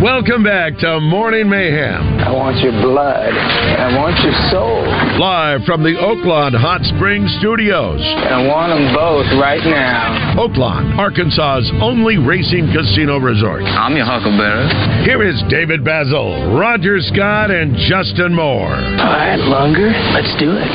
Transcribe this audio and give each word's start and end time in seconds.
Welcome 0.00 0.42
back 0.42 0.78
to 0.78 0.98
Morning 0.98 1.44
Mayhem. 1.44 2.24
I 2.24 2.32
want 2.32 2.56
your 2.64 2.72
blood. 2.72 3.36
I 3.36 3.92
want 4.00 4.16
your 4.24 4.32
soul. 4.48 4.80
Live 5.20 5.60
from 5.68 5.84
the 5.84 5.92
Oaklawn 5.92 6.56
Hot 6.56 6.80
Springs 6.96 7.28
Studios. 7.36 8.00
I 8.00 8.48
want 8.48 8.72
them 8.72 8.96
both 8.96 9.28
right 9.36 9.60
now. 9.60 10.40
Oaklawn, 10.40 10.96
Arkansas's 10.96 11.68
only 11.84 12.16
racing 12.16 12.72
casino 12.72 13.20
resort. 13.20 13.60
I'm 13.60 13.92
your 13.92 14.08
huckleberry. 14.08 14.72
Here 15.04 15.20
is 15.20 15.36
David 15.52 15.84
Basil, 15.84 16.56
Roger 16.56 16.96
Scott, 17.12 17.50
and 17.52 17.76
Justin 17.84 18.32
Moore. 18.32 18.72
All 18.72 19.12
right, 19.12 19.36
Lunger, 19.36 19.92
let's 20.16 20.32
do 20.40 20.56
it. 20.56 20.70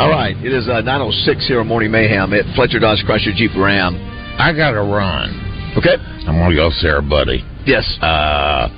All 0.00 0.08
right, 0.08 0.36
it 0.40 0.52
is 0.56 0.64
uh, 0.64 0.80
9.06 0.80 1.44
here 1.44 1.60
on 1.60 1.68
Morning 1.68 1.90
Mayhem 1.90 2.32
at 2.32 2.48
Fletcher 2.56 2.80
Dodge 2.80 3.04
Chrysler 3.04 3.36
Jeep 3.36 3.52
Ram. 3.52 4.00
I 4.40 4.56
got 4.56 4.70
to 4.70 4.80
run. 4.80 5.45
Okay. 5.76 5.96
I'm 6.26 6.38
gonna 6.38 6.54
go 6.54 6.70
Sarah 6.70 7.02
buddy. 7.02 7.44
Yes. 7.66 7.84
Uh, 8.00 8.68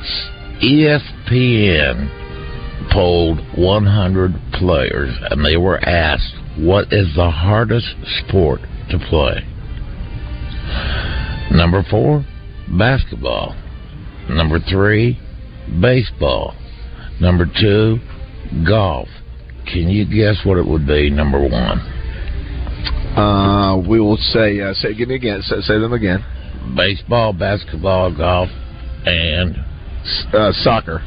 ESPN 0.62 2.10
polled 2.90 3.38
100 3.56 4.34
players, 4.54 5.14
and 5.30 5.44
they 5.44 5.56
were 5.56 5.78
asked, 5.88 6.34
"What 6.56 6.92
is 6.92 7.14
the 7.14 7.30
hardest 7.30 7.94
sport 8.20 8.60
to 8.90 8.98
play?" 8.98 9.44
Number 11.50 11.82
four, 11.84 12.24
basketball. 12.76 13.54
Number 14.28 14.58
three, 14.58 15.18
baseball. 15.80 16.54
Number 17.20 17.46
two, 17.46 18.00
golf. 18.66 19.08
Can 19.66 19.88
you 19.88 20.04
guess 20.04 20.44
what 20.44 20.58
it 20.58 20.66
would 20.66 20.86
be? 20.86 21.10
Number 21.10 21.40
one. 21.40 21.80
Uh, 23.16 23.76
we 23.76 24.00
will 24.00 24.16
say, 24.16 24.60
uh, 24.60 24.72
say, 24.74 24.94
give 24.94 25.08
me 25.08 25.14
again. 25.14 25.42
Say, 25.42 25.60
say 25.60 25.78
them 25.78 25.92
again. 25.92 26.24
Baseball, 26.76 27.32
basketball, 27.32 28.14
golf, 28.16 28.48
and 29.06 29.56
Uh, 30.32 30.52
soccer, 30.62 31.02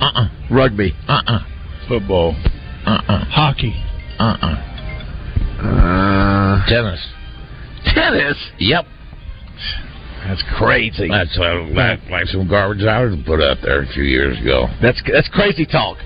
uh-uh, 0.00 0.28
rugby, 0.50 0.94
uh-uh, 1.08 1.40
Football. 1.88 2.34
uh-uh, 2.86 3.24
Hockey. 3.26 3.74
uh-uh. 4.18 4.56
uh, 5.62 6.66
Tennis. 6.66 7.06
tennis. 7.94 8.36
Yep. 8.58 8.86
That's 10.24 10.42
crazy. 10.56 11.08
That's 11.08 11.36
uh, 11.36 11.66
like, 11.74 12.00
like 12.08 12.26
some 12.28 12.48
garbage 12.48 12.84
I 12.84 13.04
was 13.04 13.16
put 13.26 13.40
out 13.42 13.58
there 13.62 13.82
a 13.82 13.86
few 13.92 14.04
years 14.04 14.38
ago. 14.40 14.68
That's 14.80 15.02
that's 15.12 15.28
crazy 15.28 15.66
talk. 15.66 15.98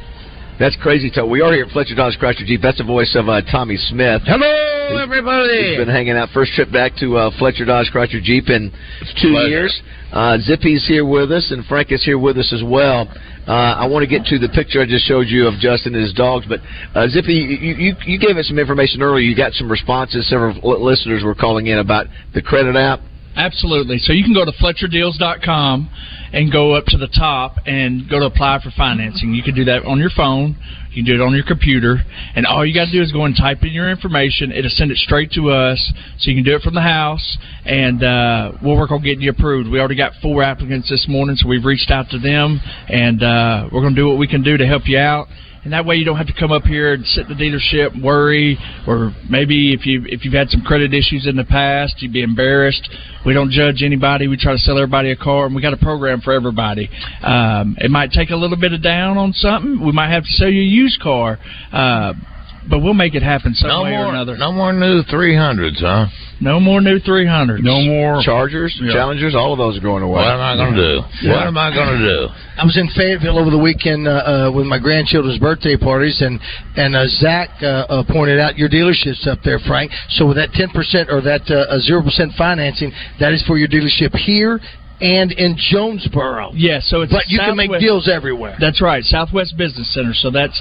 That's 0.58 0.76
crazy 0.80 1.10
talk. 1.10 1.28
We 1.28 1.42
are 1.42 1.52
here 1.52 1.66
at 1.66 1.72
Fletcher 1.72 1.94
Dodge 1.94 2.16
Chrysler 2.18 2.46
Jeep. 2.46 2.62
That's 2.62 2.78
the 2.78 2.84
voice 2.84 3.14
of 3.14 3.28
uh, 3.28 3.42
Tommy 3.52 3.76
Smith. 3.76 4.22
Hello, 4.24 4.96
everybody. 4.96 5.68
He's 5.68 5.76
been 5.76 5.88
hanging 5.88 6.16
out. 6.16 6.30
First 6.32 6.52
trip 6.52 6.72
back 6.72 6.96
to 6.96 7.14
uh, 7.18 7.30
Fletcher 7.38 7.66
Dodge 7.66 7.90
Chrysler 7.92 8.22
Jeep 8.22 8.48
in 8.48 8.72
two 9.20 9.36
years. 9.48 9.82
Uh, 10.12 10.38
Zippy's 10.38 10.86
here 10.88 11.04
with 11.04 11.30
us, 11.30 11.50
and 11.50 11.62
Frank 11.66 11.92
is 11.92 12.02
here 12.02 12.18
with 12.18 12.38
us 12.38 12.54
as 12.54 12.62
well. 12.64 13.06
Uh, 13.46 13.52
I 13.52 13.86
want 13.86 14.02
to 14.02 14.06
get 14.06 14.24
to 14.26 14.38
the 14.38 14.48
picture 14.48 14.80
I 14.80 14.86
just 14.86 15.04
showed 15.04 15.28
you 15.28 15.46
of 15.46 15.60
Justin 15.60 15.94
and 15.94 16.02
his 16.02 16.14
dogs, 16.14 16.46
but 16.48 16.60
uh, 16.94 17.06
Zippy, 17.08 17.34
you, 17.34 17.74
you, 17.74 17.96
you 18.06 18.18
gave 18.18 18.38
us 18.38 18.48
some 18.48 18.58
information 18.58 19.02
earlier. 19.02 19.20
You 19.20 19.36
got 19.36 19.52
some 19.52 19.70
responses. 19.70 20.26
Several 20.30 20.56
listeners 20.82 21.22
were 21.22 21.34
calling 21.34 21.66
in 21.66 21.78
about 21.78 22.06
the 22.32 22.40
credit 22.40 22.76
app. 22.76 23.00
Absolutely. 23.36 23.98
So 23.98 24.14
you 24.14 24.24
can 24.24 24.32
go 24.32 24.46
to 24.46 24.52
FletcherDeals.com 24.52 25.90
and 26.32 26.50
go 26.50 26.72
up 26.74 26.86
to 26.86 26.96
the 26.96 27.06
top 27.06 27.56
and 27.66 28.08
go 28.08 28.18
to 28.18 28.26
apply 28.26 28.60
for 28.64 28.70
financing. 28.70 29.34
You 29.34 29.42
can 29.42 29.54
do 29.54 29.64
that 29.64 29.84
on 29.84 29.98
your 29.98 30.10
phone. 30.16 30.56
You 30.90 31.04
can 31.04 31.12
do 31.12 31.22
it 31.22 31.24
on 31.24 31.34
your 31.34 31.44
computer. 31.44 31.98
And 32.34 32.46
all 32.46 32.64
you 32.64 32.72
got 32.72 32.86
to 32.86 32.92
do 32.92 33.02
is 33.02 33.12
go 33.12 33.26
and 33.26 33.36
type 33.36 33.58
in 33.62 33.72
your 33.72 33.90
information. 33.90 34.52
It'll 34.52 34.70
send 34.70 34.90
it 34.90 34.96
straight 34.96 35.32
to 35.32 35.50
us. 35.50 35.92
So 36.18 36.30
you 36.30 36.36
can 36.36 36.44
do 36.44 36.56
it 36.56 36.62
from 36.62 36.74
the 36.74 36.80
house. 36.80 37.36
And 37.66 38.02
uh, 38.02 38.52
we'll 38.62 38.76
work 38.76 38.90
on 38.90 39.02
getting 39.02 39.20
you 39.20 39.30
approved. 39.30 39.68
We 39.68 39.78
already 39.78 39.96
got 39.96 40.12
four 40.22 40.42
applicants 40.42 40.88
this 40.88 41.06
morning, 41.06 41.36
so 41.36 41.46
we've 41.46 41.64
reached 41.64 41.90
out 41.90 42.08
to 42.10 42.18
them. 42.18 42.58
And 42.88 43.22
uh, 43.22 43.68
we're 43.70 43.82
going 43.82 43.94
to 43.94 44.00
do 44.00 44.08
what 44.08 44.18
we 44.18 44.26
can 44.26 44.42
do 44.42 44.56
to 44.56 44.66
help 44.66 44.84
you 44.86 44.98
out. 44.98 45.28
And 45.66 45.72
that 45.72 45.84
way, 45.84 45.96
you 45.96 46.04
don't 46.04 46.16
have 46.16 46.28
to 46.28 46.32
come 46.32 46.52
up 46.52 46.62
here 46.62 46.92
and 46.92 47.04
sit 47.04 47.28
in 47.28 47.36
the 47.36 47.42
dealership, 47.42 47.94
and 47.94 48.00
worry, 48.00 48.56
or 48.86 49.12
maybe 49.28 49.74
if 49.74 49.84
you 49.84 50.04
if 50.06 50.24
you've 50.24 50.32
had 50.32 50.48
some 50.48 50.60
credit 50.60 50.94
issues 50.94 51.26
in 51.26 51.34
the 51.34 51.42
past, 51.42 52.00
you'd 52.00 52.12
be 52.12 52.22
embarrassed. 52.22 52.88
We 53.26 53.34
don't 53.34 53.50
judge 53.50 53.82
anybody. 53.82 54.28
We 54.28 54.36
try 54.36 54.52
to 54.52 54.58
sell 54.58 54.78
everybody 54.78 55.10
a 55.10 55.16
car, 55.16 55.44
and 55.44 55.56
we 55.56 55.62
got 55.62 55.72
a 55.72 55.76
program 55.76 56.20
for 56.20 56.32
everybody. 56.32 56.88
Um, 57.20 57.76
it 57.80 57.90
might 57.90 58.12
take 58.12 58.30
a 58.30 58.36
little 58.36 58.56
bit 58.56 58.74
of 58.74 58.80
down 58.80 59.18
on 59.18 59.32
something. 59.32 59.84
We 59.84 59.90
might 59.90 60.12
have 60.12 60.22
to 60.22 60.30
sell 60.30 60.48
you 60.48 60.62
a 60.62 60.64
used 60.64 61.00
car, 61.00 61.40
uh, 61.72 62.12
but 62.68 62.80
we'll 62.80 62.94
make 62.94 63.14
it 63.14 63.22
happen 63.22 63.54
some 63.54 63.68
No 63.68 63.82
way 63.82 63.92
or 63.94 64.04
more, 64.04 64.14
another. 64.14 64.36
no 64.36 64.52
more 64.52 64.72
new 64.72 65.02
300s, 65.02 65.80
huh? 65.80 66.06
No 66.40 66.60
more 66.60 66.80
new 66.82 66.98
300s. 66.98 67.62
No 67.62 67.80
more. 67.80 68.20
Chargers, 68.22 68.76
Yeah. 68.82 68.92
Challengers, 68.92 69.34
all 69.34 69.52
of 69.52 69.58
those 69.58 69.78
are 69.78 69.80
going 69.80 70.02
away. 70.02 70.20
What 70.20 70.34
am 70.34 70.40
I 70.40 70.54
going 70.56 70.74
to 70.74 70.82
do? 70.82 71.00
Yeah. 71.22 71.32
What 71.32 71.46
am 71.46 71.56
I 71.56 71.72
going 71.72 71.98
to 71.98 72.04
do? 72.04 72.28
I 72.58 72.64
was 72.64 72.76
in 72.76 72.88
Fayetteville 72.96 73.38
over 73.38 73.48
the 73.50 73.58
weekend 73.58 74.06
uh, 74.06 74.10
uh, 74.10 74.50
with 74.54 74.66
my 74.66 74.78
grandchildren's 74.78 75.38
birthday 75.38 75.76
parties, 75.76 76.20
and 76.20 76.40
and 76.76 76.94
uh, 76.96 77.06
Zach 77.08 77.50
uh, 77.62 77.66
uh, 77.88 78.04
pointed 78.08 78.38
out 78.40 78.56
your 78.58 78.68
dealerships 78.68 79.26
up 79.26 79.38
there, 79.44 79.58
Frank. 79.60 79.92
So 80.10 80.26
with 80.26 80.36
that 80.36 80.52
ten 80.52 80.68
percent 80.70 81.08
or 81.10 81.20
that 81.22 81.48
uh, 81.50 81.78
zero 81.80 82.02
percent 82.02 82.32
financing, 82.36 82.92
that 83.20 83.32
is 83.32 83.42
for 83.46 83.56
your 83.58 83.68
dealership 83.68 84.14
here 84.16 84.60
and 85.00 85.32
in 85.32 85.56
Jonesboro. 85.58 86.52
Yeah, 86.54 86.80
so 86.80 87.02
it's 87.02 87.12
but 87.12 87.28
you 87.28 87.38
can 87.38 87.56
make 87.56 87.70
deals 87.80 88.08
everywhere. 88.08 88.56
That's 88.60 88.80
right, 88.80 89.04
Southwest 89.04 89.56
Business 89.56 89.92
Center. 89.92 90.14
So 90.14 90.30
that's 90.30 90.60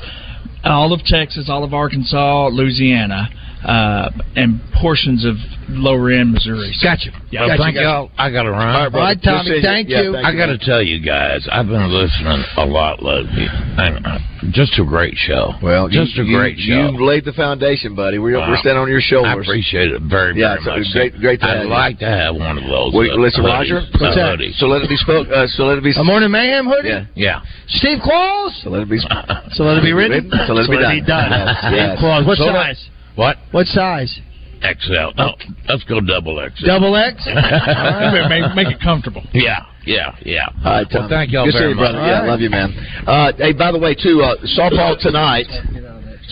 all 0.64 0.94
of 0.94 1.04
Texas, 1.06 1.50
all 1.50 1.64
of 1.64 1.74
Arkansas, 1.74 2.48
Louisiana, 2.48 3.30
uh, 3.66 4.10
and 4.36 4.62
portions 4.80 5.26
of 5.26 5.36
lower 5.70 6.12
end 6.12 6.32
Missouri. 6.32 6.72
So, 6.78 6.86
Gotcha. 6.88 7.10
Yeah. 7.32 7.42
Well, 7.42 7.50
Gotcha, 7.50 7.64
thank 7.64 7.76
gotcha. 7.76 7.84
y'all. 7.84 8.12
I 8.18 8.30
got 8.32 8.44
to 8.44 8.52
run. 8.52 8.62
All 8.62 8.84
right, 8.84 8.92
brother. 8.92 8.98
All 8.98 9.04
right, 9.10 9.22
Tommy, 9.24 9.50
We'll 9.58 9.64
thank 9.64 9.90
Yeah, 9.90 10.02
you. 10.02 10.14
thank 10.14 10.26
I 10.26 10.36
got 10.38 10.46
to 10.48 10.58
tell 10.60 10.82
you 10.84 11.00
guys, 11.04 11.48
I've 11.52 11.66
been 11.66 11.90
listening 11.90 12.44
a 12.58 12.66
lot 12.66 13.02
lately. 13.02 13.48
And, 13.50 14.06
uh, 14.06 14.20
just 14.52 14.78
a 14.78 14.86
great 14.86 15.16
show. 15.18 15.54
Well, 15.64 15.92
you- 15.92 16.06
just 16.06 16.18
a 16.20 16.24
you- 16.24 16.38
great 16.38 16.60
show. 16.60 16.74
You 16.94 17.04
laid 17.04 17.26
the 17.26 17.34
foundation, 17.34 17.96
buddy. 17.96 18.20
We're, 18.20 18.38
Wow. 18.38 18.50
we're 18.52 18.58
standing 18.58 18.84
on 18.84 18.90
your 18.90 19.02
shoulders. 19.02 19.34
I 19.34 19.42
appreciate 19.42 19.90
it 19.92 20.02
very, 20.04 20.38
Yeah, 20.40 20.56
very 20.62 20.62
it's- 20.62 20.66
much. 20.68 20.78
it's 20.86 20.94
great- 20.94 21.20
great 21.20 21.40
to 21.42 21.48
I'd 21.50 21.56
have 21.58 21.64
you. 21.66 21.70
like 21.72 21.98
to 22.00 22.06
have 22.08 22.36
one 22.36 22.58
of 22.60 22.64
those. 22.70 22.94
Wait, 22.94 23.10
uh, 23.12 23.16
listen, 23.16 23.44
hoodies. 23.44 23.50
Roger. 23.74 23.78
Uh, 23.78 23.98
What's 23.98 24.16
that? 24.16 24.38
hoodies. 24.38 24.54
So 24.62 24.68
let 24.68 24.84
it 24.84 24.90
be 24.90 24.98
spoke. 24.98 25.28
Uh, 25.34 25.48
so 25.48 25.66
let 25.66 25.80
it 25.80 25.84
be. 25.84 25.94
A 25.98 26.04
morning 26.04 26.30
mayhem 26.30 26.68
hoodie. 26.68 26.90
Yeah. 26.90 27.06
Yeah. 27.16 27.40
Steve 27.68 28.00
Qualls. 28.06 28.52
So 28.64 28.70
let 28.70 28.84
it 28.84 28.90
be. 28.90 29.00
So 29.00 29.64
let 29.64 29.78
it 29.80 29.84
be 29.84 29.94
written. 29.94 30.30
So 30.48 30.54
let 30.54 30.66
it 30.66 30.70
be 30.70 31.02
done. 31.02 31.32
done. 31.32 31.32
Yes, 31.32 31.74
yes. 31.74 32.00
Qualls. 32.00 32.26
What 32.28 32.38
So 32.38 32.46
size? 32.54 32.90
What? 33.16 33.38
What 33.52 33.68
size? 33.68 34.20
XL. 34.62 35.14
No, 35.18 35.36
let's 35.70 35.84
go 35.84 36.00
double 36.02 36.42
XL. 36.56 36.66
Double 36.66 36.96
X. 36.96 37.22
All 37.28 37.36
right, 37.36 38.28
make, 38.30 38.56
make 38.56 38.76
it 38.76 38.82
comfortable. 38.82 39.24
Yeah, 39.34 39.66
yeah, 39.86 40.16
yeah. 40.22 40.48
All 40.64 40.72
right, 40.82 40.88
well, 40.92 41.10
thank 41.10 41.32
y'all 41.32 41.46
Good 41.46 41.54
very 41.54 41.70
you, 41.70 41.76
much. 41.76 41.92
brother. 41.94 42.08
Yeah, 42.08 42.22
love 42.26 42.40
you, 42.42 42.50
man. 42.50 42.74
Uh, 43.06 43.32
hey, 43.38 43.54
by 43.54 43.72
the 43.72 43.80
way, 43.80 43.94
too, 43.96 44.22
uh, 44.24 44.36
softball 44.58 44.98
tonight. 45.00 45.46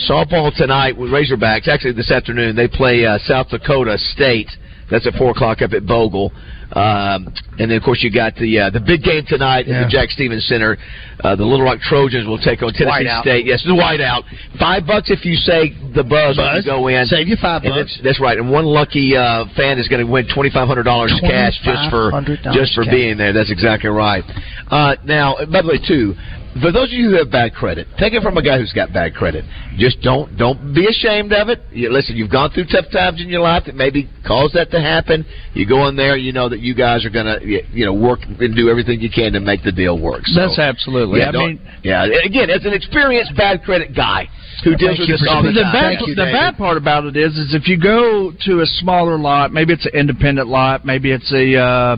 Softball 0.10 0.56
tonight 0.56 0.98
with 0.98 1.12
Razorbacks. 1.12 1.68
Actually, 1.68 1.94
this 1.94 2.10
afternoon 2.12 2.56
they 2.56 2.68
play 2.68 3.06
uh, 3.06 3.20
South 3.20 3.50
Dakota 3.50 3.98
State. 3.98 4.50
That's 4.90 5.06
at 5.06 5.14
four 5.14 5.32
o'clock 5.32 5.62
up 5.62 5.74
at 5.74 5.86
Bogle. 5.86 6.32
Um, 6.76 7.30
and 7.60 7.70
then, 7.70 7.78
of 7.78 7.84
course, 7.84 8.02
you 8.02 8.10
got 8.12 8.34
the 8.36 8.60
uh, 8.60 8.70
the 8.72 8.80
big 8.80 9.04
game 9.04 9.24
tonight 9.28 9.68
Yeah. 9.68 9.82
at 9.82 9.84
the 9.86 9.90
Jack 9.90 10.10
Stephens 10.10 10.46
Center. 10.48 10.78
Uh, 11.24 11.36
the 11.36 11.46
Little 11.46 11.64
Rock 11.66 11.80
Trojans 11.80 12.26
will 12.28 12.40
take 12.40 12.64
on 12.64 12.74
Tennessee 12.74 13.06
Whiteout. 13.06 13.22
State. 13.22 13.46
Yes, 13.46 13.62
the 13.64 13.78
whiteout. 13.78 14.24
Five 14.60 14.88
bucks 14.88 15.12
if 15.12 15.24
you 15.24 15.36
say 15.36 15.70
the 15.94 16.04
buzz, 16.04 16.36
Buzz. 16.36 16.66
you 16.66 16.72
go 16.72 16.88
in. 16.88 17.06
Save 17.06 17.28
you 17.28 17.38
five 17.40 17.62
And 17.64 17.74
bucks. 17.78 17.94
that's, 18.02 18.18
that's 18.18 18.20
right. 18.20 18.38
And 18.38 18.50
one 18.50 18.66
lucky 18.66 19.16
uh, 19.16 19.46
fan 19.56 19.78
is 19.78 19.88
going 19.88 20.04
to 20.04 20.12
win 20.12 20.26
twenty 20.34 20.50
five 20.50 20.68
hundred 20.68 20.84
dollars 20.84 21.14
cash 21.22 21.54
just 21.64 21.90
for 21.94 22.10
just 22.54 22.74
for 22.74 22.84
cash. 22.84 22.92
being 22.92 23.18
there. 23.18 23.34
That's 23.34 23.52
exactly 23.52 23.90
right. 23.92 24.24
Uh, 24.72 24.96
now, 25.06 25.36
by 25.52 25.62
the 25.62 25.68
way, 25.68 25.78
too, 25.78 26.16
for 26.62 26.72
those 26.72 26.90
of 26.90 26.94
you 26.94 27.10
who 27.12 27.18
have 27.18 27.32
bad 27.32 27.54
credit, 27.54 27.88
take 27.98 28.14
it 28.14 28.22
from 28.22 28.38
a 28.38 28.44
guy 28.44 28.60
who's 28.60 28.74
got 28.74 28.94
bad 28.94 29.16
credit. 29.16 29.46
Just 29.78 30.02
don't 30.02 30.38
don't 30.38 30.74
be 30.74 30.86
ashamed 30.86 31.34
of 31.34 31.50
it. 31.50 31.62
You, 31.72 31.92
listen, 31.92 32.16
you've 32.16 32.32
gone 32.32 32.52
through 32.52 32.66
tough 32.66 32.86
times 32.92 33.22
in 33.22 33.30
your 33.30 33.42
life 33.42 33.64
that 33.66 33.76
maybe 33.76 34.10
caused 34.26 34.54
that 34.56 34.70
to 34.72 34.80
happen. 34.80 35.26
You 35.54 35.68
go 35.68 35.88
in 35.88 35.96
there, 35.96 36.16
you 36.16 36.32
know 36.32 36.50
that 36.50 36.60
you 36.60 36.76
guys 36.76 37.06
are 37.06 37.10
going 37.10 37.26
to 37.26 37.46
you 37.46 37.86
know 37.86 37.94
work 37.94 38.20
and 38.24 38.56
do 38.56 38.70
everything 38.70 39.02
you 39.02 39.10
can 39.10 39.34
to 39.34 39.40
make 39.40 39.64
the 39.64 39.72
deal 39.72 40.00
work. 40.00 40.26
So, 40.26 40.42
That's 40.42 40.60
absolutely. 40.60 41.20
yeah, 41.20 41.30
I 41.30 41.32
mean, 41.32 41.62
yeah. 41.84 42.06
Again, 42.24 42.50
as 42.50 42.66
an 42.66 42.74
experienced 42.74 43.36
bad 43.36 43.64
credit 43.64 43.96
guy 43.96 44.30
who 44.64 44.76
deals 44.76 45.00
with 45.00 45.10
this 45.10 45.26
all 45.30 45.42
the 45.42 45.52
the 45.52 45.62
time. 45.64 45.74
bad 45.74 46.08
you, 46.08 46.16
the 46.16 46.30
bad 46.32 46.58
part 46.58 46.78
about 46.78 47.06
it 47.06 47.18
is 47.18 47.34
is 47.34 47.54
if 47.54 47.68
you 47.68 47.80
go 47.80 48.32
to 48.46 48.62
a 48.62 48.66
smaller 48.66 49.18
lot, 49.18 49.52
maybe 49.52 49.74
it's 49.74 49.86
an 49.86 49.96
independent 49.96 50.48
lot, 50.48 50.86
maybe 50.86 51.12
it's 51.12 51.32
a 51.34 51.60
uh, 51.60 51.98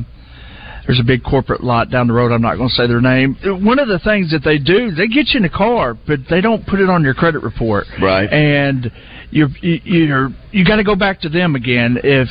there's 0.86 1.00
a 1.00 1.04
big 1.04 1.24
corporate 1.24 1.64
lot 1.64 1.90
down 1.90 2.08
the 2.08 2.14
road. 2.14 2.32
I'm 2.32 2.42
not 2.42 2.58
going 2.58 2.70
to 2.70 2.76
say 2.76 2.88
their 2.88 3.02
name. 3.02 3.36
One 3.44 3.80
of 3.80 3.88
the 3.88 4.00
things 4.00 4.32
that 4.32 4.44
they 4.44 4.58
do, 4.60 4.92
they 4.92 5.08
get 5.08 5.30
you 5.34 5.40
in 5.40 5.46
a 5.46 5.50
car, 5.50 5.94
but 5.96 6.20
they 6.30 6.42
don't 6.42 6.66
put 6.68 6.80
it 6.80 6.90
on 6.90 7.04
your 7.04 7.14
credit 7.14 7.40
report. 7.40 7.86
Right. 8.02 8.32
And 8.32 8.92
you're 9.32 9.50
you- 9.62 9.82
you're 9.84 10.30
you 10.52 10.64
got 10.64 10.76
to 10.78 10.84
go 10.84 10.96
back 10.96 11.22
to 11.22 11.30
them 11.30 11.56
again 11.56 11.98
if 12.04 12.30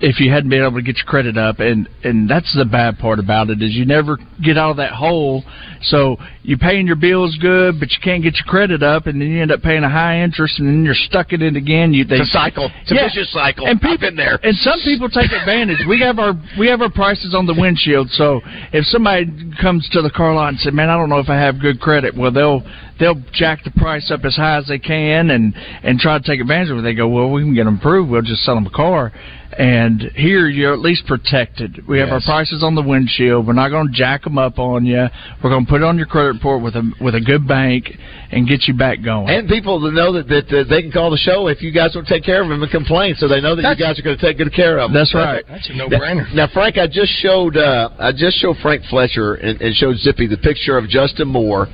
if 0.00 0.20
you 0.20 0.30
hadn't 0.30 0.48
been 0.50 0.62
able 0.62 0.76
to 0.76 0.82
get 0.82 0.96
your 0.96 1.06
credit 1.06 1.36
up 1.36 1.58
and 1.58 1.88
and 2.04 2.30
that's 2.30 2.54
the 2.56 2.64
bad 2.64 2.98
part 2.98 3.18
about 3.18 3.50
it 3.50 3.60
is 3.60 3.74
you 3.74 3.84
never 3.84 4.16
get 4.42 4.56
out 4.56 4.70
of 4.70 4.76
that 4.76 4.92
hole. 4.92 5.42
So 5.82 6.16
you're 6.42 6.58
paying 6.58 6.86
your 6.86 6.96
bills 6.96 7.36
good 7.40 7.80
but 7.80 7.90
you 7.90 7.98
can't 8.02 8.22
get 8.22 8.34
your 8.36 8.46
credit 8.46 8.82
up 8.82 9.06
and 9.06 9.20
then 9.20 9.28
you 9.28 9.42
end 9.42 9.50
up 9.50 9.60
paying 9.60 9.82
a 9.82 9.90
high 9.90 10.20
interest 10.22 10.58
and 10.60 10.68
then 10.68 10.84
you're 10.84 10.94
stuck 10.94 11.32
in 11.32 11.42
it 11.42 11.56
again. 11.56 11.92
You 11.92 12.04
they 12.04 12.16
It's 12.16 12.28
a 12.30 12.32
cycle. 12.32 12.70
It's 12.82 12.92
a 12.92 12.94
vicious 12.94 13.32
cycle. 13.32 13.66
and 13.66 13.80
people 13.80 14.06
I've 14.08 14.16
there. 14.16 14.38
and 14.42 14.56
some 14.58 14.78
people 14.84 15.08
take 15.08 15.32
advantage. 15.32 15.78
We 15.88 16.00
have 16.00 16.18
our 16.20 16.34
we 16.58 16.68
have 16.68 16.80
our 16.80 16.90
prices 16.90 17.34
on 17.34 17.46
the 17.46 17.54
windshield 17.58 18.10
so 18.10 18.40
if 18.72 18.84
somebody 18.86 19.26
comes 19.60 19.88
to 19.92 20.02
the 20.02 20.10
car 20.10 20.32
lot 20.34 20.48
and 20.50 20.58
say 20.60 20.70
man 20.70 20.90
I 20.90 20.96
don't 20.96 21.08
know 21.08 21.18
if 21.18 21.28
I 21.28 21.36
have 21.36 21.60
good 21.60 21.80
credit 21.80 22.16
well 22.16 22.30
they'll 22.30 22.62
they'll 23.00 23.20
jack 23.32 23.64
the 23.64 23.72
price 23.72 24.10
up 24.12 24.24
as 24.24 24.36
high 24.36 24.58
as 24.58 24.66
they 24.68 24.78
can 24.78 25.30
and 25.30 25.54
and 25.82 25.98
try 25.98 26.18
to 26.18 26.24
take 26.24 26.40
advantage 26.40 26.70
of 26.70 26.78
it. 26.78 26.82
They 26.82 26.94
go 26.94 27.08
well 27.08 27.30
we 27.30 27.42
can 27.42 27.54
get 27.54 27.64
them 27.64 27.78
approved. 27.78 28.10
We'll 28.10 28.22
just 28.22 28.44
sell 28.44 28.54
them 28.54 28.66
a 28.66 28.70
car 28.70 29.12
and 29.56 30.02
here 30.14 30.48
you're 30.48 30.72
at 30.72 30.80
least 30.80 31.06
protected. 31.06 31.86
We 31.88 31.98
have 32.00 32.10
our 32.10 32.20
prices 32.20 32.62
on 32.62 32.74
the 32.74 32.82
windshield. 32.82 33.46
We're 33.46 33.54
not 33.54 33.70
going 33.70 33.86
to 33.88 33.92
jack 33.92 34.24
them 34.24 34.36
up 34.38 34.58
on 34.58 34.84
you. 34.84 35.06
We're 35.42 35.50
going 35.50 35.64
to 35.64 35.70
put 35.70 35.80
it 35.80 35.84
on 35.84 35.96
your 35.96 36.06
credit 36.06 36.32
report 36.34 36.62
with 36.62 36.76
a 36.76 36.90
with 37.00 37.14
a 37.14 37.20
good 37.20 37.48
bank 37.48 37.88
and 38.30 38.46
get 38.46 38.68
you 38.68 38.74
back 38.74 39.02
going. 39.02 39.28
And 39.30 39.48
people 39.48 39.80
to 39.80 39.90
know 39.90 40.12
that, 40.12 40.28
that 40.28 40.46
uh, 40.52 40.64
they 40.68 40.82
can 40.82 40.92
call 40.92 41.10
the 41.10 41.16
show 41.16 41.48
if 41.48 41.62
you 41.62 41.72
guys 41.72 41.94
don't 41.94 42.06
take 42.06 42.24
care 42.24 42.42
of 42.42 42.48
them 42.48 42.62
and 42.62 42.70
complain, 42.70 43.14
so 43.16 43.26
they 43.26 43.40
know 43.40 43.56
that 43.56 43.62
That's- 43.62 43.78
you 43.78 43.84
guys 43.86 43.98
are 43.98 44.02
going 44.02 44.18
to 44.18 44.22
take 44.26 44.36
good 44.36 44.52
care 44.52 44.78
of 44.78 44.90
them. 44.90 44.94
That's 45.00 45.14
right. 45.14 45.44
That's 45.48 45.68
a 45.70 45.74
no-brainer. 45.74 46.34
Now, 46.34 46.48
Frank, 46.52 46.76
I 46.76 46.86
just 46.86 47.12
showed 47.22 47.56
uh, 47.56 47.90
I 47.98 48.12
just 48.12 48.38
showed 48.40 48.56
Frank 48.62 48.82
Fletcher 48.90 49.34
and, 49.34 49.60
and 49.62 49.74
showed 49.74 49.96
Zippy 49.96 50.26
the 50.26 50.36
picture 50.36 50.76
of 50.76 50.88
Justin 50.88 51.28
Moore 51.28 51.68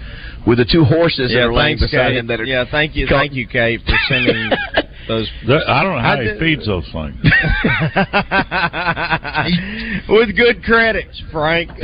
with 0.46 0.58
the 0.58 0.64
two 0.70 0.84
horses 0.84 1.30
that 1.32 1.36
Yeah, 1.38 1.44
are 1.46 1.52
laying 1.54 1.78
beside 1.78 2.10
Kate. 2.10 2.16
him. 2.18 2.26
That 2.28 2.40
are 2.40 2.44
yeah, 2.44 2.64
thank 2.70 2.94
you, 2.94 3.08
Come- 3.08 3.18
thank 3.18 3.32
you, 3.32 3.48
Kate, 3.48 3.80
for 3.84 3.96
sending 4.08 4.50
those. 5.08 5.28
I 5.66 5.82
don't 5.82 5.94
know 5.96 6.00
how 6.00 6.14
I 6.14 6.22
he 6.22 6.28
did- 6.28 6.38
feeds 6.38 6.66
those 6.66 6.84
things. 6.92 7.14
With 10.08 10.36
good 10.36 10.62
credits, 10.64 11.22
Frank. 11.32 11.70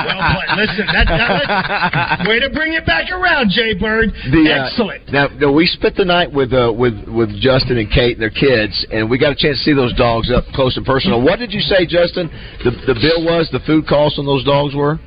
Well 0.00 0.34
played. 0.34 0.68
Listen, 0.68 0.86
that, 0.92 1.06
that, 1.08 2.26
way 2.28 2.40
to 2.40 2.50
bring 2.50 2.72
it 2.72 2.86
back 2.86 3.10
around, 3.10 3.50
Jay 3.50 3.74
Bird. 3.74 4.10
The, 4.30 4.50
uh, 4.50 4.66
Excellent. 4.66 5.12
Now, 5.12 5.28
now, 5.38 5.52
we 5.52 5.66
spent 5.66 5.96
the 5.96 6.04
night 6.04 6.32
with 6.32 6.52
uh, 6.52 6.72
with 6.72 7.06
with 7.08 7.30
Justin 7.40 7.78
and 7.78 7.90
Kate 7.90 8.16
and 8.16 8.22
their 8.22 8.30
kids, 8.30 8.86
and 8.90 9.10
we 9.10 9.18
got 9.18 9.32
a 9.32 9.36
chance 9.36 9.58
to 9.58 9.64
see 9.64 9.72
those 9.74 9.94
dogs 9.94 10.30
up 10.30 10.44
close 10.54 10.76
and 10.76 10.86
personal. 10.86 11.22
What 11.22 11.38
did 11.38 11.52
you 11.52 11.60
say, 11.60 11.86
Justin? 11.86 12.28
The 12.64 12.70
the 12.70 12.94
bill 12.94 13.24
was 13.24 13.48
the 13.52 13.60
food 13.66 13.86
costs 13.86 14.18
on 14.18 14.26
those 14.26 14.44
dogs 14.44 14.74
were. 14.74 14.98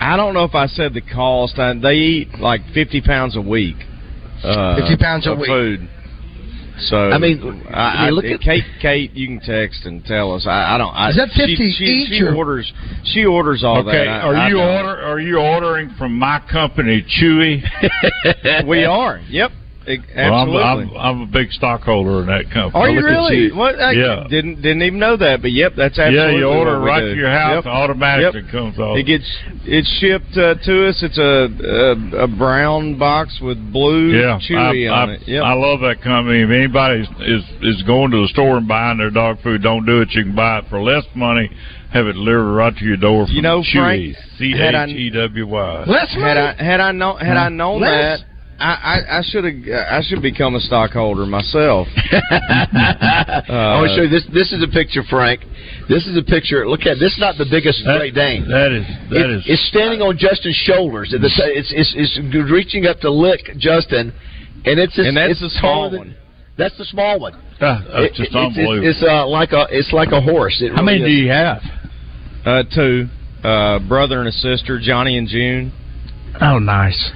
I 0.00 0.16
don't 0.16 0.34
know 0.34 0.44
if 0.44 0.54
I 0.54 0.66
said 0.66 0.94
the 0.94 1.00
cost. 1.02 1.58
I, 1.58 1.74
they 1.74 1.94
eat 1.94 2.38
like 2.38 2.60
fifty 2.74 3.00
pounds 3.00 3.36
a 3.36 3.40
week. 3.42 3.76
Uh, 4.44 4.76
50 4.80 4.96
pounds 4.96 5.26
a 5.26 5.32
of 5.32 5.38
week. 5.38 5.48
food. 5.48 5.88
So 6.80 7.10
I 7.10 7.18
mean, 7.18 7.64
I, 7.70 8.06
I 8.06 8.10
look 8.10 8.24
at- 8.24 8.40
Kate. 8.40 8.62
Kate, 8.80 9.12
you 9.12 9.26
can 9.26 9.40
text 9.40 9.84
and 9.84 10.04
tell 10.04 10.32
us. 10.32 10.46
I, 10.46 10.76
I 10.76 10.78
don't. 10.78 10.94
I, 10.94 11.10
Is 11.10 11.16
that 11.16 11.28
50 11.30 11.56
she, 11.56 11.74
she, 11.76 11.84
each 11.84 12.08
She 12.10 12.22
or- 12.22 12.36
orders. 12.36 12.72
She 13.02 13.24
orders 13.24 13.64
all 13.64 13.78
okay, 13.78 14.04
that. 14.04 14.08
I- 14.08 14.20
are 14.20 14.34
I 14.36 14.48
you 14.48 14.54
don't. 14.58 14.86
order? 14.86 15.02
Are 15.02 15.18
you 15.20 15.38
ordering 15.38 15.90
from 15.98 16.16
my 16.16 16.40
company, 16.50 17.04
Chewy? 17.20 17.62
We 18.68 18.84
are. 18.84 19.18
Yep. 19.28 19.50
Ex- 19.88 20.02
Well, 20.14 20.34
I'm, 20.34 20.48
Absolutely. 20.54 20.96
I'm, 20.98 21.16
I'm 21.16 21.20
a 21.22 21.26
big 21.26 21.50
stockholder 21.52 22.20
in 22.20 22.26
that 22.26 22.44
company. 22.52 22.72
Are 22.74 22.90
you 22.90 23.02
really? 23.02 23.50
What? 23.52 23.80
I 23.80 23.92
Yeah. 23.92 24.26
didn't 24.28 24.60
didn't 24.60 24.82
even 24.82 24.98
know 24.98 25.16
that, 25.16 25.40
but 25.40 25.50
yep, 25.52 25.72
that's 25.76 25.98
absolutely. 25.98 26.32
yeah, 26.34 26.38
you 26.38 26.46
order 26.46 26.78
what 26.80 26.86
right 26.86 27.00
do. 27.00 27.14
to 27.14 27.16
your 27.16 27.30
house, 27.30 27.64
Yep. 27.64 27.72
automatically 27.72 28.42
Yep. 28.42 28.50
comes 28.52 28.78
off. 28.78 28.98
It 28.98 29.04
gets 29.04 29.24
it's 29.64 29.88
shipped 29.98 30.36
uh, 30.36 30.54
to 30.62 30.88
us. 30.88 31.02
It's 31.02 31.16
a, 31.18 31.48
a 31.48 32.24
a 32.24 32.28
brown 32.28 32.98
box 32.98 33.38
with 33.40 33.56
blue 33.72 34.10
yeah, 34.12 34.38
chewy 34.48 34.90
I, 34.90 34.92
on 35.02 35.10
I, 35.10 35.12
it. 35.14 35.22
Yep. 35.26 35.42
I 35.42 35.52
love 35.54 35.80
that 35.80 36.02
company. 36.02 36.42
If 36.42 36.50
anybody 36.50 37.00
is, 37.00 37.08
is 37.26 37.44
is 37.78 37.82
going 37.84 38.10
to 38.10 38.20
the 38.22 38.28
store 38.28 38.58
and 38.58 38.68
buying 38.68 38.98
their 38.98 39.10
dog 39.10 39.40
food, 39.42 39.62
don't 39.62 39.86
do 39.86 40.02
it. 40.02 40.10
You 40.12 40.24
can 40.24 40.34
buy 40.36 40.58
it 40.58 40.64
for 40.68 40.82
less 40.82 41.04
money, 41.14 41.50
have 41.92 42.06
it 42.06 42.12
delivered 42.12 42.52
right 42.54 42.76
to 42.76 42.84
your 42.84 42.96
door. 42.98 43.26
From 43.26 43.34
You 43.34 43.42
know, 43.42 43.60
Chewy, 43.62 44.14
Frank, 44.14 44.16
C 44.38 44.52
had 44.52 44.74
I- 44.74 44.84
H 44.84 44.90
E 44.90 45.10
W 45.10 45.46
Y. 45.46 45.84
Had 46.18 46.36
I 46.36 46.54
had 46.62 46.80
I 46.80 46.92
known 46.92 47.18
had 47.18 47.36
I 47.36 47.48
known 47.48 47.80
Less? 47.80 48.20
that. 48.20 48.27
I, 48.60 48.72
I, 48.74 49.18
I 49.18 49.22
should 49.22 49.44
have. 49.44 49.54
I 49.70 50.02
should 50.02 50.20
become 50.20 50.54
a 50.56 50.60
stockholder 50.60 51.26
myself. 51.26 51.86
I 51.96 53.78
want 53.78 53.90
to 53.90 53.94
show 53.96 54.02
you 54.02 54.08
this. 54.08 54.26
This 54.32 54.52
is 54.52 54.62
a 54.62 54.68
picture, 54.68 55.02
Frank. 55.08 55.42
This 55.88 56.06
is 56.06 56.16
a 56.16 56.22
picture. 56.22 56.68
Look 56.68 56.80
at 56.82 56.98
this. 56.98 57.12
Is 57.14 57.18
not 57.20 57.38
the 57.38 57.46
biggest 57.48 57.84
That- 57.84 57.98
Great 57.98 58.14
Dane. 58.14 58.48
That 58.48 58.72
is 58.72 58.86
that 59.10 59.24
It- 59.24 59.30
is. 59.30 59.42
It's 59.46 59.68
standing 59.68 60.02
on 60.02 60.18
Justin's 60.18 60.56
shoulders. 60.56 61.12
It's, 61.14 61.22
it's, 61.24 61.72
it's, 61.72 61.94
it's 62.18 62.50
reaching 62.50 62.86
up 62.86 62.98
to 63.00 63.10
lick 63.10 63.54
Justin, 63.58 64.12
and 64.64 64.78
it's 64.80 64.98
And 64.98 65.16
that's 65.16 65.32
it's 65.32 65.40
the 65.40 65.50
small 65.60 65.90
one. 65.96 66.16
That's 66.56 66.76
the 66.76 66.84
small 66.84 67.20
one. 67.20 67.34
uh, 67.60 67.80
It- 68.02 68.10
it's 68.10 68.16
just 68.16 68.28
it's, 68.30 68.36
unbelievable. 68.36 68.88
It's, 68.88 68.98
it's, 69.02 69.08
uh, 69.08 69.26
like 69.28 69.52
a 69.52 69.66
it's 69.70 69.92
like 69.92 70.10
a 70.10 70.20
horse. 70.20 70.60
It 70.60 70.72
How 70.74 70.82
many 70.82 70.98
really 71.00 71.14
do 71.14 71.22
you 71.22 71.30
have? 71.30 71.62
Uh, 72.44 72.62
two, 72.74 73.06
uh, 73.44 73.78
brother 73.86 74.18
and 74.18 74.28
a 74.28 74.32
sister, 74.32 74.80
Johnny 74.82 75.16
and 75.16 75.28
June. 75.28 75.72
Oh, 76.40 76.58
nice. 76.58 77.10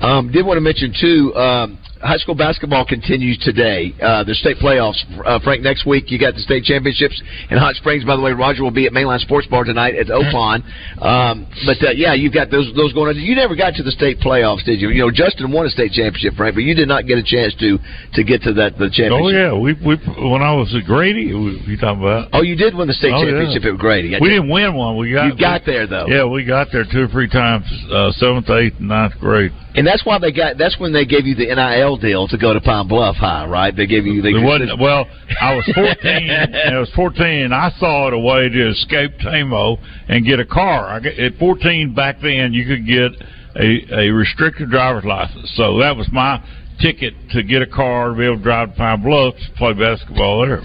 Um, 0.00 0.30
did 0.30 0.44
want 0.44 0.56
to 0.56 0.60
mention 0.60 0.92
too. 0.98 1.34
Um, 1.34 1.78
high 2.02 2.16
school 2.18 2.34
basketball 2.34 2.84
continues 2.84 3.38
today. 3.38 3.94
Uh, 4.02 4.22
the 4.24 4.34
state 4.34 4.56
playoffs. 4.58 4.98
Uh, 5.24 5.38
Frank, 5.40 5.62
next 5.62 5.86
week 5.86 6.10
you 6.10 6.18
got 6.18 6.34
the 6.34 6.40
state 6.40 6.64
championships 6.64 7.20
in 7.50 7.58
Hot 7.58 7.74
Springs. 7.76 8.04
By 8.04 8.16
the 8.16 8.22
way, 8.22 8.32
Roger 8.32 8.62
will 8.62 8.70
be 8.70 8.86
at 8.86 8.92
Mainline 8.92 9.20
Sports 9.20 9.46
Bar 9.48 9.64
tonight 9.64 9.94
at 9.96 10.06
Opon. 10.08 10.62
Um, 11.00 11.46
but 11.66 11.76
uh, 11.82 11.90
yeah, 11.94 12.14
you've 12.14 12.34
got 12.34 12.50
those 12.50 12.72
those 12.76 12.92
going 12.92 13.16
on. 13.16 13.16
You 13.22 13.34
never 13.34 13.56
got 13.56 13.74
to 13.74 13.82
the 13.82 13.90
state 13.92 14.18
playoffs, 14.20 14.64
did 14.64 14.80
you? 14.80 14.90
You 14.90 15.02
know, 15.06 15.10
Justin 15.10 15.52
won 15.52 15.66
a 15.66 15.70
state 15.70 15.92
championship, 15.92 16.34
Frank, 16.34 16.54
but 16.54 16.64
you 16.64 16.74
did 16.74 16.88
not 16.88 17.06
get 17.06 17.18
a 17.18 17.22
chance 17.24 17.54
to 17.60 17.78
to 18.14 18.24
get 18.24 18.42
to 18.42 18.52
that 18.54 18.78
the 18.78 18.90
championship. 18.90 19.22
Oh 19.22 19.28
yeah, 19.28 19.52
we 19.54 19.72
we 19.74 19.96
when 20.30 20.42
I 20.42 20.52
was 20.54 20.74
at 20.74 20.84
Grady, 20.84 21.22
you 21.32 21.76
talking 21.80 22.02
about? 22.02 22.28
Oh, 22.32 22.42
you 22.42 22.56
did 22.56 22.74
win 22.74 22.88
the 22.88 22.94
state 22.94 23.12
Oh, 23.12 23.22
yeah. 23.22 23.30
championship 23.30 23.64
at 23.72 23.78
Grady. 23.78 24.16
We 24.20 24.28
didn't 24.28 24.50
win 24.50 24.74
one. 24.74 24.96
We 24.96 25.12
got 25.12 25.26
You 25.26 25.36
got 25.38 25.62
we- 25.66 25.72
there 25.72 25.86
though. 25.86 26.06
Yeah, 26.08 26.24
we 26.24 26.44
got 26.44 26.68
there 26.72 26.84
two 26.90 27.02
or 27.04 27.08
three 27.08 27.28
times, 27.28 27.64
uh, 27.92 28.12
seventh, 28.12 28.48
eighth, 28.50 28.80
ninth 28.80 29.14
grade. 29.20 29.52
And 29.76 29.86
that's 29.86 30.06
why 30.06 30.18
they 30.18 30.32
got. 30.32 30.56
That's 30.56 30.78
when 30.78 30.92
they 30.92 31.04
gave 31.04 31.26
you 31.26 31.34
the 31.34 31.44
NIL 31.54 31.85
deal 31.94 32.26
to 32.26 32.36
go 32.38 32.52
to 32.52 32.60
Pine 32.60 32.88
Bluff 32.88 33.14
High, 33.16 33.46
right? 33.46 33.76
They 33.76 33.86
gave 33.86 34.06
you. 34.06 34.22
They 34.22 34.32
wasn't, 34.32 34.80
well, 34.80 35.06
I 35.40 35.54
was 35.54 35.64
14. 35.74 36.30
and 36.30 36.74
I 36.74 36.80
was 36.80 36.90
14, 36.96 37.24
and 37.44 37.54
I 37.54 37.70
saw 37.78 38.08
it 38.08 38.14
a 38.14 38.18
way 38.18 38.48
to 38.48 38.70
escape 38.70 39.12
Tamo 39.22 39.76
and 40.08 40.24
get 40.26 40.40
a 40.40 40.44
car. 40.46 40.86
I, 40.86 40.96
at 41.06 41.36
14 41.38 41.94
back 41.94 42.16
then, 42.20 42.52
you 42.52 42.66
could 42.66 42.86
get 42.86 43.12
a, 43.54 44.06
a 44.06 44.10
restricted 44.10 44.70
driver's 44.70 45.04
license. 45.04 45.52
So 45.54 45.78
that 45.78 45.94
was 45.96 46.08
my 46.10 46.42
ticket 46.80 47.14
to 47.32 47.42
get 47.42 47.62
a 47.62 47.66
car 47.66 48.10
to 48.10 48.14
be 48.16 48.24
able 48.24 48.36
to 48.38 48.42
drive 48.42 48.70
to 48.70 48.76
Pine 48.76 49.02
Bluff 49.02 49.34
to 49.36 49.52
play 49.56 49.72
basketball 49.74 50.44
there. 50.44 50.62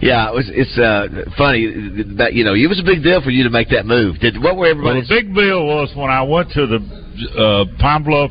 Yeah, 0.00 0.30
it 0.30 0.34
was. 0.34 0.46
It's 0.54 0.78
uh, 0.78 1.08
funny 1.36 1.66
that 2.18 2.32
you 2.34 2.44
know 2.44 2.54
it 2.54 2.68
was 2.68 2.78
a 2.78 2.84
big 2.86 3.02
deal 3.02 3.20
for 3.20 3.30
you 3.30 3.42
to 3.42 3.50
make 3.50 3.68
that 3.70 3.84
move. 3.84 4.20
Did 4.20 4.38
what 4.40 4.54
were 4.54 4.60
Well, 4.62 4.70
everybody? 4.70 5.00
the 5.00 5.08
big 5.10 5.34
deal 5.34 5.66
was 5.66 5.90
when 5.96 6.08
I 6.08 6.22
went 6.22 6.52
to 6.52 6.66
the 6.68 6.78
uh, 7.34 7.64
Pine 7.82 8.04
Bluff 8.04 8.30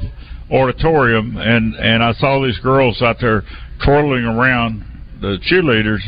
Auditorium 0.51 1.37
and 1.37 1.75
and 1.75 2.03
I 2.03 2.13
saw 2.13 2.41
these 2.43 2.59
girls 2.59 3.01
out 3.01 3.17
there 3.19 3.43
twirling 3.83 4.23
around 4.23 4.85
the 5.21 5.37
cheerleaders, 5.49 5.99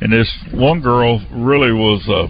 and 0.00 0.12
this 0.12 0.30
one 0.52 0.80
girl 0.80 1.24
really 1.32 1.72
was 1.72 2.06
uh, 2.08 2.26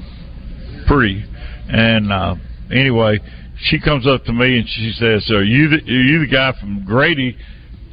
pretty. 0.87 1.25
And 1.69 2.13
uh, 2.13 2.37
anyway, 2.71 3.19
she 3.59 3.81
comes 3.81 4.07
up 4.07 4.25
to 4.25 4.33
me 4.33 4.59
and 4.59 4.69
she 4.69 4.93
says, 4.97 5.29
"Are 5.31 5.43
you 5.43 5.69
the, 5.69 5.77
are 5.77 6.03
you 6.03 6.21
the 6.21 6.33
guy 6.33 6.53
from 6.61 6.85
Grady?" 6.85 7.37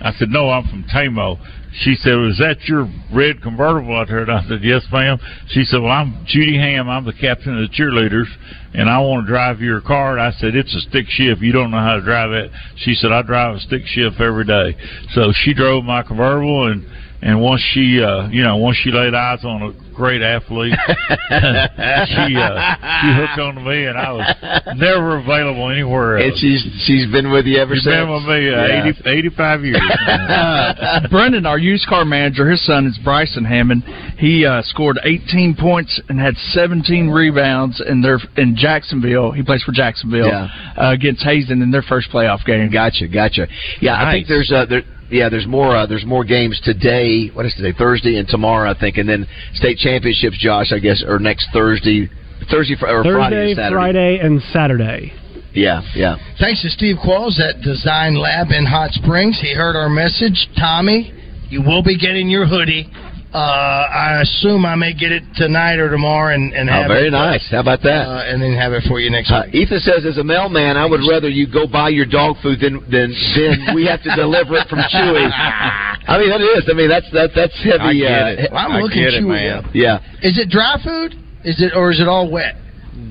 I 0.01 0.13
said, 0.13 0.29
"No, 0.29 0.49
I'm 0.49 0.67
from 0.67 0.85
Tamo." 0.91 1.39
She 1.75 1.95
said, 1.95 2.15
"Was 2.15 2.37
that 2.37 2.67
your 2.67 2.87
red 3.11 3.41
convertible 3.41 3.95
out 3.95 4.07
there?" 4.07 4.19
And 4.19 4.31
I 4.31 4.43
said, 4.47 4.63
"Yes, 4.63 4.85
ma'am." 4.91 5.17
She 5.47 5.63
said, 5.63 5.81
"Well, 5.81 5.91
I'm 5.91 6.25
Judy 6.25 6.57
Ham. 6.57 6.87
I'm 6.87 7.03
the 7.03 7.13
captain 7.13 7.57
of 7.57 7.69
the 7.69 7.75
cheerleaders, 7.75 8.27
and 8.73 8.89
I 8.89 8.99
want 8.99 9.25
to 9.25 9.31
drive 9.31 9.59
your 9.59 9.81
car." 9.81 10.13
And 10.13 10.21
I 10.21 10.31
said, 10.31 10.55
"It's 10.55 10.73
a 10.75 10.81
stick 10.81 11.09
shift. 11.09 11.41
You 11.41 11.51
don't 11.51 11.71
know 11.71 11.79
how 11.79 11.95
to 11.95 12.01
drive 12.01 12.31
it." 12.31 12.51
She 12.77 12.93
said, 12.93 13.11
"I 13.11 13.23
drive 13.23 13.55
a 13.55 13.59
stick 13.59 13.87
shift 13.87 14.21
every 14.21 14.45
day." 14.45 14.75
So 15.13 15.31
she 15.31 15.53
drove 15.53 15.83
my 15.83 16.03
convertible, 16.03 16.67
and 16.67 16.85
and 17.25 17.41
once 17.41 17.61
she, 17.73 18.01
uh, 18.03 18.27
you 18.29 18.43
know, 18.43 18.57
once 18.57 18.77
she 18.77 18.91
laid 18.91 19.13
eyes 19.15 19.43
on 19.45 19.61
a 19.63 19.93
great 19.95 20.21
athlete, 20.21 20.73
she 20.89 22.35
uh, 22.35 22.75
she 23.01 23.07
hooked 23.15 23.39
on 23.39 23.55
to 23.55 23.61
me, 23.61 23.85
and 23.85 23.97
I 23.97 24.11
was 24.11 24.75
never 24.75 25.17
available 25.17 25.69
anywhere 25.69 26.17
else. 26.17 26.25
and 26.33 26.39
she's 26.39 26.61
she's 26.85 27.11
been 27.11 27.31
with 27.31 27.45
you 27.45 27.57
ever 27.59 27.75
She's 27.75 27.83
since. 27.83 27.93
been 27.95 28.09
with 28.11 28.23
me 28.23 28.49
uh, 28.49 28.65
Yeah. 28.67 28.87
80, 29.05 29.09
85 29.33 29.61
years. 29.65 29.81
uh, 30.07 31.07
Brendan, 31.11 31.45
our 31.45 31.57
used 31.59 31.87
car 31.87 32.05
manager, 32.05 32.49
his 32.49 32.63
son 32.65 32.87
is 32.87 32.97
Bryson 33.03 33.45
Hammond. 33.45 33.83
He 34.17 34.45
uh, 34.45 34.61
scored 34.63 34.99
18 35.03 35.55
points 35.59 36.01
and 36.09 36.19
had 36.19 36.35
17 36.37 37.09
rebounds 37.09 37.81
in 37.87 38.01
their 38.01 38.19
in 38.37 38.55
Jacksonville. 38.55 39.31
He 39.31 39.43
plays 39.43 39.63
for 39.63 39.71
Jacksonville 39.71 40.27
Yeah. 40.27 40.47
uh, 40.77 40.91
against 40.91 41.23
Hazen 41.23 41.61
in 41.61 41.71
their 41.71 41.81
first 41.83 42.09
playoff 42.11 42.43
game. 42.45 42.69
Gotcha, 42.71 43.07
gotcha. 43.07 43.47
Yeah, 43.81 43.95
I 43.95 44.11
think 44.11 44.27
there's 44.27 44.51
uh, 44.51 44.65
there. 44.65 44.81
Yeah, 45.13 45.29
there's 45.29 45.45
more. 45.45 45.77
Uh, 45.77 45.85
there's 45.85 46.05
more 46.05 46.23
games 46.25 46.59
today. 46.63 47.27
What 47.27 47.45
is 47.45 47.53
today? 47.53 47.71
Thursday 47.77 48.17
and 48.17 48.27
tomorrow, 48.27 48.71
I 48.71 48.73
think, 48.73 48.97
and 48.97 49.07
then 49.07 49.27
state 49.53 49.77
championships. 49.77 50.39
Josh, 50.39 50.73
I 50.73 50.79
guess, 50.79 51.03
or 51.05 51.19
next 51.19 51.47
Thursday, 51.53 52.09
Thursday 52.49 52.75
fr- 52.75 52.87
or 52.87 53.03
Friday, 53.03 53.51
and 53.51 53.55
Saturday. 53.55 53.75
Friday, 53.75 54.17
and 54.17 54.41
Saturday. 54.51 55.13
Yeah, 55.53 55.83
yeah. 55.93 56.17
Thanks 56.39 56.63
to 56.63 56.69
Steve 56.69 56.95
Qualls 56.97 57.39
at 57.39 57.61
Design 57.61 58.15
Lab 58.17 58.47
in 58.49 58.65
Hot 58.65 58.89
Springs. 58.91 59.39
He 59.39 59.53
heard 59.53 59.75
our 59.75 59.87
message. 59.87 60.49
Tommy, 60.57 61.13
you 61.47 61.61
will 61.61 61.83
be 61.83 61.95
getting 61.95 62.27
your 62.27 62.47
hoodie 62.47 62.89
Uh, 63.33 63.89
I 63.89 64.21
assume 64.21 64.63
I 64.63 64.75
may 64.75 64.93
get 64.93 65.11
it 65.11 65.23
tonight 65.35 65.79
or 65.79 65.89
tomorrow, 65.89 66.35
and, 66.35 66.53
and 66.53 66.69
have 66.69 66.85
it. 66.85 66.93
Oh, 66.93 66.93
very 66.93 67.07
it, 67.07 67.11
nice. 67.17 67.41
How 67.49 67.61
about 67.61 67.81
that? 67.81 68.05
uh, 68.05 68.29
and 68.29 68.39
then 68.39 68.53
have 68.53 68.73
it 68.73 68.83
for 68.87 68.99
you 68.99 69.09
next 69.09 69.31
Uh, 69.31 69.41
week. 69.47 69.55
Ethan 69.65 69.79
says, 69.79 70.05
as 70.05 70.19
a 70.19 70.23
mailman, 70.23 70.77
I 70.77 70.85
would 70.85 71.01
rather 71.09 71.29
you 71.29 71.47
go 71.51 71.65
buy 71.65 71.89
your 71.89 72.05
dog 72.05 72.37
food 72.43 72.59
than 72.61 72.79
than 72.93 73.09
than 73.09 73.73
we 73.73 73.85
have 73.89 74.03
to 74.03 74.13
deliver 74.15 74.53
it 74.57 74.67
from 74.69 74.79
Chewy. 74.93 75.25
I 75.33 76.17
mean, 76.19 76.29
that 76.29 76.41
is. 76.41 76.69
I 76.69 76.73
mean, 76.77 76.89
that's 76.89 77.09
that 77.11 77.31
that's 77.33 77.57
heavy. 77.63 78.05
I 78.05 78.05
get 78.05 78.11
uh, 78.11 78.41
it. 78.45 78.49
I'm 78.53 78.71
I 78.73 78.79
looking 78.81 79.01
get 79.01 79.13
it, 79.15 79.23
Chewy 79.23 79.49
man. 79.49 79.65
up. 79.65 79.71
Yeah. 79.73 79.97
Is 80.21 80.37
it 80.37 80.49
dry 80.49 80.77
food? 80.83 81.15
Is 81.43 81.59
it 81.59 81.73
or 81.75 81.89
is 81.91 81.99
it 81.99 82.07
all 82.07 82.29
wet? 82.29 82.53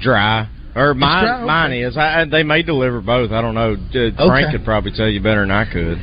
Dry. 0.01 0.47
Or 0.77 0.95
mine, 0.95 1.25
dry? 1.25 1.37
Okay. 1.37 1.45
mine 1.47 1.73
is. 1.73 1.97
I, 1.99 2.25
they 2.31 2.45
may 2.45 2.63
deliver 2.63 3.01
both. 3.03 3.33
I 3.33 3.43
don't 3.43 3.55
know. 3.55 3.75
Uh, 3.75 4.27
Frank 4.29 4.53
could 4.53 4.65
probably 4.65 4.93
tell 4.93 5.09
you 5.09 5.21
better 5.21 5.41
than 5.43 5.51
I 5.51 5.67
could. 5.71 5.99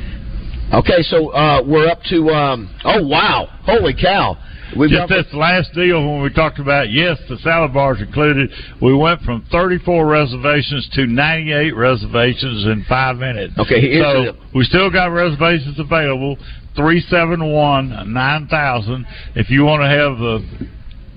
Okay, 0.72 1.02
so 1.02 1.30
uh, 1.30 1.62
we're 1.66 1.88
up 1.88 2.00
to. 2.10 2.28
Um, 2.30 2.72
oh 2.84 3.04
wow! 3.04 3.48
Holy 3.64 3.92
cow! 3.92 4.36
We've 4.78 4.88
Just 4.88 5.08
got, 5.08 5.24
this 5.24 5.34
last 5.34 5.72
deal 5.74 5.98
when 6.06 6.22
we 6.22 6.32
talked 6.32 6.60
about 6.60 6.90
yes, 6.90 7.18
the 7.28 7.38
salad 7.38 7.74
bars 7.74 8.00
included. 8.00 8.50
We 8.80 8.94
went 8.94 9.20
from 9.22 9.44
34 9.50 10.06
reservations 10.06 10.88
to 10.94 11.06
98 11.06 11.74
reservations 11.74 12.66
in 12.66 12.84
five 12.88 13.16
minutes. 13.16 13.54
Okay, 13.58 14.00
so 14.00 14.36
we 14.54 14.62
still 14.64 14.90
got 14.90 15.06
reservations 15.06 15.78
available. 15.80 16.38
Three 16.76 17.00
seven 17.00 17.52
one 17.52 18.12
nine 18.12 18.46
thousand. 18.46 19.06
If 19.34 19.50
you 19.50 19.64
want 19.64 19.82
to 19.82 19.88
have 19.88 20.18
the 20.18 20.68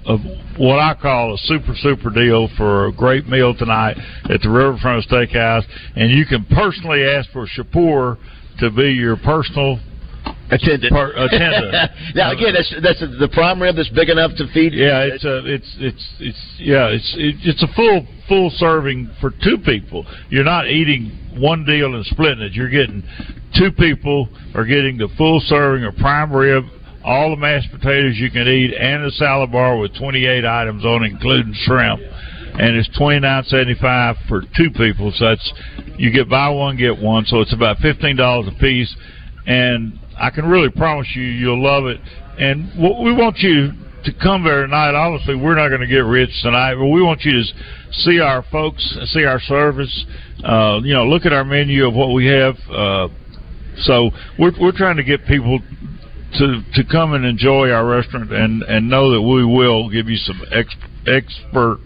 of 0.05 0.19
what 0.57 0.79
I 0.79 0.95
call 0.99 1.35
a 1.35 1.37
super 1.37 1.75
super 1.75 2.09
deal 2.09 2.49
for 2.57 2.87
a 2.87 2.91
great 2.91 3.27
meal 3.27 3.53
tonight 3.53 3.97
at 4.31 4.41
the 4.41 4.49
Riverfront 4.49 5.05
Steakhouse, 5.07 5.63
and 5.95 6.09
you 6.09 6.25
can 6.25 6.43
personally 6.45 7.03
ask 7.03 7.29
for 7.29 7.45
Shapur 7.47 8.17
to 8.59 8.71
be 8.71 8.91
your 8.91 9.17
personal 9.17 9.79
attendant. 10.49 10.91
per- 10.91 11.13
attendant. 11.25 12.15
now 12.15 12.31
again, 12.31 12.53
that's 12.53 12.73
that's 12.81 12.99
the 12.99 13.29
prime 13.33 13.61
rib 13.61 13.75
that's 13.75 13.89
big 13.89 14.09
enough 14.09 14.31
to 14.37 14.47
feed. 14.53 14.73
Yeah, 14.73 15.03
it's 15.03 15.25
a, 15.25 15.45
it's 15.45 15.75
it's 15.79 16.15
it's 16.19 16.55
yeah, 16.59 16.87
it's 16.87 17.15
it, 17.17 17.35
it's 17.43 17.63
a 17.63 17.73
full 17.75 18.07
full 18.27 18.49
serving 18.55 19.09
for 19.19 19.31
two 19.43 19.57
people. 19.65 20.05
You're 20.29 20.43
not 20.43 20.67
eating 20.67 21.11
one 21.37 21.65
deal 21.65 21.95
and 21.95 22.05
splitting 22.05 22.43
it. 22.43 22.53
You're 22.53 22.69
getting 22.69 23.03
two 23.55 23.71
people 23.71 24.29
are 24.55 24.65
getting 24.65 24.97
the 24.97 25.09
full 25.17 25.39
serving 25.45 25.83
of 25.85 25.95
prime 25.97 26.31
rib, 26.31 26.63
all 27.03 27.29
the 27.31 27.37
mashed 27.37 27.71
potatoes 27.71 28.15
you 28.17 28.31
can 28.31 28.47
eat, 28.47 28.73
and 28.73 29.03
a 29.03 29.11
salad 29.11 29.51
bar 29.51 29.77
with 29.77 29.95
28 29.97 30.45
items 30.45 30.85
on, 30.85 31.03
it, 31.03 31.11
including 31.11 31.53
shrimp. 31.65 31.99
And 32.53 32.75
it's 32.77 32.89
twenty 32.97 33.19
nine 33.19 33.43
seventy 33.45 33.75
five 33.75 34.15
for 34.29 34.41
two 34.55 34.69
people. 34.75 35.11
So 35.15 35.25
that's 35.25 35.53
you 35.97 36.11
get 36.11 36.29
buy 36.29 36.49
one 36.49 36.77
get 36.77 36.97
one. 36.97 37.25
So 37.25 37.41
it's 37.41 37.53
about 37.53 37.77
fifteen 37.77 38.15
dollars 38.15 38.47
a 38.47 38.59
piece. 38.59 38.95
And 39.45 39.99
I 40.17 40.29
can 40.29 40.45
really 40.45 40.69
promise 40.69 41.07
you, 41.15 41.23
you'll 41.23 41.63
love 41.63 41.85
it. 41.85 41.99
And 42.37 42.69
we 42.77 43.11
want 43.13 43.39
you 43.39 43.71
to 44.05 44.11
come 44.21 44.43
there 44.43 44.61
tonight. 44.61 44.93
Obviously, 44.95 45.35
we're 45.35 45.55
not 45.55 45.69
going 45.69 45.81
to 45.81 45.87
get 45.87 46.05
rich 46.05 46.29
tonight, 46.41 46.75
but 46.75 46.85
we 46.85 47.01
want 47.01 47.21
you 47.23 47.31
to 47.31 47.43
see 47.91 48.19
our 48.19 48.43
folks, 48.51 48.83
see 49.07 49.23
our 49.23 49.39
service. 49.41 50.05
Uh, 50.43 50.79
you 50.83 50.93
know, 50.93 51.05
look 51.05 51.25
at 51.25 51.33
our 51.33 51.43
menu 51.43 51.87
of 51.87 51.93
what 51.93 52.13
we 52.13 52.25
have. 52.27 52.55
Uh, 52.69 53.07
so 53.81 54.11
we're 54.37 54.51
we're 54.61 54.77
trying 54.77 54.97
to 54.97 55.03
get 55.03 55.25
people 55.25 55.59
to 56.37 56.61
to 56.73 56.83
come 56.89 57.13
and 57.13 57.25
enjoy 57.25 57.71
our 57.71 57.85
restaurant 57.85 58.31
and 58.31 58.61
and 58.63 58.89
know 58.89 59.11
that 59.11 59.21
we 59.21 59.43
will 59.43 59.89
give 59.89 60.07
you 60.07 60.17
some 60.17 60.41
ex, 60.51 60.75
expert 61.07 61.79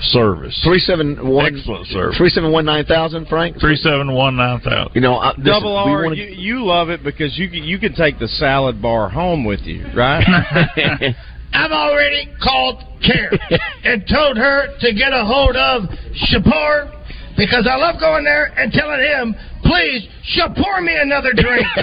service. 0.00 0.58
Three 0.64 0.78
seven 0.78 1.26
one 1.28 1.56
Excellent 1.56 1.86
service. 1.88 2.16
three 2.16 2.28
seven 2.30 2.52
one 2.52 2.64
nine 2.64 2.84
thousand, 2.84 3.26
Frank. 3.28 3.58
Three 3.60 3.76
seven 3.76 4.12
one 4.12 4.36
nine 4.36 4.60
thousand. 4.60 4.94
You 4.94 5.00
know, 5.00 5.16
uh, 5.16 5.32
this- 5.36 5.46
Double 5.46 5.76
R, 5.76 6.04
wanna- 6.04 6.16
you, 6.16 6.26
you 6.26 6.64
love 6.64 6.88
it 6.90 7.02
because 7.02 7.36
you 7.38 7.48
can, 7.48 7.64
you 7.64 7.78
can 7.78 7.94
take 7.94 8.18
the 8.18 8.28
salad 8.28 8.80
bar 8.82 9.08
home 9.08 9.44
with 9.44 9.60
you, 9.60 9.86
right? 9.94 10.24
I've 11.52 11.72
already 11.72 12.28
called 12.42 12.82
Karen 13.04 13.38
and 13.84 14.04
told 14.12 14.36
her 14.36 14.68
to 14.80 14.92
get 14.92 15.12
a 15.12 15.24
hold 15.24 15.56
of 15.56 15.82
Shapur 16.28 16.92
because 17.36 17.66
I 17.70 17.76
love 17.76 18.00
going 18.00 18.24
there 18.24 18.46
and 18.58 18.72
telling 18.72 19.00
him, 19.00 19.34
please, 19.66 20.08
she'll 20.24 20.54
pour 20.54 20.80
me 20.80 20.94
another 20.96 21.32
drink. 21.34 21.66
he 21.76 21.82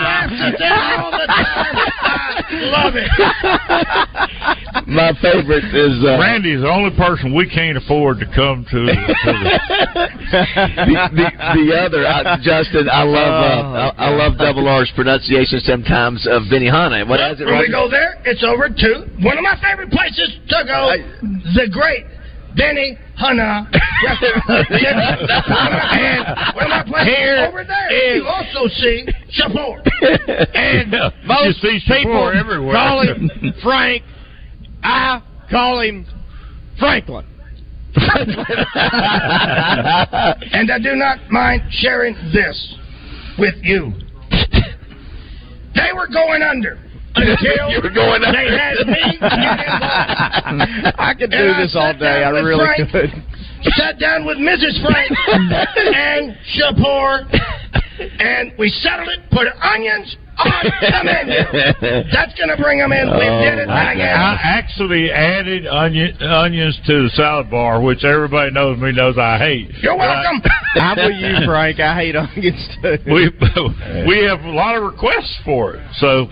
laughs 0.00 0.40
at 0.40 0.58
that 0.58 1.00
all 1.00 1.12
the 1.12 1.26
time. 1.28 1.76
I 2.44 2.60
love 2.70 2.94
it. 2.96 3.08
My 4.86 5.12
favorite 5.20 5.64
is 5.72 6.04
uh, 6.04 6.18
Randy 6.20 6.52
is 6.52 6.62
the 6.62 6.68
only 6.68 6.94
person 6.96 7.34
we 7.34 7.48
can't 7.48 7.76
afford 7.78 8.20
to 8.20 8.26
come 8.26 8.66
to. 8.70 8.80
the, 8.84 8.94
to 8.94 9.32
the, 10.84 10.96
the, 11.14 11.28
the 11.56 11.68
other 11.74 12.06
uh, 12.06 12.36
Justin. 12.42 12.88
I 12.92 13.02
love 13.02 13.34
uh, 13.34 13.96
I, 13.96 14.06
I 14.06 14.08
love 14.10 14.36
Double 14.38 14.68
R's 14.68 14.92
pronunciation 14.94 15.60
sometimes 15.60 16.26
of 16.28 16.42
Benihana. 16.52 17.08
What 17.08 17.20
is 17.32 17.40
it? 17.40 17.46
when 17.46 17.58
we 17.58 17.70
go 17.70 17.88
there, 17.88 18.20
it's 18.24 18.44
over 18.44 18.68
to 18.68 18.90
one 19.24 19.38
of 19.38 19.44
my 19.44 19.56
favorite 19.62 19.90
places 19.90 20.36
to 20.48 20.64
go, 20.68 20.92
the 21.56 21.68
great 21.72 22.04
Benny 22.56 22.98
Hanna 23.16 23.68
restaurant. 24.04 24.70
and 24.70 26.24
one 26.56 26.64
of 26.64 26.70
my 26.70 26.82
places 26.86 27.14
Here 27.16 27.46
over 27.48 27.64
there, 27.64 28.14
you 28.16 28.26
also 28.26 28.68
see 28.74 29.06
Shapur. 29.38 29.80
and 30.54 30.92
You 30.92 31.10
most 31.26 31.60
see 31.62 31.78
people 31.86 32.28
everywhere. 32.34 32.74
call 32.74 33.02
him 33.06 33.30
Frank. 33.62 34.02
I 34.82 35.20
call 35.50 35.80
him 35.80 36.06
Franklin. 36.78 37.24
and 40.52 40.70
I 40.70 40.78
do 40.82 40.94
not 40.96 41.30
mind 41.30 41.62
sharing 41.70 42.14
this 42.32 42.76
with 43.38 43.54
you. 43.62 43.92
They 45.74 45.92
were 45.94 46.08
going 46.08 46.42
under 46.42 46.78
until 47.14 47.70
You 47.70 47.80
were 47.82 47.90
going 47.90 48.22
they 48.22 48.50
had 48.50 48.86
me. 48.86 49.18
I 50.98 51.14
could 51.18 51.30
do 51.30 51.36
And 51.36 51.62
this 51.62 51.74
all 51.76 51.94
day. 51.94 52.24
I 52.24 52.30
really 52.30 52.64
Frank, 52.64 52.90
could. 52.90 53.10
Sat 53.76 53.98
down 53.98 54.26
with 54.26 54.38
Mrs. 54.38 54.82
Frank 54.84 55.10
and 55.28 56.36
Shapur, 56.52 57.24
and 58.20 58.52
we 58.58 58.68
settled 58.68 59.08
it. 59.08 59.30
Put 59.30 59.46
onions 59.62 60.16
on 60.36 60.64
the 60.64 61.04
menu. 61.04 62.04
That's 62.12 62.34
going 62.34 62.50
to 62.54 62.60
bring 62.60 62.78
them 62.78 62.92
in. 62.92 63.08
We 63.08 63.24
oh, 63.24 63.40
did 63.40 63.58
it. 63.58 63.68
I. 63.68 63.94
I 63.94 64.38
actually 64.42 65.10
added 65.10 65.66
onion, 65.66 66.20
onions 66.22 66.78
to 66.86 67.04
the 67.04 67.08
salad 67.10 67.50
bar, 67.50 67.80
which 67.80 68.04
everybody 68.04 68.50
knows 68.50 68.78
me 68.78 68.92
knows 68.92 69.16
I 69.16 69.38
hate. 69.38 69.70
You're 69.80 69.96
welcome. 69.96 70.42
I'm 70.74 70.96
with 70.96 71.16
you, 71.16 71.46
Frank. 71.46 71.80
I 71.80 71.94
hate 71.94 72.16
onions 72.16 72.68
too. 72.82 72.98
we 73.06 73.30
we 74.06 74.24
have 74.24 74.40
a 74.40 74.52
lot 74.52 74.76
of 74.76 74.82
requests 74.82 75.38
for 75.44 75.76
it. 75.76 75.82
So 75.96 76.28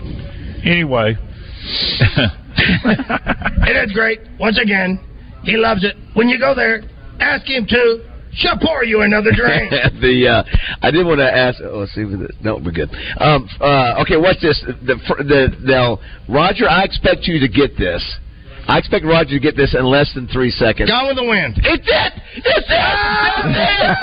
anyway, 0.63 1.17
It 2.55 3.89
is 3.89 3.93
great. 3.93 4.19
Once 4.39 4.59
again, 4.61 4.99
he 5.43 5.57
loves 5.57 5.83
it. 5.83 5.95
When 6.13 6.29
you 6.29 6.39
go 6.39 6.53
there, 6.53 6.83
ask 7.19 7.45
him 7.45 7.65
to 7.67 8.09
Shapur 8.33 8.85
you 8.85 9.01
another 9.01 9.31
drink. 9.31 9.69
the 10.01 10.27
uh, 10.27 10.43
I 10.81 10.91
did 10.91 11.05
want 11.05 11.19
to 11.19 11.29
ask. 11.29 11.61
Oh, 11.63 11.79
let's 11.79 11.93
see. 11.93 12.01
If 12.01 12.29
it, 12.29 12.35
no, 12.41 12.57
we're 12.57 12.71
good. 12.71 12.89
Um, 13.19 13.47
uh, 13.61 14.01
okay, 14.01 14.17
what's 14.17 14.41
this? 14.41 14.59
The, 14.65 14.95
the 15.21 15.55
now, 15.61 15.99
Roger. 16.27 16.67
I 16.67 16.83
expect 16.83 17.25
you 17.25 17.39
to 17.39 17.47
get 17.47 17.77
this. 17.77 18.01
I 18.65 18.79
expect 18.79 19.05
Roger 19.05 19.37
to 19.37 19.39
get 19.39 19.55
this 19.55 19.75
in 19.77 19.85
less 19.85 20.11
than 20.15 20.27
three 20.27 20.49
seconds. 20.49 20.89
Gone 20.89 21.07
with 21.07 21.17
the 21.17 21.27
wind. 21.27 21.59
It's 21.61 21.83
it! 21.83 22.13
It's 22.37 22.47
it! 22.47 22.63
It's 22.63 23.57
it! 23.59 23.89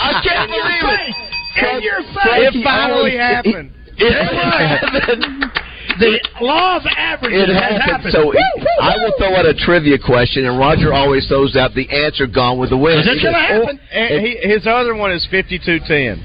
I 0.00 0.20
can't 0.24 0.48
believe 0.48 0.88
it! 0.96 1.14
In 1.58 1.82
your 1.82 2.02
face. 2.02 2.50
It 2.50 2.64
finally 2.64 3.16
happened. 3.16 3.77
It 3.98 4.12
happened. 4.12 5.44
The 5.98 6.14
law 6.40 6.76
of 6.76 6.82
averages 6.96 7.42
It 7.42 7.48
has 7.50 7.58
happened. 7.82 7.82
happened. 7.90 8.12
So 8.12 8.26
Woo, 8.26 8.30
woo, 8.32 8.66
I 8.80 8.94
will 9.02 9.10
throw 9.18 9.34
out 9.34 9.46
a 9.46 9.54
trivia 9.54 9.98
question, 9.98 10.46
and 10.46 10.56
Roger 10.56 10.92
always 10.94 11.26
throws 11.26 11.56
out 11.56 11.74
the 11.74 11.90
answer 11.90 12.28
gone 12.28 12.56
with 12.56 12.70
the 12.70 12.76
wind. 12.78 13.00
Is 13.00 13.08
it 13.08 13.18
going 13.20 13.34
to 13.34 13.40
happen? 13.40 13.80
And 13.90 14.24
he, 14.24 14.38
his 14.46 14.64
other 14.64 14.94
one 14.94 15.10
is 15.10 15.26
fifty-two 15.28 15.80
ten. 15.88 16.22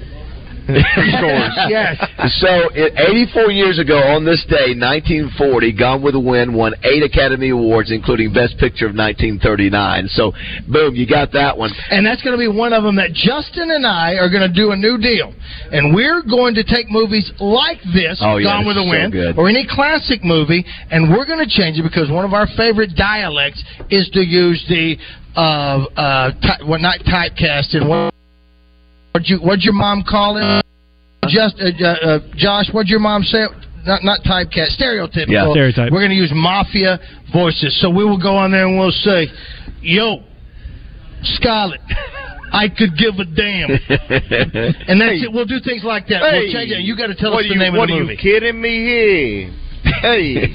Yes. 0.68 1.98
So, 2.40 2.70
it, 2.74 2.94
84 2.96 3.52
years 3.52 3.80
ago 3.80 3.98
on 3.98 4.24
this 4.26 4.44
day, 4.50 4.72
1940, 4.78 5.74
Gone 5.74 6.02
with 6.02 6.14
the 6.14 6.20
Wind 6.20 6.54
won 6.56 6.74
eight 6.84 7.04
Academy 7.04 7.50
Awards, 7.50 7.92
including 7.92 8.32
Best 8.34 8.58
Picture 8.58 8.86
of 8.88 8.96
1939. 8.96 10.08
So, 10.16 10.32
boom, 10.72 10.96
you 10.96 11.08
got 11.08 11.32
that 11.34 11.58
one. 11.58 11.72
And 11.90 12.06
that's 12.06 12.22
going 12.22 12.38
to 12.38 12.42
be 12.42 12.48
one 12.48 12.74
of 12.74 12.84
them 12.84 12.96
that 12.96 13.12
Justin 13.14 13.72
and 13.72 13.86
I 13.86 14.16
are 14.16 14.30
going 14.30 14.48
to 14.48 14.54
do 14.54 14.72
a 14.72 14.76
new 14.78 14.98
deal. 14.98 15.34
And 15.72 15.94
we're 15.94 16.22
going 16.24 16.56
to 16.56 16.64
take 16.64 16.90
movies 16.90 17.32
like 17.40 17.80
this, 17.94 18.20
Oh, 18.24 18.38
yeah, 18.38 18.50
Gone 18.56 18.66
with 18.66 18.76
the 18.78 18.84
so 18.84 18.90
Wind, 18.90 19.12
good. 19.12 19.38
or 19.38 19.50
any 19.50 19.68
classic 19.70 20.24
movie, 20.24 20.64
and 20.92 21.12
we're 21.12 21.26
going 21.26 21.44
to 21.44 21.50
change 21.50 21.78
it 21.80 21.84
because 21.84 22.10
one 22.10 22.26
of 22.26 22.34
our 22.34 22.48
favorite 22.56 22.96
dialects 22.96 23.64
is 23.90 24.10
to 24.14 24.22
use 24.22 24.64
the, 24.70 24.96
uh, 25.36 25.84
uh, 25.98 26.32
ty- 26.40 26.64
well, 26.68 26.80
not 26.80 27.00
typecast, 27.02 27.74
what, 27.88 28.14
what'd, 29.14 29.30
you, 29.30 29.38
what'd 29.40 29.64
your 29.64 29.74
mom 29.74 30.04
call 30.08 30.38
it? 30.38 30.66
Just, 31.30 31.56
uh, 31.62 31.88
uh, 31.88 32.20
Josh, 32.36 32.70
what'd 32.74 32.90
your 32.90 33.00
mom 33.00 33.24
say? 33.24 33.46
Not, 33.86 34.04
not 34.04 34.20
typecast, 34.24 34.80
stereotypical. 34.80 35.30
Yeah. 35.30 35.52
Stereotype. 35.52 35.92
We're 35.92 36.00
going 36.00 36.12
to 36.12 36.16
use 36.16 36.32
mafia 36.34 37.00
voices. 37.32 37.80
So 37.82 37.90
we 37.90 38.04
will 38.04 38.22
go 38.22 38.36
on 38.36 38.52
there 38.52 38.68
and 38.68 38.78
we'll 38.80 38.92
say, 38.92 39.28
Yo, 39.82 40.24
Scarlett, 41.24 41.82
I 42.54 42.70
could 42.70 42.98
give 42.98 43.16
a 43.20 43.26
damn. 43.26 43.72
and 43.90 45.02
that's 45.02 45.24
it. 45.24 45.32
We'll 45.32 45.46
do 45.46 45.60
things 45.64 45.84
like 45.84 46.08
that. 46.08 46.22
Hey, 46.22 46.40
we'll 46.40 46.54
change 46.54 46.72
it. 46.72 46.82
You 46.82 46.96
got 46.96 47.08
to 47.08 47.16
tell 47.16 47.32
what 47.32 47.46
us 47.46 47.50
the 47.50 47.56
you, 47.56 47.60
name 47.60 47.76
of 47.76 47.88
the 47.88 47.94
movie. 47.94 48.04
What 48.04 48.10
are 48.10 48.14
you 48.14 48.18
kidding 48.18 48.62
me 48.62 49.50
here? 49.50 49.63
Hey, 49.84 50.48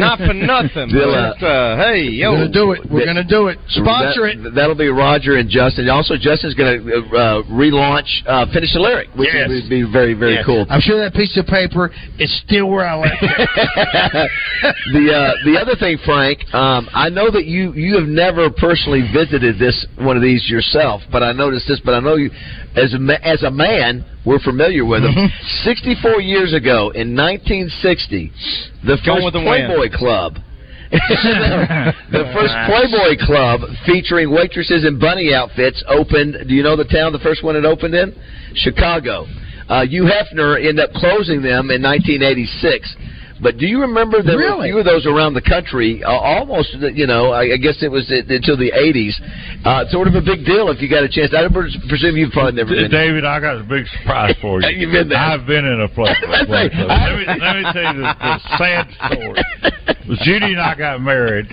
not 0.00 0.18
for 0.18 0.34
nothing, 0.34 0.88
Dilla. 0.90 1.34
but 1.38 1.46
uh, 1.46 1.76
hey, 1.78 2.02
yo, 2.04 2.32
We're 2.32 2.38
gonna 2.38 2.52
do 2.52 2.72
it. 2.72 2.80
We're 2.90 3.06
gonna 3.06 3.24
do 3.24 3.46
it. 3.48 3.58
Sponsor 3.68 4.26
that, 4.26 4.46
it. 4.46 4.54
That'll 4.54 4.74
be 4.74 4.88
Roger 4.88 5.36
and 5.36 5.48
Justin. 5.50 5.88
Also, 5.88 6.14
Justin's 6.16 6.54
going 6.54 6.82
to 6.82 6.98
uh, 7.14 7.42
relaunch 7.50 8.06
uh, 8.26 8.46
Finish 8.52 8.72
the 8.72 8.80
Lyric, 8.80 9.08
which 9.14 9.30
Yes. 9.32 9.48
would 9.48 9.68
be 9.70 9.82
very, 9.82 10.14
very 10.14 10.34
Yes. 10.34 10.46
cool. 10.46 10.66
I'm 10.70 10.80
sure 10.80 10.98
that 10.98 11.12
piece 11.14 11.36
of 11.36 11.46
paper 11.46 11.90
is 12.18 12.30
still 12.46 12.68
where 12.70 12.86
I 12.86 12.96
left 12.98 13.22
it. 13.22 13.30
the 14.92 15.04
uh, 15.14 15.32
the 15.44 15.58
other 15.60 15.74
thing, 15.76 15.98
Frank, 16.04 16.42
um, 16.54 16.88
I 16.94 17.08
know 17.08 17.30
that 17.30 17.46
you 17.46 17.72
you 17.74 17.94
have 17.98 18.08
never 18.08 18.50
personally 18.50 19.02
visited 19.12 19.58
this 19.58 19.86
one 19.98 20.16
of 20.16 20.22
these 20.22 20.48
yourself, 20.48 21.02
but 21.10 21.22
I 21.22 21.32
noticed 21.32 21.66
this. 21.68 21.80
But 21.84 21.94
I 21.94 22.00
know 22.00 22.16
you, 22.16 22.30
as 22.76 22.94
a 22.94 23.26
as 23.26 23.42
a 23.42 23.50
man, 23.50 24.04
we're 24.24 24.40
familiar 24.40 24.84
with 24.84 25.02
them. 25.02 25.14
Mm-hmm. 25.14 25.68
Sixty 25.68 25.94
four 26.00 26.20
years 26.20 26.54
ago, 26.54 26.90
in 26.90 27.16
1960, 27.16 28.32
the 28.84 28.98
Going 29.04 29.04
first 29.04 29.24
with 29.24 29.34
the. 29.34 29.42
Playboy 29.42 29.88
Club. 29.96 30.38
the 30.92 32.24
first 32.36 32.52
Playboy 32.68 33.16
Club 33.24 33.60
featuring 33.86 34.30
waitresses 34.30 34.84
in 34.84 34.98
bunny 34.98 35.32
outfits 35.32 35.82
opened. 35.88 36.36
Do 36.46 36.54
you 36.54 36.62
know 36.62 36.76
the 36.76 36.84
town 36.84 37.12
the 37.12 37.24
first 37.24 37.42
one 37.42 37.56
it 37.56 37.64
opened 37.64 37.94
in? 37.94 38.12
Chicago. 38.54 39.24
Uh, 39.68 39.86
Hugh 39.86 40.04
Hefner 40.04 40.58
ended 40.58 40.80
up 40.80 40.92
closing 40.92 41.40
them 41.40 41.72
in 41.72 41.80
1986. 41.80 42.96
But 43.42 43.58
do 43.58 43.66
you 43.66 43.80
remember 43.80 44.22
there 44.22 44.36
were 44.38 44.62
a 44.62 44.62
few 44.62 44.78
of 44.78 44.84
those 44.84 45.04
around 45.04 45.34
the 45.34 45.42
country? 45.42 46.02
Uh, 46.04 46.14
almost, 46.14 46.70
you 46.94 47.08
know, 47.08 47.32
I, 47.32 47.54
I 47.54 47.56
guess 47.58 47.82
it 47.82 47.90
was 47.90 48.06
uh, 48.06 48.22
until 48.32 48.56
the 48.56 48.70
80s. 48.70 49.18
Uh, 49.66 49.84
sort 49.90 50.06
of 50.06 50.14
a 50.14 50.22
big 50.22 50.46
deal 50.46 50.70
if 50.70 50.80
you 50.80 50.88
got 50.88 51.02
a 51.02 51.10
chance. 51.10 51.34
I 51.34 51.50
pres- 51.50 51.76
presume 51.88 52.16
you've 52.16 52.30
probably 52.30 52.62
never 52.62 52.70
been. 52.70 52.90
David, 52.90 53.24
I 53.24 53.40
got 53.40 53.58
a 53.58 53.66
big 53.66 53.84
surprise 53.98 54.36
for 54.40 54.62
you. 54.62 54.68
You've 54.78 54.92
been 54.92 55.08
there. 55.08 55.18
I've 55.18 55.46
been 55.46 55.66
in 55.66 55.80
a 55.82 55.88
place. 55.88 56.16
That's 56.22 56.48
like 56.48 56.70
right. 56.70 56.72
that. 56.72 56.86
let, 56.86 57.18
me, 57.18 57.24
let 57.26 57.56
me 57.58 57.62
tell 57.74 57.94
you 57.94 58.00
the, 58.00 58.14
the 58.14 58.38
sad 58.58 58.86
story. 59.10 59.42
Judy 60.22 60.54
and 60.54 60.60
I 60.60 60.74
got 60.78 61.00
married, 61.00 61.50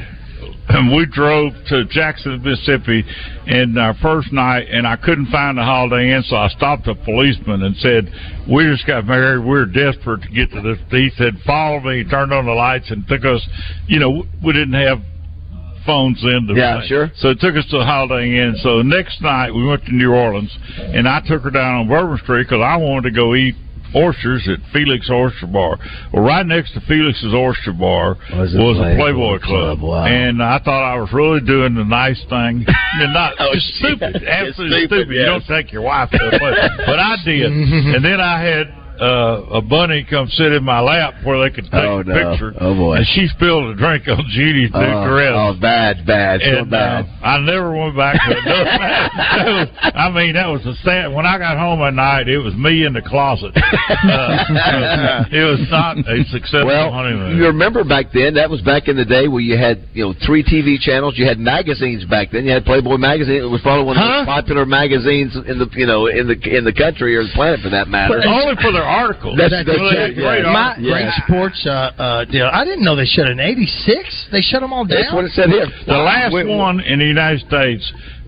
and 0.70 0.96
we 0.96 1.06
drove 1.06 1.54
to 1.68 1.86
Jackson, 1.86 2.42
Mississippi, 2.44 3.04
in 3.48 3.78
our 3.78 3.96
first 3.96 4.32
night, 4.32 4.68
and 4.72 4.88
I 4.88 4.96
couldn't 4.96 5.28
find 5.28 5.58
the 5.58 5.64
Holiday 5.64 6.14
Inn, 6.14 6.24
so 6.24 6.36
I 6.36 6.48
stopped 6.50 6.88
a 6.88 6.96
policeman 6.96 7.64
and 7.64 7.76
said, 7.78 8.12
"We 8.48 8.66
just 8.66 8.86
got 8.86 9.06
married. 9.06 9.44
We're 9.44 9.66
desperate 9.66 10.22
to 10.24 10.30
get 10.30 10.52
to 10.52 10.62
this." 10.62 10.78
He 10.92 11.10
said, 11.18 11.40
"Follow 11.42 11.80
me." 11.80 12.04
He 12.04 12.04
turned 12.04 12.32
on 12.32 12.46
the 12.46 12.54
lights 12.54 12.92
and 12.92 13.08
took 13.08 13.26
us. 13.26 13.46
You 13.88 14.00
know, 14.00 14.26
we 14.44 14.54
didn't 14.54 14.74
have 14.74 15.02
phones 15.86 16.24
in. 16.24 16.48
To 16.48 16.54
Yeah, 16.54 16.82
sure. 16.86 17.12
So 17.16 17.30
it 17.30 17.40
took 17.40 17.56
us 17.56 17.66
to 17.72 17.80
the 17.80 17.86
Holiday 17.86 18.38
Inn. 18.38 18.56
So 18.58 18.78
the 18.78 18.84
next 18.84 19.22
night 19.22 19.54
we 19.54 19.66
went 19.66 19.86
to 19.86 19.96
New 19.96 20.14
Orleans, 20.14 20.56
and 20.78 21.10
I 21.10 21.22
took 21.22 21.42
her 21.44 21.52
down 21.52 21.76
on 21.76 21.88
Bourbon 21.88 22.20
Street 22.20 22.44
because 22.44 22.62
I 22.62 22.78
wanted 22.78 23.10
to 23.10 23.12
go 23.12 23.34
eat 23.34 23.56
oysters 23.96 24.48
at 24.48 24.60
Felix 24.72 25.10
Oyster 25.10 25.48
Bar. 25.48 25.78
Well, 26.14 26.24
right 26.24 26.46
next 26.46 26.74
to 26.74 26.82
Felix's 26.82 27.34
Oyster 27.34 27.74
Bar 27.74 28.16
was, 28.34 28.54
Was 28.54 28.78
a 28.80 28.94
a 28.94 28.96
Playboy 28.98 29.40
Club. 29.40 29.80
Club, 29.80 29.82
Wow. 29.82 30.06
and 30.06 30.42
I 30.44 30.60
thought 30.60 30.84
I 30.84 31.00
was 31.00 31.12
really 31.14 31.42
doing 31.42 31.74
the 31.76 31.84
nice 31.86 32.20
thing. 32.30 32.66
and 33.00 33.14
not 33.14 33.34
Oh, 33.40 33.52
stupid, 33.56 34.24
absolutely 34.28 34.86
stupid, 34.88 35.08
stupid. 35.08 35.16
yes. 35.16 35.20
You 35.20 35.26
don't 35.26 35.46
take 35.48 35.72
your 35.72 35.82
wife 35.82 36.10
to 36.12 36.18
a 36.18 36.40
place, 36.40 36.70
but 36.86 37.00
I 37.00 37.16
did. 37.26 37.52
and 37.52 38.04
then 38.06 38.20
I 38.22 38.42
had. 38.42 38.74
Uh, 39.00 39.46
a 39.56 39.62
bunny 39.62 40.06
come 40.10 40.28
sit 40.30 40.52
in 40.52 40.64
my 40.64 40.80
lap 40.82 41.14
where 41.24 41.40
they 41.48 41.54
could 41.56 41.64
take 41.66 41.74
Oh, 41.74 42.00
a 42.00 42.04
no. 42.04 42.14
picture. 42.32 42.54
Oh, 42.60 42.76
boy. 42.76 42.98
And 42.98 43.06
she 43.16 43.28
spilled 43.28 43.72
a 43.72 43.76
drink 43.76 44.04
on 44.10 44.20
Judy's 44.30 44.72
oh, 44.74 45.08
dress. 45.08 45.32
oh, 45.36 45.56
bad, 45.60 46.06
bad, 46.06 46.42
so 46.44 46.66
bad. 46.66 47.06
uh, 47.06 47.26
I 47.26 47.40
never 47.40 47.72
went 47.72 47.96
back 47.96 48.20
to 48.20 48.32
it. 48.36 48.44
Was- 48.44 49.70
I 49.96 50.10
mean, 50.12 50.34
that 50.34 50.48
was 50.48 50.66
a 50.66 50.76
sad. 50.84 51.14
When 51.14 51.26
I 51.26 51.38
got 51.38 51.58
home 51.58 51.82
at 51.82 51.94
night, 51.94 52.28
it 52.28 52.40
was 52.40 52.54
me 52.56 52.86
in 52.86 52.92
the 52.94 53.02
closet. 53.02 53.56
Uh, 53.56 55.24
it 55.32 55.46
was 55.48 55.64
not 55.72 55.98
a 55.98 56.24
successful 56.32 56.68
Well, 56.68 56.92
honeymoon. 56.92 57.38
you 57.38 57.46
remember 57.48 57.84
back 57.84 58.08
then? 58.14 58.34
That 58.36 58.50
was 58.50 58.62
back 58.62 58.88
in 58.88 58.98
the 58.98 59.06
day 59.06 59.28
where 59.28 59.42
you 59.42 59.58
had, 59.58 59.88
you 59.94 60.04
know, 60.06 60.14
three 60.26 60.44
TV 60.44 60.80
channels. 60.80 61.16
You 61.18 61.26
had 61.26 61.40
magazines 61.40 62.04
back 62.06 62.32
then. 62.32 62.46
You 62.46 62.52
had 62.52 62.66
Playboy 62.66 62.98
magazine. 62.98 63.42
It 63.42 63.50
was 63.50 63.62
probably 63.62 63.86
one 63.86 63.98
of 63.98 64.04
the 64.04 64.10
Huh? 64.10 64.24
most 64.26 64.28
popular 64.28 64.66
magazines 64.66 65.36
in 65.36 65.60
the, 65.60 65.68
you 65.74 65.86
know, 65.86 66.08
in 66.08 66.28
the 66.28 66.36
in 66.36 66.64
the 66.66 66.74
country 66.74 67.16
or 67.16 67.24
the 67.24 67.32
planet 67.34 67.60
for 67.62 67.70
that 67.70 67.88
matter. 67.88 68.16
But 68.18 68.28
Only 68.28 68.56
for 68.62 68.72
their 68.72 68.89
articles. 68.90 69.38
That's- 69.38 69.66
that's 69.66 69.78
Well, 69.78 69.90
they 69.90 70.14
great 70.14 70.44
yeah. 70.44 70.52
My. 70.52 70.76
Yeah. 70.78 70.92
great 70.92 71.14
sports 71.26 71.66
uh, 71.66 71.70
uh, 71.98 72.26
deal. 72.26 72.50
I 72.52 72.66
didn't 72.66 72.84
know 72.84 72.96
they 72.96 73.06
shut 73.06 73.28
in 73.28 73.40
'86. 73.40 74.28
They 74.32 74.42
shut 74.42 74.62
them 74.62 74.74
all 74.74 74.86
down. 74.86 74.98
That's 75.02 75.14
what 75.14 75.26
it 75.26 75.32
said 75.32 75.50
here. 75.50 75.68
The 75.86 75.94
last 75.98 76.34
Wait, 76.34 76.48
one 76.48 76.80
in 76.82 77.00
the 77.00 77.06
United 77.06 77.42
States 77.48 77.86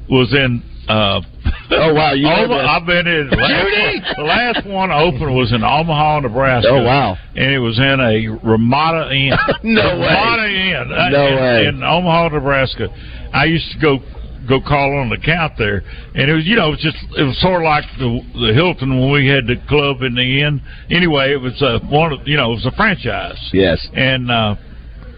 was 0.10 0.34
in. 0.34 0.62
Uh, 0.88 1.22
Oh, 1.74 1.94
wow, 1.94 2.12
you 2.12 2.24
know 2.28 2.44
Oma- 2.52 2.68
I've 2.68 2.86
been 2.86 3.08
in. 3.08 3.30
Judy! 3.32 4.02
The 4.18 4.24
last 4.24 4.66
one 4.68 4.92
open 4.92 5.34
was 5.34 5.54
in 5.54 5.64
Omaha, 5.64 6.20
Nebraska. 6.20 6.68
Oh, 6.70 6.84
wow. 6.84 7.16
And 7.34 7.50
it 7.50 7.60
was 7.60 7.80
in 7.80 7.98
a 8.02 8.28
Ramada 8.46 9.10
Inn. 9.16 9.32
No 9.64 9.98
way. 10.00 10.08
Ramada 10.08 10.48
Inn. 10.52 10.92
uh, 10.92 11.10
No 11.10 11.28
in, 11.28 11.36
way. 11.38 11.66
In 11.68 11.84
Omaha, 11.84 12.28
Nebraska. 12.36 12.90
I 13.34 13.46
used 13.46 13.72
to 13.72 13.80
go 13.80 14.00
go 14.48 14.60
call 14.62 14.98
on 14.98 15.10
the 15.10 15.18
count 15.18 15.54
there, 15.58 15.84
and 16.16 16.30
it 16.30 16.34
was 16.34 16.46
you 16.46 16.56
know 16.56 16.68
it 16.68 16.72
was 16.72 16.82
just 16.82 16.98
it 17.18 17.24
was 17.24 17.40
sort 17.42 17.62
of 17.62 17.66
like 17.66 17.86
the 17.98 18.22
the 18.48 18.54
Hilton 18.54 18.90
when 19.00 19.12
we 19.12 19.28
had 19.28 19.48
the 19.48 19.56
club 19.68 20.02
in 20.02 20.16
the 20.16 20.44
end. 20.44 20.62
Anyway, 20.90 21.32
it 21.32 21.42
was 21.42 21.60
uh, 21.62 21.80
one 21.90 22.14
of 22.14 22.28
you 22.28 22.38
know 22.38 22.52
it 22.52 22.62
was 22.62 22.66
a 22.66 22.76
franchise. 22.76 23.40
Yes. 23.54 23.88
And 23.94 24.32
uh, 24.32 24.56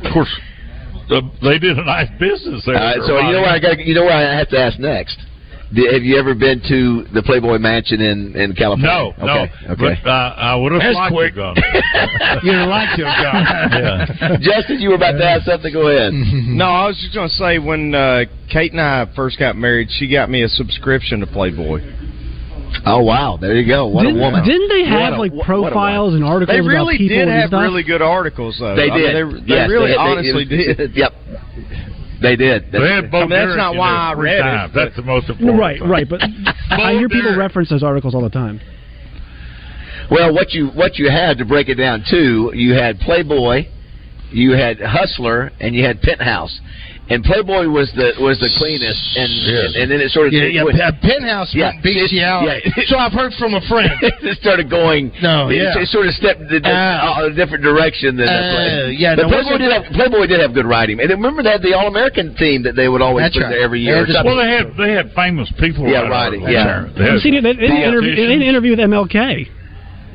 of 0.04 0.14
course, 0.14 0.32
the, 1.10 1.22
they 1.42 1.60
did 1.60 1.78
a 1.78 1.86
nice 1.86 2.10
business 2.20 2.64
there. 2.66 2.76
Right, 2.76 3.00
so 3.06 3.20
you 3.20 3.34
know 3.34 3.42
what 3.42 3.52
I 3.52 3.60
got? 3.60 3.80
You 3.80 3.96
know 3.96 4.04
what 4.04 4.14
I 4.14 4.38
have 4.38 4.50
to 4.50 4.60
ask 4.60 4.80
next? 4.80 5.18
Did, 5.74 5.94
have 5.94 6.04
you 6.04 6.18
ever 6.20 6.36
been 6.36 6.62
to 6.70 7.06
the 7.14 7.24
Playboy 7.24 7.58
Mansion 7.58 8.00
in 8.02 8.36
in 8.36 8.54
California? 8.54 9.14
No, 9.18 9.26
no. 9.26 9.34
Okay. 9.42 9.52
okay. 9.74 9.96
But 10.04 10.10
uh, 10.10 10.36
I 10.38 10.56
would 10.56 10.72
have 10.72 10.82
That's 10.82 10.96
liked 10.96 11.14
quick. 11.16 11.34
to 11.36 11.42
have 11.44 11.56
gone. 11.56 12.40
You'd 12.44 12.56
have 12.56 12.70
liked 12.70 12.94
to 13.00 13.06
have 13.06 13.18
gone. 13.26 13.44
Yeah. 13.74 14.38
Justin, 14.42 14.80
you 14.82 14.90
were 14.90 14.96
about 15.02 15.14
to 15.18 15.26
ask 15.26 15.46
something. 15.46 15.74
Go 15.74 15.88
ahead. 15.90 16.14
No, 16.54 16.66
I 16.66 16.86
was 16.88 16.98
just 17.02 17.14
going 17.16 17.28
to 17.30 17.34
say 17.36 17.58
when 17.60 17.96
uh, 17.96 18.26
Kate 18.52 18.72
and 18.72 18.82
I 18.82 19.08
first 19.16 19.40
got 19.40 19.56
married, 19.58 19.90
she 19.90 20.08
got 20.12 20.30
me 20.30 20.44
a 20.44 20.48
subscription 20.48 21.20
to 21.22 21.28
Playboy. 21.28 21.82
Oh 22.86 23.02
wow, 23.04 23.38
there 23.40 23.56
you 23.56 23.66
go. 23.68 23.88
What 23.88 24.04
didn't, 24.04 24.18
a 24.18 24.22
woman. 24.22 24.44
Didn't 24.46 24.68
they 24.70 24.84
have 24.90 25.14
a- 25.14 25.18
like 25.18 25.32
what- 25.32 25.48
what 25.48 25.70
a 25.70 25.72
profiles 25.72 26.14
and 26.16 26.24
articles 26.24 26.54
They 26.56 26.60
about 26.60 26.68
really 26.70 26.98
people 26.98 27.18
did 27.18 27.28
and 27.28 27.32
have 27.32 27.50
stuff? 27.50 27.62
really 27.62 27.84
good 27.84 28.02
articles, 28.02 28.58
though. 28.60 28.76
They 28.76 28.90
I 28.90 28.96
mean, 28.96 28.98
did. 28.98 29.14
they, 29.14 29.40
they 29.42 29.48
Yes, 29.48 29.70
really 29.70 29.86
they- 29.90 29.92
they- 29.94 29.98
honestly 29.98 30.44
it 30.50 30.78
was- 30.78 30.78
did. 30.78 30.96
Yep. 31.02 31.14
They 32.24 32.36
did. 32.38 32.72
They 32.72 32.80
had 32.80 33.12
Bo 33.12 33.18
I 33.18 33.22
mean, 33.22 33.30
that's 33.30 33.56
not 33.58 33.76
why 33.76 33.90
I 34.12 34.14
three 34.16 34.24
read 34.32 34.40
it, 34.40 34.42
times. 34.42 34.72
but- 34.74 34.84
That's 34.86 34.96
the 34.96 35.02
most 35.04 35.30
important. 35.30 35.60
right, 35.60 35.80
thing. 35.80 35.90
right. 35.90 36.08
But 36.10 36.22
I 36.72 36.94
hear 36.94 37.10
people 37.10 37.36
reference 37.38 37.70
those 37.70 37.84
articles 37.84 38.16
all 38.16 38.24
the 38.24 38.30
time. 38.30 38.60
Well, 40.10 40.34
what 40.34 40.52
you 40.54 40.68
what 40.70 40.98
you 40.98 41.10
had 41.10 41.38
to 41.38 41.46
break 41.46 41.70
it 41.70 41.76
down 41.76 42.04
to, 42.10 42.52
you 42.56 42.74
had 42.74 43.00
Playboy, 43.00 43.66
you 44.34 44.52
had 44.54 44.80
Hustler, 44.82 45.52
and 45.60 45.76
you 45.76 45.84
had 45.86 46.02
Penthouse. 46.02 46.60
And 47.10 47.20
Playboy 47.22 47.68
was 47.68 47.92
the 48.00 48.16
was 48.24 48.40
the 48.40 48.48
cleanest, 48.56 48.96
and 49.20 49.28
and, 49.28 49.70
and 49.76 49.86
then 49.92 50.00
it 50.00 50.08
sort 50.16 50.28
of 50.28 50.34
Yeah, 50.34 50.48
yeah, 50.48 50.64
went- 50.64 50.80
a 50.80 50.96
penthouse 51.04 51.52
Yeah, 51.52 51.76
went 51.76 51.84
bestiality. 51.84 52.64
yeah. 52.64 52.84
So 52.88 52.96
I've 52.96 53.12
heard 53.12 53.34
from 53.36 53.54
a 53.60 53.64
friend. 53.68 53.92
it 54.24 54.40
started 54.40 54.70
going. 54.72 55.12
No, 55.22 55.50
it, 55.52 55.60
yeah. 55.60 55.84
it 55.84 55.92
sort 55.92 56.08
of 56.08 56.16
stepped 56.16 56.48
in 56.48 56.64
a, 56.64 56.72
Uh, 56.72 57.28
a 57.28 57.36
different 57.36 57.60
direction 57.62 58.16
than 58.16 58.32
uh, 58.32 58.88
that. 58.88 58.96
yeah, 58.96 59.20
but 59.20 59.28
no, 59.28 59.36
Playboy 59.36 59.58
did 59.60 59.72
have 59.76 59.84
Playboy 59.92 60.26
did 60.32 60.40
have 60.40 60.54
good 60.56 60.66
writing, 60.66 61.04
and 61.04 61.10
remember 61.12 61.44
they 61.44 61.52
had 61.52 61.62
the 61.62 61.76
All 61.76 61.92
American 61.92 62.36
team 62.40 62.64
that 62.64 62.80
they 62.80 62.88
would 62.88 63.02
always 63.04 63.26
That's 63.28 63.36
put 63.36 63.52
right. 63.52 63.60
there 63.60 63.64
every 63.68 63.82
year. 63.84 64.00
had 64.00 64.08
this- 64.08 64.24
Well, 64.24 64.40
they 64.40 64.48
had 64.48 64.72
they 64.80 64.92
had 64.96 65.12
famous 65.12 65.52
people. 65.60 65.84
Yeah, 65.92 66.08
write 66.08 66.32
writing, 66.32 66.48
articles 66.48 66.56
yeah. 66.56 66.64
there. 66.64 66.84
They 66.96 67.04
I've 67.04 67.20
had 67.20 67.22
seen 67.22 67.34
it. 67.36 67.44
They, 67.44 67.54
they, 67.60 67.68
did 67.68 67.84
an 67.84 67.84
interview, 67.84 68.16
they 68.16 68.16
did 68.16 68.32
an 68.32 68.40
politicians. 68.40 68.48
interview 68.48 68.72
with 68.80 68.80
MLK 68.80 69.20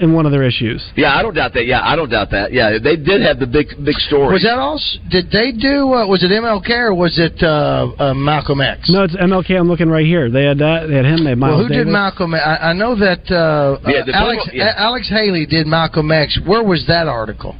in 0.01 0.13
one 0.13 0.27
of 0.27 0.33
their 0.33 0.43
issues. 0.43 0.83
Yeah, 0.97 1.17
I 1.17 1.23
don't 1.23 1.35
doubt 1.35 1.55
that. 1.55 1.67
Yeah, 1.67 1.81
I 1.83 1.97
don't 1.97 2.09
doubt 2.11 2.31
that. 2.31 2.53
Yeah, 2.53 2.79
they 2.83 2.97
did 2.97 3.21
have 3.23 3.39
the 3.39 3.47
big 3.47 3.69
big 3.85 3.97
story. 3.97 4.33
Was 4.33 4.43
that 4.43 4.59
all? 4.59 4.77
s- 4.77 4.99
Did 5.11 5.31
they 5.31 5.53
do? 5.53 5.93
Uh, 5.93 6.07
was 6.07 6.23
it 6.25 6.31
MLK 6.31 6.71
or 6.71 6.95
was 6.95 7.19
it 7.19 7.43
uh, 7.43 7.89
uh, 7.99 8.15
Malcolm 8.15 8.61
X? 8.61 8.89
No, 8.91 9.05
it's 9.05 9.17
MLK. 9.17 9.59
I'm 9.59 9.69
looking 9.69 9.89
right 9.89 10.07
here. 10.07 10.31
They 10.31 10.45
had 10.45 10.59
that. 10.59 10.87
They 10.89 10.95
had 10.97 11.05
him. 11.05 11.25
They 11.25 11.31
had 11.31 11.39
Miles 11.39 11.53
Well, 11.59 11.63
who 11.65 11.69
Davis. 11.69 11.87
did 11.87 11.93
Malcolm? 11.93 12.35
I 12.35 12.73
know 12.73 12.95
that 12.97 13.25
uh, 13.31 13.79
Yeah, 13.89 14.01
uh, 14.07 14.13
Alex 14.13 14.43
Playboy- 14.45 14.57
yeah. 14.57 14.75
Alex 14.77 15.09
Haley 15.09 15.47
did 15.47 15.67
Malcolm 15.67 16.11
X. 16.13 16.39
Where 16.47 16.63
was 16.63 16.85
that 16.89 17.09
article? 17.09 17.57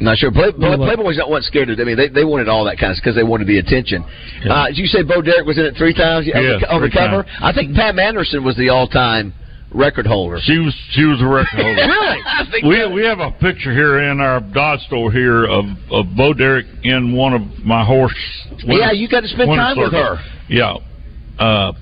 Not 0.00 0.16
sure. 0.18 0.30
Play, 0.30 0.52
Play, 0.52 0.76
Well. 0.76 0.78
Playboy's 0.78 1.18
not 1.18 1.28
one 1.28 1.42
scared 1.42 1.70
of. 1.70 1.80
I 1.80 1.82
mean, 1.82 1.96
they 1.96 2.08
they 2.08 2.22
wanted 2.24 2.48
all 2.48 2.64
that 2.66 2.78
kind 2.78 2.92
of 2.92 2.98
because 3.02 3.16
they 3.16 3.24
wanted 3.24 3.48
the 3.48 3.58
attention. 3.58 4.04
Uh, 4.48 4.66
did 4.68 4.78
you 4.78 4.86
say 4.86 5.02
Bo 5.02 5.20
Derek 5.20 5.44
was 5.44 5.58
in 5.58 5.64
it 5.64 5.74
three 5.76 5.92
times 5.92 6.24
Yeah, 6.24 6.38
Yes, 6.38 6.60
the, 6.60 6.70
on 6.72 6.82
the 6.82 6.90
cover? 6.90 7.24
times. 7.24 7.36
I 7.42 7.52
think 7.52 7.74
Pam 7.74 7.98
Anderson 7.98 8.44
was 8.44 8.56
the 8.56 8.68
all-time 8.68 9.34
record 9.72 10.06
holder. 10.06 10.38
She 10.42 10.58
was 10.58 10.74
she 10.92 11.04
was 11.04 11.20
a 11.20 11.26
record 11.26 11.60
holder. 11.62 11.82
really? 12.62 12.88
We 12.90 12.94
we 13.02 13.06
have 13.06 13.18
a 13.20 13.30
picture 13.32 13.72
here 13.72 14.10
in 14.10 14.20
our 14.20 14.40
Dodge 14.40 14.80
store 14.86 15.12
here 15.12 15.44
of 15.46 15.64
of 15.90 16.06
Bo 16.16 16.32
Derek 16.34 16.66
in 16.84 17.14
one 17.14 17.34
of 17.34 17.42
my 17.64 17.84
horse. 17.84 18.14
Yeah, 18.64 18.92
you 18.92 19.08
got 19.08 19.20
to 19.20 19.28
spend 19.28 19.48
winter 19.50 19.62
time 19.62 19.78
with 19.78 19.92
her. 19.92 20.16
Yeah, 20.48 20.76
uh, 21.38 21.72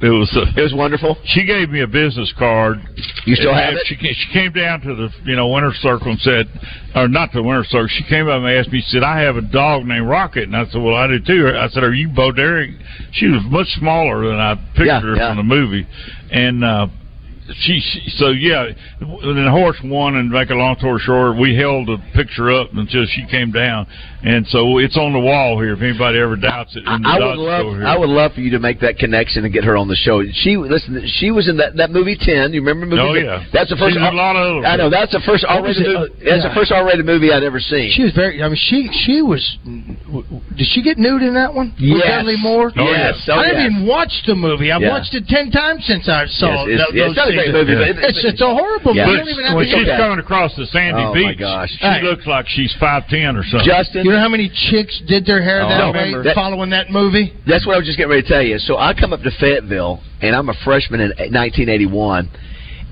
It 0.00 0.08
was. 0.08 0.30
Uh, 0.36 0.46
it 0.56 0.62
was 0.62 0.72
wonderful. 0.74 1.16
She 1.24 1.44
gave 1.44 1.68
me 1.70 1.80
a 1.82 1.86
business 1.86 2.32
card. 2.38 2.78
You 3.26 3.34
still 3.36 3.52
have 3.54 3.74
it? 3.74 3.80
She, 3.86 3.96
she 3.96 4.32
came 4.32 4.52
down 4.52 4.80
to 4.82 4.94
the 4.94 5.08
you 5.24 5.34
know 5.34 5.48
winter 5.48 5.72
circle 5.80 6.10
and 6.12 6.20
said, 6.20 6.46
or 6.94 7.08
not 7.08 7.32
the 7.32 7.42
winter 7.42 7.64
circle. 7.64 7.88
She 7.88 8.04
came 8.04 8.28
up 8.28 8.42
and 8.42 8.48
asked 8.48 8.70
me. 8.70 8.80
She 8.80 8.90
said, 8.90 9.02
"I 9.02 9.20
have 9.22 9.36
a 9.36 9.42
dog 9.42 9.84
named 9.86 10.06
Rocket," 10.08 10.44
and 10.44 10.56
I 10.56 10.66
said, 10.66 10.80
"Well, 10.80 10.94
I 10.94 11.06
do 11.08 11.18
too." 11.18 11.48
I 11.56 11.68
said, 11.68 11.82
"Are 11.82 11.92
you 11.94 12.08
Bo 12.08 12.30
Derek?" 12.32 12.70
She 13.12 13.26
was 13.26 13.42
much 13.48 13.66
smaller 13.78 14.26
than 14.28 14.38
I 14.38 14.54
pictured 14.76 14.86
Yeah, 14.86 15.00
her 15.00 15.16
yeah. 15.16 15.28
from 15.30 15.36
the 15.38 15.42
movie, 15.54 15.86
and. 16.30 16.64
uh 16.64 16.86
she, 17.60 17.80
she 17.80 18.10
so 18.16 18.28
yeah, 18.30 18.64
and 19.00 19.46
the 19.46 19.50
horse 19.50 19.76
won. 19.84 20.16
And 20.16 20.30
make 20.30 20.50
a 20.50 20.54
long 20.54 20.76
story 20.78 20.98
short, 21.00 21.36
we 21.38 21.54
held 21.56 21.88
the 21.88 21.98
picture 22.14 22.50
up 22.50 22.70
until 22.72 23.04
she 23.06 23.26
came 23.26 23.50
down, 23.52 23.86
and 24.22 24.46
so 24.48 24.78
it's 24.78 24.96
on 24.96 25.12
the 25.12 25.20
wall 25.20 25.60
here. 25.60 25.74
If 25.74 25.82
anybody 25.82 26.18
ever 26.18 26.36
doubts 26.36 26.74
it, 26.76 26.80
in 26.86 27.02
the 27.02 27.08
I 27.08 27.18
would 27.18 27.36
love, 27.38 27.66
here. 27.76 27.86
I 27.86 27.98
would 27.98 28.08
love 28.08 28.32
for 28.32 28.40
you 28.40 28.50
to 28.52 28.58
make 28.58 28.80
that 28.80 28.96
connection 28.98 29.44
and 29.44 29.52
get 29.52 29.64
her 29.64 29.76
on 29.76 29.88
the 29.88 29.96
show. 29.96 30.22
She 30.32 30.56
listen, 30.56 31.02
she 31.20 31.30
was 31.30 31.48
in 31.48 31.58
that, 31.58 31.76
that 31.76 31.90
movie 31.90 32.16
Ten. 32.18 32.52
You 32.54 32.60
remember 32.64 32.86
movie? 32.86 33.02
Oh, 33.02 33.14
yeah. 33.14 33.44
that's 33.52 33.68
the 33.70 33.76
first. 33.76 33.92
She's 33.92 34.00
in 34.00 34.02
a 34.02 34.16
lot 34.16 34.36
of 34.36 34.64
I 34.64 34.76
know 34.76 34.88
that's 34.88 35.12
the 35.12 35.20
first 35.26 35.44
What 35.44 35.60
R-rated. 35.60 35.84
Movie, 35.86 35.96
Uh, 35.96 36.30
that's 36.30 36.44
the 36.48 36.54
first 36.54 36.72
R-rated 36.72 37.04
movie 37.04 37.30
I'd 37.32 37.42
ever 37.44 37.60
seen. 37.60 37.92
She 37.92 38.02
was 38.04 38.12
very. 38.14 38.42
I 38.42 38.48
mean, 38.48 38.56
she 38.56 38.88
she 39.04 39.20
was. 39.20 39.42
Did 40.56 40.66
she 40.72 40.82
get 40.82 40.96
nude 40.98 41.22
in 41.22 41.34
that 41.34 41.52
one? 41.52 41.74
With 41.76 42.00
Yes. 42.00 42.08
Dudley 42.08 42.36
Moore. 42.38 42.72
Oh, 42.76 42.88
yes. 42.90 43.20
Oh, 43.28 43.34
I 43.34 43.46
haven't 43.52 43.62
yes. 43.62 43.72
even 43.72 43.86
watched 43.86 44.24
the 44.26 44.34
movie. 44.34 44.72
I've 44.72 44.80
Yeah. 44.80 44.90
watched 44.90 45.14
it 45.14 45.26
ten 45.28 45.50
times 45.50 45.84
since 45.84 46.08
I 46.08 46.26
saw 46.26 46.64
Yes, 46.64 46.68
it's- 46.68 46.80
tho- 46.88 46.94
yeah, 46.96 47.02
those 47.04 47.12
it's 47.12 47.20
not 47.36 47.46
a 47.46 47.50
great 47.52 47.66
seasons. 47.66 47.78
movie, 47.78 47.92
but 48.00 48.04
it's 48.10 48.24
it's 48.24 48.40
a 48.40 48.46
horrible 48.54 48.94
Yeah. 48.96 49.06
movie. 49.06 49.18
But 49.18 49.24
don't 49.24 49.28
even 49.34 49.44
have 49.44 49.56
when 49.56 49.66
to 49.66 49.72
she's 49.76 49.84
get- 49.86 49.98
coming 49.98 50.18
across 50.18 50.54
the 50.56 50.66
sandy 50.66 51.02
Oh, 51.02 51.14
my 51.14 51.30
beach, 51.30 51.38
gosh. 51.38 51.70
she 51.70 51.78
Hey. 51.86 52.02
looks 52.02 52.26
like 52.26 52.48
she's 52.48 52.72
five 52.80 53.08
ten 53.08 53.36
or 53.36 53.44
something. 53.44 53.66
Justin, 53.68 54.04
You 54.04 54.12
know 54.12 54.20
how 54.20 54.28
many 54.28 54.48
chicks 54.48 55.00
did 55.06 55.26
their 55.26 55.42
hair 55.42 55.62
Oh, 55.62 55.68
that 55.68 55.78
no. 55.78 55.90
way 55.92 56.14
That- 56.22 56.34
following 56.34 56.70
that 56.70 56.90
movie? 56.90 57.32
That's 57.46 57.66
what 57.66 57.74
I 57.74 57.78
was 57.78 57.86
just 57.86 57.98
getting 57.98 58.10
ready 58.10 58.22
to 58.22 58.28
tell 58.28 58.42
you. 58.42 58.58
So 58.58 58.78
I 58.78 58.94
come 58.94 59.12
up 59.12 59.22
to 59.22 59.30
Fayetteville, 59.30 60.00
and 60.22 60.34
I'm 60.34 60.48
a 60.48 60.54
freshman 60.54 61.00
in 61.00 61.12
1981, 61.32 62.28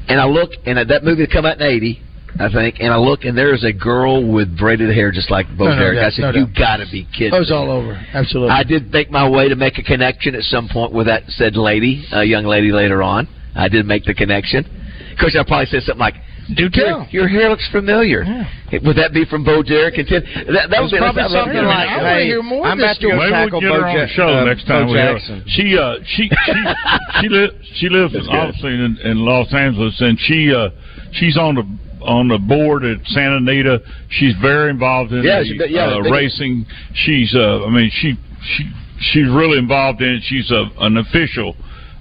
and 0.08 0.20
I 0.20 0.24
look, 0.26 0.52
and 0.66 0.78
that 0.78 1.04
movie 1.04 1.22
had 1.22 1.30
come 1.30 1.46
out 1.46 1.56
in 1.60 1.62
'80, 1.66 2.00
I 2.40 2.48
think, 2.48 2.76
and 2.80 2.92
I 2.92 2.96
look, 2.96 3.24
and 3.24 3.36
there 3.36 3.52
is 3.54 3.62
a 3.62 3.72
girl 3.72 4.22
with 4.24 4.56
braided 4.56 4.90
hair 4.94 5.10
just 5.12 5.30
like 5.30 5.46
Bo 5.56 5.64
No, 5.66 5.70
no 5.72 5.78
Derek. 5.78 5.96
doubt, 5.98 6.06
I 6.06 6.10
said, 6.10 6.22
no 6.22 6.40
"You 6.40 6.46
doubt. 6.46 6.54
got 6.54 6.76
to 6.78 6.86
be 6.90 7.06
kidding!" 7.12 7.34
It 7.34 7.38
was 7.38 7.50
me." 7.50 7.56
all 7.56 7.70
over. 7.70 7.98
Absolutely. 8.14 8.50
I 8.54 8.62
did 8.62 8.92
make 8.92 9.10
my 9.10 9.28
way 9.28 9.48
to 9.48 9.56
make 9.56 9.78
a 9.78 9.82
connection 9.82 10.34
at 10.34 10.42
some 10.44 10.68
point 10.68 10.92
with 10.92 11.06
that 11.08 11.24
said 11.30 11.56
lady, 11.56 12.04
a 12.12 12.24
young 12.24 12.44
lady 12.44 12.72
later 12.72 13.02
on. 13.02 13.28
I 13.54 13.68
didn't 13.68 13.86
make 13.86 14.04
the 14.04 14.14
connection. 14.14 14.64
Of 15.12 15.18
course, 15.18 15.36
I 15.38 15.44
probably 15.46 15.66
said 15.66 15.82
something 15.82 16.00
like, 16.00 16.14
Do 16.56 16.62
your, 16.64 16.70
tell. 16.72 17.06
your 17.10 17.28
hair 17.28 17.50
looks 17.50 17.68
familiar. 17.70 18.24
Would 18.72 18.96
that 18.96 19.12
be 19.12 19.24
from 19.26 19.44
Bo 19.44 19.62
Derek 19.62 19.98
and 19.98 20.08
Tim? 20.08 20.22
That, 20.24 20.70
that 20.70 20.80
It's 20.80 20.80
would 20.80 20.90
be 20.92 20.98
probably 20.98 21.22
that's- 21.22 21.32
something 21.36 21.58
I- 21.58 21.66
like, 21.68 21.88
I 21.88 21.96
wanna 21.98 22.14
hey, 22.16 22.24
hear 22.26 22.42
more 22.42 22.66
I'm 22.66 22.78
about 22.80 22.96
to 22.96 23.08
go 23.08 23.16
Maybe 23.16 23.30
tackle 23.30 23.60
we'll 23.60 23.70
get 23.70 23.76
her 23.76 23.80
Bo, 23.82 23.88
on 23.88 23.98
the 24.00 24.08
show 24.08 24.28
uh, 24.40 24.44
next 24.44 24.64
time 24.66 24.86
Bo 24.86 24.92
we 24.92 24.98
have. 24.98 25.16
Jackson. 25.18 25.44
She 25.46 25.76
uh 25.76 25.94
she 26.06 26.22
she 26.32 26.52
she, 27.20 27.28
li- 27.28 27.56
she 27.76 27.88
lives 27.88 28.12
That's 28.14 28.26
good. 28.26 28.34
obviously 28.34 28.72
in, 28.74 28.96
in 29.04 29.16
Los 29.20 29.52
Angeles 29.52 29.94
and 30.00 30.18
she 30.18 30.52
uh 30.54 30.70
she's 31.12 31.36
on 31.36 31.54
the 31.56 31.64
on 32.02 32.26
the 32.28 32.38
board 32.38 32.82
at 32.84 32.98
Santa 33.12 33.36
Anita. 33.36 33.80
She's 34.08 34.34
very 34.40 34.70
involved 34.70 35.12
in 35.12 35.22
Yeah, 35.22 35.40
the, 35.40 35.44
she- 35.44 35.74
yeah, 35.74 35.94
uh, 35.94 36.00
racing. 36.10 36.64
She's 36.94 37.34
uh 37.36 37.64
I 37.66 37.70
mean 37.70 37.90
she 38.00 38.14
she 38.56 38.64
she's 39.12 39.28
really 39.28 39.58
involved 39.58 40.00
in 40.00 40.08
it. 40.16 40.22
She's 40.24 40.50
a, 40.50 40.64
an 40.80 40.96
official 40.96 41.54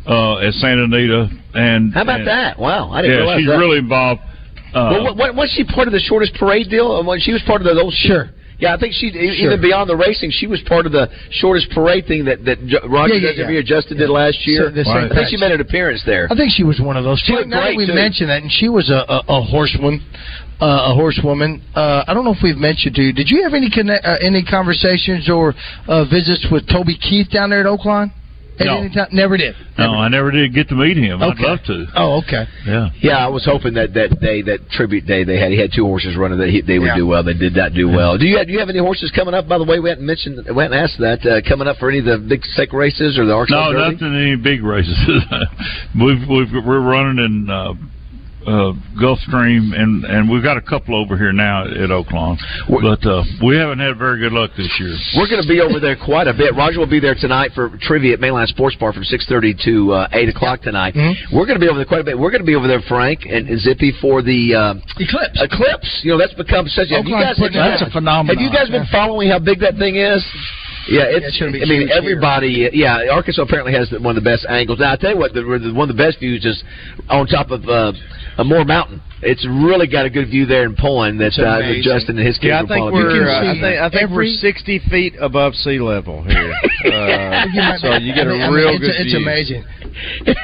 uh 0.08 0.38
at 0.40 0.54
Santa 0.56 0.84
Anita 0.86 1.30
and 1.54 1.94
How 1.94 2.02
about 2.02 2.20
and- 2.22 2.28
that? 2.28 2.60
Wow, 2.60 2.92
I 2.92 3.02
didn't 3.02 3.18
Yeah, 3.18 3.22
realize 3.24 3.40
she's 3.40 3.48
that. 3.50 3.58
really 3.58 3.78
involved. 3.80 4.22
Uh, 4.74 4.88
well, 4.92 5.04
what, 5.04 5.18
what, 5.18 5.36
was 5.36 5.52
she 5.56 5.64
part 5.66 5.88
of 5.88 5.92
the 5.94 6.00
shortest 6.00 6.34
parade 6.36 6.70
deal? 6.70 6.92
Uh, 6.92 7.04
when 7.04 7.20
She 7.20 7.34
was 7.34 7.42
part 7.44 7.60
of 7.62 7.68
the 7.68 7.74
those. 7.74 7.94
Sure. 7.94 8.30
Yeah, 8.58 8.74
I 8.76 8.78
think 8.78 8.94
she 8.94 9.10
Sure. 9.12 9.22
even 9.52 9.60
beyond 9.60 9.90
the 9.90 9.98
racing, 9.98 10.30
she 10.32 10.46
was 10.48 10.62
part 10.62 10.86
of 10.86 10.92
the 10.94 11.10
shortest 11.32 11.72
parade 11.72 12.06
thing 12.08 12.24
that 12.26 12.46
that 12.46 12.58
Roger 12.88 13.16
Yeah, 13.16 13.20
yeah, 13.20 13.28
Desiree 13.36 13.54
yeah. 13.56 13.60
or 13.60 13.64
Justin 13.64 13.98
did 13.98 14.08
last 14.10 14.46
year. 14.48 14.66
So 14.66 14.70
the 14.70 14.84
Right. 14.88 15.12
I 15.12 15.16
think 15.16 15.28
she 15.30 15.38
made 15.38 15.52
an 15.52 15.60
appearance 15.62 16.04
there. 16.06 16.28
I 16.32 16.36
think 16.36 16.52
she 16.54 16.64
was 16.64 16.80
one 16.80 16.96
of 16.96 17.04
those. 17.04 17.20
She 17.26 17.34
looked 17.34 17.50
now 17.50 17.60
that 17.62 17.74
great, 17.76 17.78
we 17.78 17.86
too. 17.88 17.94
mentioned 17.94 18.30
that, 18.30 18.44
and 18.44 18.52
she 18.52 18.70
was 18.70 18.90
a, 18.92 19.04
a, 19.10 19.18
a 19.28 19.42
horsewoman, 19.42 20.00
uh, 20.62 20.92
a 20.92 20.94
horsewoman. 20.94 21.60
Uh, 21.76 22.04
I 22.08 22.14
don't 22.14 22.24
know 22.24 22.32
if 22.34 22.44
we've 22.44 22.56
mentioned 22.56 22.96
to 22.96 23.02
you. 23.02 23.12
Did 23.14 23.30
you 23.32 23.42
have 23.44 23.54
any 23.56 23.70
connect, 23.70 24.06
uh, 24.06 24.18
any 24.22 24.44
conversations 24.46 25.28
or 25.28 25.56
uh, 25.88 26.06
visits 26.06 26.46
with 26.52 26.70
Toby 26.70 26.96
Keith 26.98 27.30
down 27.32 27.50
there 27.50 27.62
at 27.62 27.66
Oaklawn? 27.66 28.12
At 28.62 28.66
No. 28.68 28.78
any 28.78 28.90
time? 28.94 29.08
Never 29.12 29.38
did. 29.38 29.56
no, 29.78 29.94
I 29.96 30.08
never 30.08 30.32
did 30.32 30.54
get 30.54 30.70
to 30.70 30.76
meet 30.76 30.96
him. 30.98 31.22
I'd 31.22 31.40
love 31.40 31.60
to. 31.68 31.86
Oh, 31.96 32.22
okay. 32.24 32.46
Yeah. 32.66 32.90
Yeah, 33.02 33.18
I 33.26 33.28
was 33.28 33.44
hoping 33.46 33.74
that 33.74 33.94
that 33.96 34.20
day, 34.22 34.42
that 34.44 34.70
tribute 34.72 35.06
day 35.06 35.24
they 35.24 35.40
had, 35.40 35.52
he 35.52 35.60
had 35.60 35.72
two 35.76 35.86
horses 35.86 36.16
running 36.16 36.38
that 36.40 36.50
he, 36.50 36.62
they 36.62 36.80
would 36.80 36.88
Yeah. 36.94 36.96
do 36.98 37.08
well. 37.08 37.24
They 37.24 37.34
did 37.34 37.56
not 37.56 37.74
do 37.74 37.90
well. 37.90 38.18
Do 38.18 38.26
you 38.26 38.38
have, 38.38 38.48
do 38.48 38.54
you 38.54 38.60
have 38.60 38.70
any 38.70 38.80
horses 38.80 39.12
coming 39.16 39.34
up? 39.34 39.48
By 39.48 39.58
the 39.58 39.64
way, 39.66 39.80
we 39.80 39.90
hadn't 39.90 40.06
mentioned, 40.06 40.38
we 40.56 40.62
hadn't 40.64 40.78
asked 40.78 41.00
that 41.00 41.26
uh, 41.26 41.42
coming 41.48 41.68
up 41.68 41.78
for 41.78 41.90
any 41.90 42.00
of 42.00 42.06
the 42.06 42.18
big 42.20 42.46
sec 42.56 42.72
races 42.74 43.18
or 43.18 43.26
the 43.26 43.34
Arkansas 43.34 43.72
No, 43.72 43.74
Derby? 43.74 43.96
nothing 43.96 44.16
any 44.16 44.36
big 44.36 44.64
races. 44.64 44.98
we've, 46.00 46.22
we've 46.30 46.64
we're 46.66 46.82
running 46.82 47.24
in 47.26 47.50
uh, 47.50 47.74
uh, 48.46 48.74
Gulfstream, 48.98 49.74
and 49.78 50.04
and 50.06 50.30
we've 50.30 50.44
got 50.44 50.58
a 50.58 50.62
couple 50.62 50.96
over 50.96 51.18
here 51.18 51.32
now 51.32 51.66
at, 51.66 51.78
at 51.78 51.90
Oaklawn, 51.90 52.38
but 52.68 53.06
uh, 53.06 53.24
we 53.46 53.58
haven't 53.58 53.80
had 53.80 53.98
very 53.98 54.20
good 54.20 54.34
luck 54.34 54.52
this 54.58 54.70
year. 54.80 54.96
We're 55.18 55.30
going 55.30 55.42
to 55.42 55.48
be 55.48 55.62
over 55.62 55.80
there 55.80 55.96
quite 55.96 56.28
a 56.28 56.34
bit. 56.34 56.56
Roger 56.56 56.80
will 56.80 56.90
be 56.90 57.00
there 57.00 57.16
tonight 57.16 57.52
for 57.54 57.70
trivia 57.82 58.14
at 58.14 58.20
Mainline 58.20 58.48
Sports 58.48 58.76
Bar 58.80 58.94
from 58.94 59.04
six 59.04 59.28
thirty 59.28 59.56
to 59.66 59.94
uh, 59.94 60.08
eight 60.14 60.30
o'clock 60.30 60.62
tonight. 60.62 60.94
Mm-hmm. 60.94 61.36
We're 61.36 61.46
going 61.46 61.60
to 61.60 61.64
be 61.64 61.70
over 61.70 61.78
there 61.78 61.86
quite 61.86 62.02
a 62.02 62.04
bit. 62.04 62.18
We're 62.18 62.32
going 62.32 62.42
to 62.42 62.48
be 62.50 62.56
over 62.56 62.68
there, 62.68 62.82
Frank 62.88 63.26
and, 63.26 63.48
and 63.48 63.60
Zippy, 63.60 63.94
for 64.02 64.22
the 64.22 64.56
uh, 64.56 64.74
Eclipse. 64.98 65.38
Eclipse. 65.42 66.02
You 66.04 66.12
know, 66.14 66.18
that's 66.18 66.34
become 66.34 66.68
such. 66.68 66.90
a 66.92 66.98
Have 66.98 67.06
you 67.06 67.16
Oaklawn's 67.16 67.38
guys? 67.38 67.40
putting 67.40 67.62
That's 67.62 67.82
a 67.84 67.92
phenomenon. 67.92 68.36
Have 68.36 68.42
you 68.42 68.52
guys 68.52 68.70
been 68.70 68.88
following 68.92 69.30
how 69.30 69.40
big 69.40 69.60
that 69.60 69.78
thing 69.78 69.96
is? 69.96 70.26
Yeah, 70.90 71.04
it's. 71.08 71.26
it's 71.28 71.40
gonna 71.40 71.52
be 71.52 71.62
I 71.62 71.66
mean, 71.66 71.82
huge 71.82 71.90
here. 71.90 71.98
everybody. 71.98 72.70
Yeah, 72.74 73.12
Arkansas 73.12 73.42
apparently 73.44 73.74
has 73.74 73.92
one 73.92 74.18
of 74.18 74.24
the 74.24 74.28
best 74.28 74.46
angles. 74.50 74.80
Now, 74.80 74.94
I 74.94 74.96
tell 74.98 75.12
you 75.12 75.18
what, 75.18 75.34
the, 75.34 75.42
the 75.42 75.74
one 75.74 75.90
of 75.90 75.96
the 75.96 76.02
best 76.02 76.20
views 76.20 76.44
is 76.46 76.64
on 77.10 77.28
top 77.28 77.52
of 77.52 77.64
uh, 77.70 77.94
a 78.38 78.44
Moore 78.44 78.66
Mountain. 78.66 79.02
It's 79.24 79.46
really 79.46 79.86
got 79.86 80.06
a 80.06 80.10
good 80.10 80.30
view 80.30 80.48
there 80.48 80.64
in 80.66 80.76
Pullen 80.76 81.20
that, 81.20 81.38
uh, 81.38 81.62
that. 81.62 81.82
Justin 81.86 82.18
and 82.18 82.26
his 82.26 82.40
kids 82.42 82.50
Yeah, 82.50 82.60
I 82.60 82.64
were 82.66 82.68
think 82.68 82.92
we're 82.92 83.30
uh, 83.30 83.38
I 83.38 83.54
think 83.54 83.78
I 83.78 83.90
think 83.94 84.02
every- 84.10 84.16
we're 84.34 84.34
sixty 84.42 84.80
feet 84.90 85.14
above 85.22 85.54
sea 85.56 85.80
level 85.80 86.24
here. 86.24 86.54
Uh, 86.82 87.46
You 87.54 87.62
might- 87.62 87.78
so 87.80 87.94
you 88.02 88.10
get 88.16 88.26
a 88.26 88.32
I 88.32 88.34
mean, 88.34 88.42
I 88.42 88.46
mean, 88.50 88.54
real 88.58 88.70
it's, 88.74 88.80
good 88.82 89.06
It's 89.06 89.14
amazing. 89.14 89.62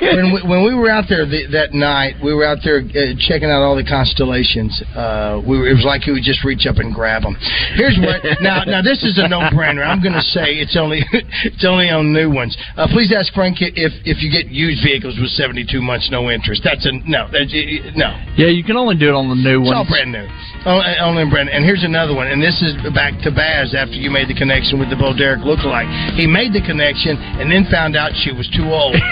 when 0.06 0.34
we, 0.38 0.40
when 0.46 0.62
we 0.64 0.74
were 0.78 0.90
out 0.90 1.06
there 1.10 1.26
the, 1.26 1.48
that 1.52 1.74
night, 1.74 2.14
we 2.22 2.30
were 2.34 2.46
out 2.46 2.60
there 2.64 2.86
uh, 2.86 3.18
checking 3.18 3.50
out 3.50 3.66
all 3.66 3.74
the 3.76 3.84
constellations. 3.84 4.70
Uh, 4.94 5.42
we 5.42 5.58
were, 5.58 5.68
it 5.68 5.74
was 5.74 5.86
like 5.86 6.06
you 6.06 6.14
would 6.14 6.22
just 6.24 6.44
reach 6.46 6.68
up 6.70 6.78
and 6.78 6.94
grab 6.94 7.24
them. 7.24 7.34
Here's 7.74 7.98
what 7.98 8.22
now. 8.42 8.62
Now 8.70 8.82
this 8.86 9.02
is 9.02 9.18
a 9.18 9.28
no-brainer. 9.28 9.82
I'm 9.82 9.98
going 10.02 10.14
to 10.14 10.22
say 10.34 10.58
it's 10.60 10.76
only 10.78 11.02
it's 11.48 11.66
only 11.66 11.90
on 11.90 12.14
new 12.14 12.30
ones. 12.32 12.56
Uh, 12.76 12.88
please 12.92 13.14
ask 13.16 13.34
Frank 13.34 13.58
if 13.62 13.94
if 14.06 14.22
you 14.24 14.30
get 14.32 14.48
used 14.52 14.84
vehicles 14.84 15.18
with 15.20 15.30
72 15.32 15.82
months 15.82 16.10
no 16.12 16.30
interest. 16.30 16.62
That's 16.64 16.86
a 16.86 16.92
no. 17.08 17.28
That's, 17.32 17.52
no. 17.96 18.12
Yeah, 18.36 18.48
you 18.54 18.64
can 18.64 18.78
only 18.78 18.96
do 18.98 19.10
it 19.10 19.16
on 19.16 19.30
the 19.30 19.36
new 19.40 19.60
ones. 19.62 19.72
It's 19.72 19.78
all 19.78 19.88
brand 19.90 20.12
new. 20.12 20.28
Oh, 20.66 20.80
uh, 20.84 21.06
only 21.08 21.24
brand. 21.30 21.48
New. 21.50 21.56
And 21.56 21.64
here's 21.64 21.84
another 21.84 22.14
one. 22.16 22.28
And 22.28 22.42
this 22.42 22.60
is 22.62 22.76
back 22.94 23.14
to 23.24 23.32
Baz 23.32 23.74
after 23.76 23.96
you 23.96 24.10
made 24.12 24.28
the 24.28 24.36
connection 24.36 24.80
with 24.80 24.90
the 24.90 24.96
Bo 25.00 25.16
Derek 25.16 25.40
lookalike. 25.42 25.88
He 26.20 26.28
made 26.28 26.52
the 26.54 26.62
connection 26.66 27.16
and 27.40 27.48
then 27.52 27.66
found 27.72 27.96
out 27.96 28.12
she 28.24 28.32
was 28.32 28.48
too 28.56 28.68
old. 28.70 28.96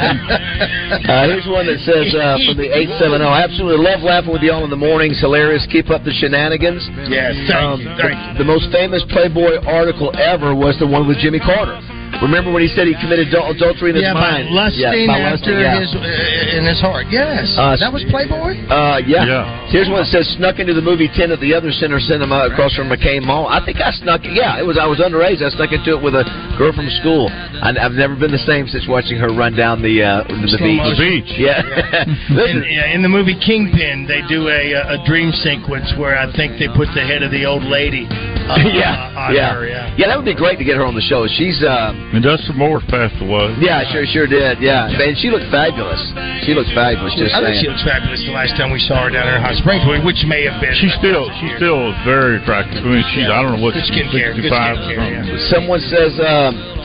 Uh, 0.00 1.26
here's 1.26 1.46
one 1.46 1.66
that 1.66 1.78
says 1.86 2.10
uh, 2.14 2.36
from 2.46 2.56
the 2.58 2.66
870. 2.70 3.22
Absolutely 3.24 3.78
love 3.82 4.02
laughing 4.02 4.32
with 4.32 4.42
y'all 4.42 4.62
in 4.64 4.70
the 4.70 4.78
mornings. 4.78 5.18
Hilarious. 5.20 5.66
Keep 5.70 5.90
up 5.90 6.02
the 6.04 6.12
shenanigans. 6.14 6.82
yes, 7.10 7.34
thank 7.46 7.54
Um, 7.56 7.80
you. 7.80 7.90
Thank 7.98 8.14
you. 8.14 8.32
the, 8.34 8.44
the 8.44 8.48
most 8.48 8.70
famous 8.70 9.02
Playboy 9.10 9.62
article 9.66 10.10
ever 10.18 10.54
was 10.54 10.78
the 10.78 10.86
one 10.86 11.06
with 11.06 11.18
Jimmy 11.18 11.40
Carter. 11.40 11.78
Remember 12.22 12.50
when 12.52 12.60
he 12.60 12.68
said 12.74 12.84
he 12.90 12.92
committed 13.00 13.30
adul- 13.32 13.54
adultery 13.54 13.94
in 13.94 13.96
his 13.96 14.04
yeah, 14.04 14.12
by 14.12 14.42
mind? 14.42 14.50
lusting 14.52 15.06
by 15.08 15.22
after 15.24 15.54
lusting, 15.54 15.62
yeah. 15.62 15.78
his 15.80 15.88
uh, 15.94 16.58
in 16.58 16.66
his 16.66 16.76
heart. 16.82 17.06
Yes, 17.08 17.48
Uh, 17.56 17.78
that 17.80 17.88
was 17.88 18.02
Playboy. 18.10 18.60
Uh, 18.68 18.98
yeah. 19.06 19.24
Yeah. 19.24 19.70
Here's 19.72 19.88
one 19.88 20.02
that 20.04 20.10
says 20.10 20.26
snuck 20.36 20.58
into 20.58 20.74
the 20.74 20.82
movie 20.84 21.08
Ten 21.16 21.30
at 21.32 21.38
the 21.40 21.54
other 21.54 21.70
center 21.72 21.96
cinema 22.02 22.50
across 22.50 22.74
from 22.76 22.90
McCain 22.92 23.22
Mall. 23.24 23.46
I 23.46 23.64
think 23.64 23.78
I 23.80 23.94
snuck. 23.94 24.20
Yeah, 24.26 24.58
it 24.60 24.66
was. 24.66 24.76
I 24.76 24.84
was 24.90 24.98
underage. 25.00 25.40
I 25.40 25.48
snuck 25.54 25.70
into 25.72 25.96
it 25.96 26.02
with 26.02 26.12
a 26.18 26.26
girl 26.58 26.74
from 26.74 26.90
school. 27.00 27.30
I, 27.30 27.72
I've 27.78 27.96
never 27.96 28.18
been 28.18 28.34
the 28.34 28.42
same 28.44 28.66
since 28.68 28.84
watching 28.90 29.16
her 29.16 29.30
run 29.32 29.54
down 29.56 29.80
the 29.80 30.02
uh, 30.02 30.26
the 30.28 30.58
beach. 30.60 30.82
motion. 30.82 30.98
The 30.98 31.22
beach. 31.24 31.30
Yeah. 31.40 31.62
In, 32.50 32.66
yeah, 32.68 32.90
in 32.94 33.00
the 33.06 33.08
movie 33.08 33.38
Kingpin, 33.38 34.04
they 34.10 34.20
do 34.28 34.50
a 34.50 34.98
a 34.98 34.98
dream 35.06 35.30
sequence 35.32 35.88
where 35.96 36.18
I 36.18 36.26
think 36.36 36.58
they 36.58 36.68
put 36.74 36.90
the 36.92 37.06
head 37.06 37.22
of 37.22 37.30
the 37.30 37.46
old 37.46 37.62
lady. 37.64 38.04
Uh, 38.50 38.58
yeah, 38.74 39.30
yeah, 39.30 39.54
her. 39.54 39.66
Yeah. 39.66 39.94
yeah. 39.96 40.06
That 40.10 40.16
would 40.18 40.26
be 40.28 40.34
great 40.34 40.58
to 40.58 40.64
get 40.66 40.76
her 40.76 40.84
on 40.84 40.94
the 40.94 41.04
show. 41.04 41.26
She's. 41.30 41.62
Uh, 41.62 41.92
And 42.14 42.22
Dustin 42.22 42.56
Moore's 42.58 42.84
passed 42.90 43.16
away. 43.22 43.54
yeah, 43.62 43.86
sure, 43.92 44.04
sure 44.06 44.26
did. 44.26 44.58
Yeah, 44.58 44.90
and 44.90 45.14
she 45.18 45.30
looked 45.30 45.48
fabulous. 45.54 46.00
She 46.44 46.52
looks 46.54 46.70
fabulous. 46.74 47.14
Just 47.14 47.34
I 47.34 47.40
think 47.44 47.62
she 47.62 47.68
looks 47.70 47.84
fabulous. 47.86 48.20
The 48.26 48.34
last 48.34 48.56
time 48.58 48.70
we 48.74 48.80
saw 48.84 49.06
her 49.06 49.10
down 49.10 49.26
there 49.26 49.38
in 49.38 49.44
Hot 49.44 49.56
Springs, 49.60 49.84
which 50.04 50.22
may 50.26 50.44
have 50.48 50.58
been 50.60 50.74
She's 50.76 50.94
still 50.98 51.28
she's 51.40 51.54
still 51.60 51.92
very 52.02 52.40
attractive. 52.42 52.82
I 52.82 52.88
mean, 53.00 53.04
she's 53.14 53.28
I 53.30 53.40
don't 53.42 53.56
know 53.58 53.62
what 53.62 53.74
Good 53.78 53.86
skincare, 53.86 54.34
65 54.34 54.50
or 54.50 54.80
skincare, 54.88 55.22
something. 55.22 55.50
Someone 55.52 55.80
says. 55.86 56.12
Um, 56.18 56.80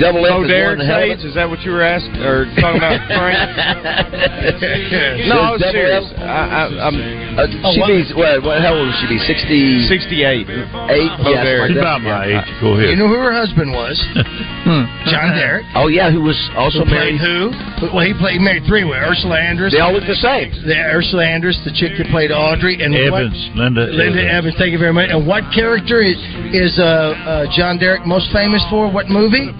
Double 0.00 0.22
Bo 0.26 0.42
F 0.42 0.44
is 0.44 0.50
Derek 0.50 0.78
one 0.78 0.86
hell 0.86 0.98
of 0.98 1.04
a- 1.04 1.12
States, 1.14 1.24
is 1.24 1.34
that 1.38 1.48
what 1.48 1.60
you 1.62 1.70
were 1.70 1.82
asking 1.86 2.18
or 2.22 2.44
talking 2.58 2.82
about, 2.82 2.98
Frank? 3.06 3.38
no, 5.30 5.36
I 5.38 5.50
was 5.54 5.60
Says 5.62 5.72
Double 5.72 5.72
serious. 5.72 6.04
F. 6.10 6.20
I, 6.20 6.26
I, 6.26 6.62
I'm 6.90 6.96
Uh, 7.38 7.46
she 7.72 7.80
what? 7.80 7.88
be 7.88 8.00
what, 8.16 8.34
what? 8.42 8.58
How 8.64 8.74
old 8.74 8.88
would 8.90 8.98
she 8.98 9.06
be? 9.06 9.18
Sixty. 9.22 9.86
68. 9.86 10.48
Eight. 10.48 11.12
Bo 11.22 11.30
Yes, 11.30 11.44
Derek. 11.46 11.68
She's 11.70 11.78
about 11.78 12.00
my 12.02 12.26
Yeah. 12.26 12.42
age. 12.42 12.48
Go 12.60 12.74
ahead. 12.74 12.90
You 12.90 12.96
know 12.96 13.08
who 13.08 13.18
her 13.20 13.32
husband 13.32 13.70
was? 13.72 13.94
John 15.12 15.36
Derek. 15.38 15.64
Oh 15.78 15.86
yeah, 15.88 16.10
who 16.10 16.22
was 16.22 16.36
also 16.56 16.82
Who 16.82 16.90
played 16.90 17.20
married? 17.20 17.52
who? 17.80 17.94
Well, 17.94 18.04
he 18.04 18.12
played 18.16 18.34
he 18.36 18.42
married 18.42 18.64
three 18.66 18.82
with 18.84 18.98
Ursula 18.98 19.38
Andress. 19.38 19.70
They 19.70 19.80
all 19.84 19.92
look 19.94 20.06
the 20.08 20.18
same. 20.18 20.50
The 20.66 20.74
Ursula 20.90 21.22
Andress, 21.24 21.56
the 21.62 21.72
chick 21.76 21.94
that 21.98 22.08
played 22.10 22.32
Audrey, 22.32 22.82
and 22.82 22.90
Evans, 22.94 23.36
what, 23.54 23.70
Linda, 23.70 23.86
Linda 23.92 24.24
Evans. 24.26 24.54
Thank 24.58 24.72
you 24.72 24.78
very 24.82 24.92
much. 24.92 25.10
And 25.14 25.26
what 25.26 25.44
character 25.54 26.02
is 26.02 26.16
is 26.50 26.78
uh, 26.80 26.82
uh, 26.82 27.46
John 27.54 27.78
Derek 27.78 28.04
most 28.06 28.32
famous 28.32 28.64
for? 28.70 28.90
What 28.90 29.08
movie? 29.08 29.52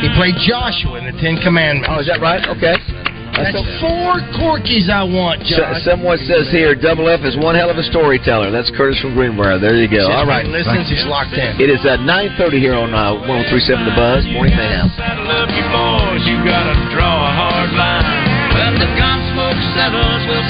He 0.00 0.08
played 0.16 0.36
Joshua 0.40 0.96
in 0.98 1.04
the 1.10 1.16
Ten 1.20 1.36
Commandments. 1.44 1.88
Oh, 1.90 2.00
is 2.00 2.08
that 2.08 2.20
right? 2.24 2.40
Okay. 2.56 2.76
That's 3.30 3.56
four 3.80 4.20
corkies 4.36 4.90
I 4.92 5.00
want, 5.06 5.40
So, 5.48 5.56
Josh. 5.64 5.80
someone 5.86 6.18
says 6.28 6.50
here, 6.52 6.74
Double 6.76 7.08
F 7.08 7.24
is 7.24 7.38
one 7.40 7.54
hell 7.56 7.70
of 7.72 7.78
a 7.80 7.86
storyteller. 7.88 8.50
That's 8.52 8.68
Curtis 8.76 9.00
from 9.00 9.14
Greenbrier. 9.16 9.56
There 9.56 9.76
you 9.80 9.88
go. 9.88 10.12
All 10.12 10.26
right. 10.28 10.44
Listens, 10.44 10.90
he's 10.92 11.06
locked 11.08 11.32
in. 11.32 11.56
It 11.56 11.72
is 11.72 11.80
uh, 11.88 11.96
9.30 12.04 12.60
here 12.60 12.76
on 12.76 12.92
uh, 12.92 13.16
1037 13.24 13.86
The 13.86 13.96
Buzz. 13.96 14.26
Morning 14.34 14.56
Mayhem. 14.56 14.92
You 15.56 15.64
boys, 15.72 16.22
you 16.28 16.36
gotta 16.44 16.76
draw 16.92 17.16
a 17.28 17.32
hard 17.32 17.70
line. 17.72 18.04
When 18.52 18.76
the 18.76 18.90
gun 18.98 19.18
smoke 19.32 19.60
settles, 19.72 20.20
we'll 20.28 20.40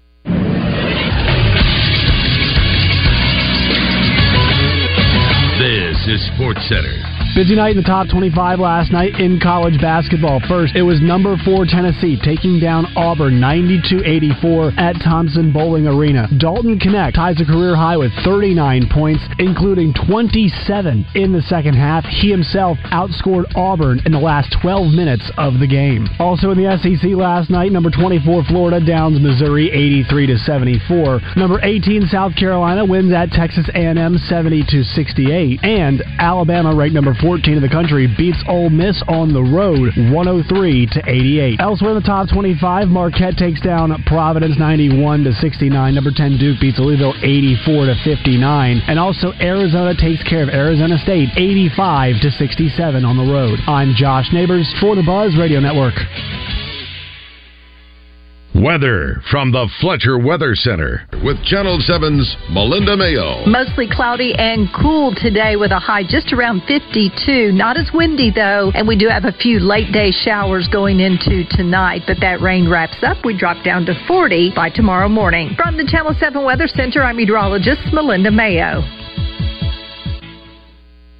This 5.59 6.07
is 6.07 6.25
Sports 6.35 6.66
Center. 6.68 7.26
Busy 7.37 7.55
night 7.55 7.77
in 7.77 7.77
the 7.77 7.83
top 7.83 8.09
25 8.09 8.61
last 8.61 8.90
night 8.90 9.20
in 9.20 9.38
college 9.38 9.79
basketball. 9.79 10.40
First, 10.49 10.75
it 10.75 10.81
was 10.81 11.03
number 11.03 11.37
four 11.44 11.66
Tennessee 11.68 12.16
taking 12.16 12.59
down 12.59 12.87
Auburn 12.96 13.37
92-84 13.37 14.72
at 14.79 14.96
Thompson 15.05 15.53
Boling 15.53 15.87
Arena. 15.87 16.33
Dalton 16.40 16.81
Knecht 16.81 17.12
ties 17.12 17.38
a 17.38 17.44
career 17.44 17.77
high 17.77 17.99
with 17.99 18.11
39 18.25 18.88
points, 18.88 19.20
including 19.38 19.92
27 20.09 21.05
in 21.14 21.35
the 21.35 21.42
second 21.42 21.75
half. 21.75 22.07
He 22.09 22.31
himself 22.31 22.79
outscored 22.88 23.44
Auburn 23.55 24.01
in 24.07 24.12
the 24.12 24.18
last 24.18 24.57
12 24.62 24.96
minutes 24.96 25.31
of 25.37 25.61
the 25.61 25.68
game. 25.68 26.09
Also 26.18 26.53
in 26.53 26.57
the 26.57 26.72
SEC 26.81 27.05
last 27.12 27.51
night, 27.51 27.70
number 27.70 27.90
24 27.90 28.44
Florida 28.49 28.81
downs 28.81 29.20
Missouri 29.20 29.68
83 29.68 30.27
to 30.29 30.38
74. 30.38 31.20
Number 31.37 31.61
18 31.61 32.09
South 32.09 32.35
Carolina 32.35 32.83
wins 32.83 33.12
at 33.12 33.29
Texas 33.29 33.68
A&M 33.75 34.16
70-68, 34.25 35.62
and 35.62 36.01
Alabama 36.18 36.75
ranked 36.75 36.94
number 36.94 37.12
14 37.27 37.57
in 37.57 37.61
the 37.61 37.69
country 37.69 38.07
beats 38.07 38.39
Ole 38.47 38.71
Miss 38.71 39.03
on 39.09 39.35
the 39.35 39.43
road 39.43 39.91
103 40.15 40.87
to 40.95 41.03
88. 41.11 41.59
Elsewhere 41.59 41.91
in 41.91 41.99
the 41.99 42.07
top 42.07 42.31
25, 42.31 42.87
Marquette 42.87 43.35
takes 43.37 43.61
down 43.61 43.91
Providence 44.07 44.55
91 44.57 45.25
to 45.25 45.33
69. 45.33 45.75
Number 45.93 46.12
10 46.15 46.39
Duke 46.39 46.61
beats 46.61 46.79
Louisville 46.79 47.19
84 47.19 47.87
to 47.87 47.97
59, 48.05 48.81
and 48.87 48.99
also 49.01 49.33
Arizona 49.43 49.91
takes 49.99 50.23
care 50.23 50.45
of 50.45 50.51
Arizona 50.51 50.99
State 50.99 51.31
85 51.35 52.23
to 52.23 52.31
67 52.31 53.05
on 53.05 53.17
the 53.17 53.27
road. 53.27 53.59
I'm 53.67 53.99
Josh 53.99 54.31
Neighbors 54.33 54.73
for 54.79 54.95
the 54.95 55.03
Buzz 55.03 55.35
Radio 55.37 55.59
Network. 55.59 55.99
Weather 58.62 59.21
from 59.31 59.53
the 59.53 59.69
Fletcher 59.83 60.16
Weather 60.16 60.55
Center 60.55 61.07
with 61.23 61.37
Channel 61.45 61.79
7's 61.79 62.37
Melinda 62.51 62.97
Mayo. 62.97 63.45
Mostly 63.45 63.87
cloudy 63.87 64.35
and 64.38 64.69
cool 64.73 65.14
today 65.14 65.57
with 65.57 65.73
a 65.73 65.79
high 65.79 66.03
just 66.03 66.33
around 66.33 66.62
52. 66.66 67.53
Not 67.53 67.77
as 67.77 67.90
windy 67.92 68.31
though, 68.35 68.73
and 68.75 68.88
we 68.88 68.97
do 68.97 69.09
have 69.09 69.27
a 69.27 69.33
few 69.33 69.61
late 69.61 69.92
day 69.92 70.11
showers 70.11 70.69
going 70.73 71.01
into 71.01 71.45
tonight, 71.51 72.03
but 72.07 72.16
that 72.21 72.40
rain 72.40 72.66
wraps 72.66 72.97
up. 73.03 73.19
We 73.27 73.37
drop 73.37 73.62
down 73.62 73.85
to 73.87 73.95
40 74.09 74.53
by 74.57 74.71
tomorrow 74.71 75.09
morning. 75.09 75.53
From 75.55 75.77
the 75.77 75.85
Channel 75.85 76.14
7 76.19 76.42
Weather 76.42 76.66
Center, 76.66 77.03
I'm 77.03 77.16
meteorologist 77.16 77.92
Melinda 77.92 78.31
Mayo. 78.31 78.81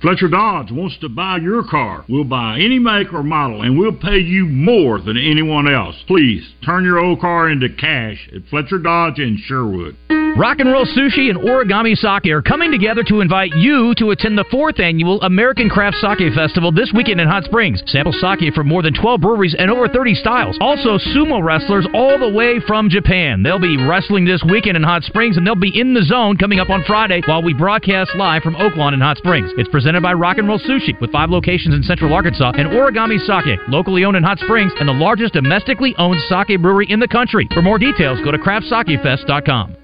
Fletcher 0.07 0.29
Dodge 0.29 0.71
wants 0.71 0.97
to 1.01 1.09
buy 1.09 1.39
your 1.39 1.65
car. 1.65 2.05
We'll 2.09 2.23
buy 2.23 2.61
any 2.61 2.79
make 2.79 3.13
or 3.13 3.25
model, 3.25 3.63
and 3.63 3.77
we'll 3.77 3.91
pay 3.91 4.19
you 4.19 4.47
more 4.47 5.01
than 5.01 5.17
anyone 5.17 5.67
else. 5.67 5.97
Please 6.07 6.49
turn 6.65 6.85
your 6.85 7.01
old 7.01 7.21
car 7.21 7.51
into 7.51 7.69
cash 7.71 8.31
at 8.33 8.49
Fletcher 8.49 8.79
Dodge 8.79 9.19
in 9.19 9.37
Sherwood. 9.37 9.97
Rock 10.37 10.59
and 10.61 10.71
Roll 10.71 10.85
Sushi 10.85 11.31
and 11.31 11.39
Origami 11.39 11.97
Sake 11.97 12.31
are 12.31 12.43
coming 12.43 12.71
together 12.71 13.03
to 13.05 13.23
invite 13.23 13.57
you 13.57 13.95
to 13.97 14.11
attend 14.11 14.37
the 14.37 14.45
fourth 14.51 14.79
annual 14.79 15.19
American 15.23 15.71
Craft 15.71 15.97
Sake 15.97 16.31
Festival 16.35 16.71
this 16.71 16.93
weekend 16.95 17.23
in 17.23 17.27
Hot 17.27 17.45
Springs. 17.45 17.83
Sample 17.87 18.13
sake 18.13 18.53
from 18.53 18.69
more 18.69 18.83
than 18.83 18.93
12 18.93 19.23
breweries 19.23 19.57
and 19.59 19.71
over 19.71 19.89
30 19.89 20.15
styles. 20.15 20.59
Also, 20.61 20.99
sumo 20.99 21.43
wrestlers 21.43 21.89
all 21.95 22.19
the 22.19 22.29
way 22.29 22.61
from 22.67 22.91
Japan. 22.91 23.43
They'll 23.43 23.59
be 23.59 23.79
wrestling 23.79 24.27
this 24.27 24.45
weekend 24.45 24.77
in 24.77 24.83
Hot 24.83 25.05
Springs, 25.05 25.39
and 25.39 25.47
they'll 25.47 25.55
be 25.55 25.73
in 25.73 25.95
the 25.95 26.05
zone 26.05 26.37
coming 26.37 26.61
up 26.61 26.69
on 26.69 26.85
Friday 26.85 27.23
while 27.25 27.43
we 27.43 27.55
broadcast 27.55 28.11
live 28.15 28.43
from 28.43 28.57
Oaklawn 28.57 28.93
in 28.93 29.01
Hot 29.01 29.17
Springs. 29.17 29.51
It's 29.57 29.71
presented 29.71 29.96
by 30.03 30.13
Rock 30.13 30.39
and 30.39 30.49
Roll 30.49 30.59
Sushi 30.59 30.99
with 31.01 31.13
five 31.13 31.31
locations 31.31 31.75
in 31.75 31.83
Central 31.83 32.13
Arkansas 32.13 32.53
and 32.57 32.69
Origami 32.69 33.19
Sake, 33.19 33.59
locally 33.69 34.05
owned 34.05 34.17
in 34.17 34.23
Hot 34.23 34.39
Springs 34.39 34.73
and 34.81 34.89
the 34.89 34.93
largest 34.93 35.35
domestically 35.35 35.95
owned 35.99 36.21
sake 36.29 36.61
brewery 36.61 36.87
in 36.91 37.01
the 37.01 37.09
country. 37.09 37.47
For 37.55 37.63
more 37.63 37.79
details, 37.79 38.19
go 38.25 38.31
to 38.31 38.39
craftsakefest.com. 38.39 39.77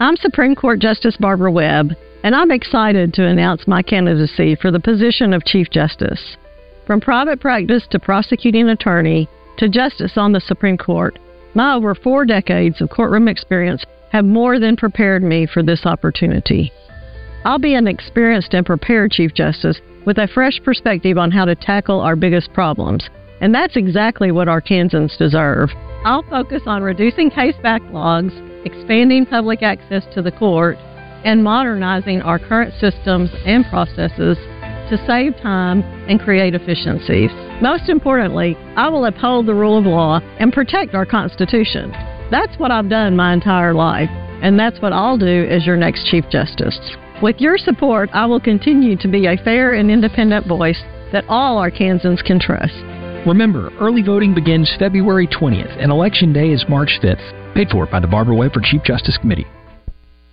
I'm 0.00 0.16
Supreme 0.16 0.54
Court 0.54 0.80
Justice 0.80 1.16
Barbara 1.18 1.50
Webb, 1.50 1.92
and 2.22 2.34
I'm 2.34 2.50
excited 2.50 3.12
to 3.14 3.26
announce 3.26 3.66
my 3.66 3.82
candidacy 3.82 4.54
for 4.54 4.70
the 4.70 4.80
position 4.80 5.32
of 5.32 5.44
Chief 5.44 5.68
Justice. 5.70 6.36
From 6.86 7.00
private 7.00 7.40
practice 7.40 7.86
to 7.90 7.98
prosecuting 7.98 8.68
attorney 8.68 9.28
to 9.58 9.68
justice 9.68 10.12
on 10.16 10.32
the 10.32 10.40
Supreme 10.40 10.78
Court, 10.78 11.18
my 11.54 11.74
over 11.74 11.94
four 11.94 12.24
decades 12.24 12.80
of 12.80 12.90
courtroom 12.90 13.28
experience 13.28 13.84
have 14.12 14.24
more 14.24 14.58
than 14.58 14.76
prepared 14.76 15.22
me 15.22 15.46
for 15.46 15.62
this 15.62 15.84
opportunity. 15.84 16.72
I'll 17.44 17.58
be 17.58 17.74
an 17.74 17.86
experienced 17.86 18.54
and 18.54 18.66
prepared 18.66 19.12
Chief 19.12 19.32
Justice 19.34 19.80
with 20.06 20.18
a 20.18 20.28
fresh 20.28 20.60
perspective 20.64 21.18
on 21.18 21.30
how 21.30 21.44
to 21.44 21.54
tackle 21.54 22.00
our 22.00 22.16
biggest 22.16 22.52
problems, 22.52 23.08
and 23.40 23.54
that's 23.54 23.76
exactly 23.76 24.32
what 24.32 24.48
Arkansans 24.48 25.16
deserve. 25.18 25.70
I'll 26.04 26.22
focus 26.30 26.62
on 26.66 26.82
reducing 26.82 27.30
case 27.30 27.56
backlogs 27.62 28.32
expanding 28.64 29.26
public 29.26 29.62
access 29.62 30.04
to 30.14 30.22
the 30.22 30.32
court, 30.32 30.76
and 31.24 31.42
modernizing 31.42 32.22
our 32.22 32.38
current 32.38 32.72
systems 32.80 33.30
and 33.44 33.64
processes 33.66 34.38
to 34.88 34.96
save 35.06 35.36
time 35.42 35.82
and 36.08 36.20
create 36.20 36.54
efficiencies. 36.54 37.30
Most 37.60 37.88
importantly, 37.88 38.56
I 38.76 38.88
will 38.88 39.04
uphold 39.04 39.46
the 39.46 39.54
rule 39.54 39.78
of 39.78 39.84
law 39.84 40.20
and 40.38 40.52
protect 40.52 40.94
our 40.94 41.04
Constitution. 41.04 41.90
That's 42.30 42.56
what 42.58 42.70
I've 42.70 42.88
done 42.88 43.16
my 43.16 43.32
entire 43.32 43.74
life, 43.74 44.08
and 44.42 44.58
that's 44.58 44.80
what 44.80 44.92
I'll 44.92 45.18
do 45.18 45.46
as 45.50 45.66
your 45.66 45.76
next 45.76 46.06
Chief 46.06 46.24
Justice. 46.30 46.78
With 47.20 47.40
your 47.40 47.58
support, 47.58 48.10
I 48.12 48.26
will 48.26 48.38
continue 48.38 48.96
to 48.98 49.08
be 49.08 49.26
a 49.26 49.36
fair 49.38 49.74
and 49.74 49.90
independent 49.90 50.46
voice 50.46 50.80
that 51.10 51.24
all 51.28 51.56
Arkansans 51.58 52.22
can 52.24 52.38
trust. 52.38 52.74
Remember, 53.26 53.72
early 53.80 54.02
voting 54.02 54.36
begins 54.36 54.72
February 54.78 55.26
20th, 55.26 55.82
and 55.82 55.90
Election 55.90 56.32
Day 56.32 56.50
is 56.50 56.64
March 56.68 57.00
5th. 57.02 57.54
Paid 57.56 57.70
for 57.70 57.86
by 57.86 57.98
the 57.98 58.06
Barbara 58.06 58.36
Webb 58.36 58.52
for 58.52 58.60
Chief 58.60 58.84
Justice 58.84 59.18
Committee. 59.20 59.46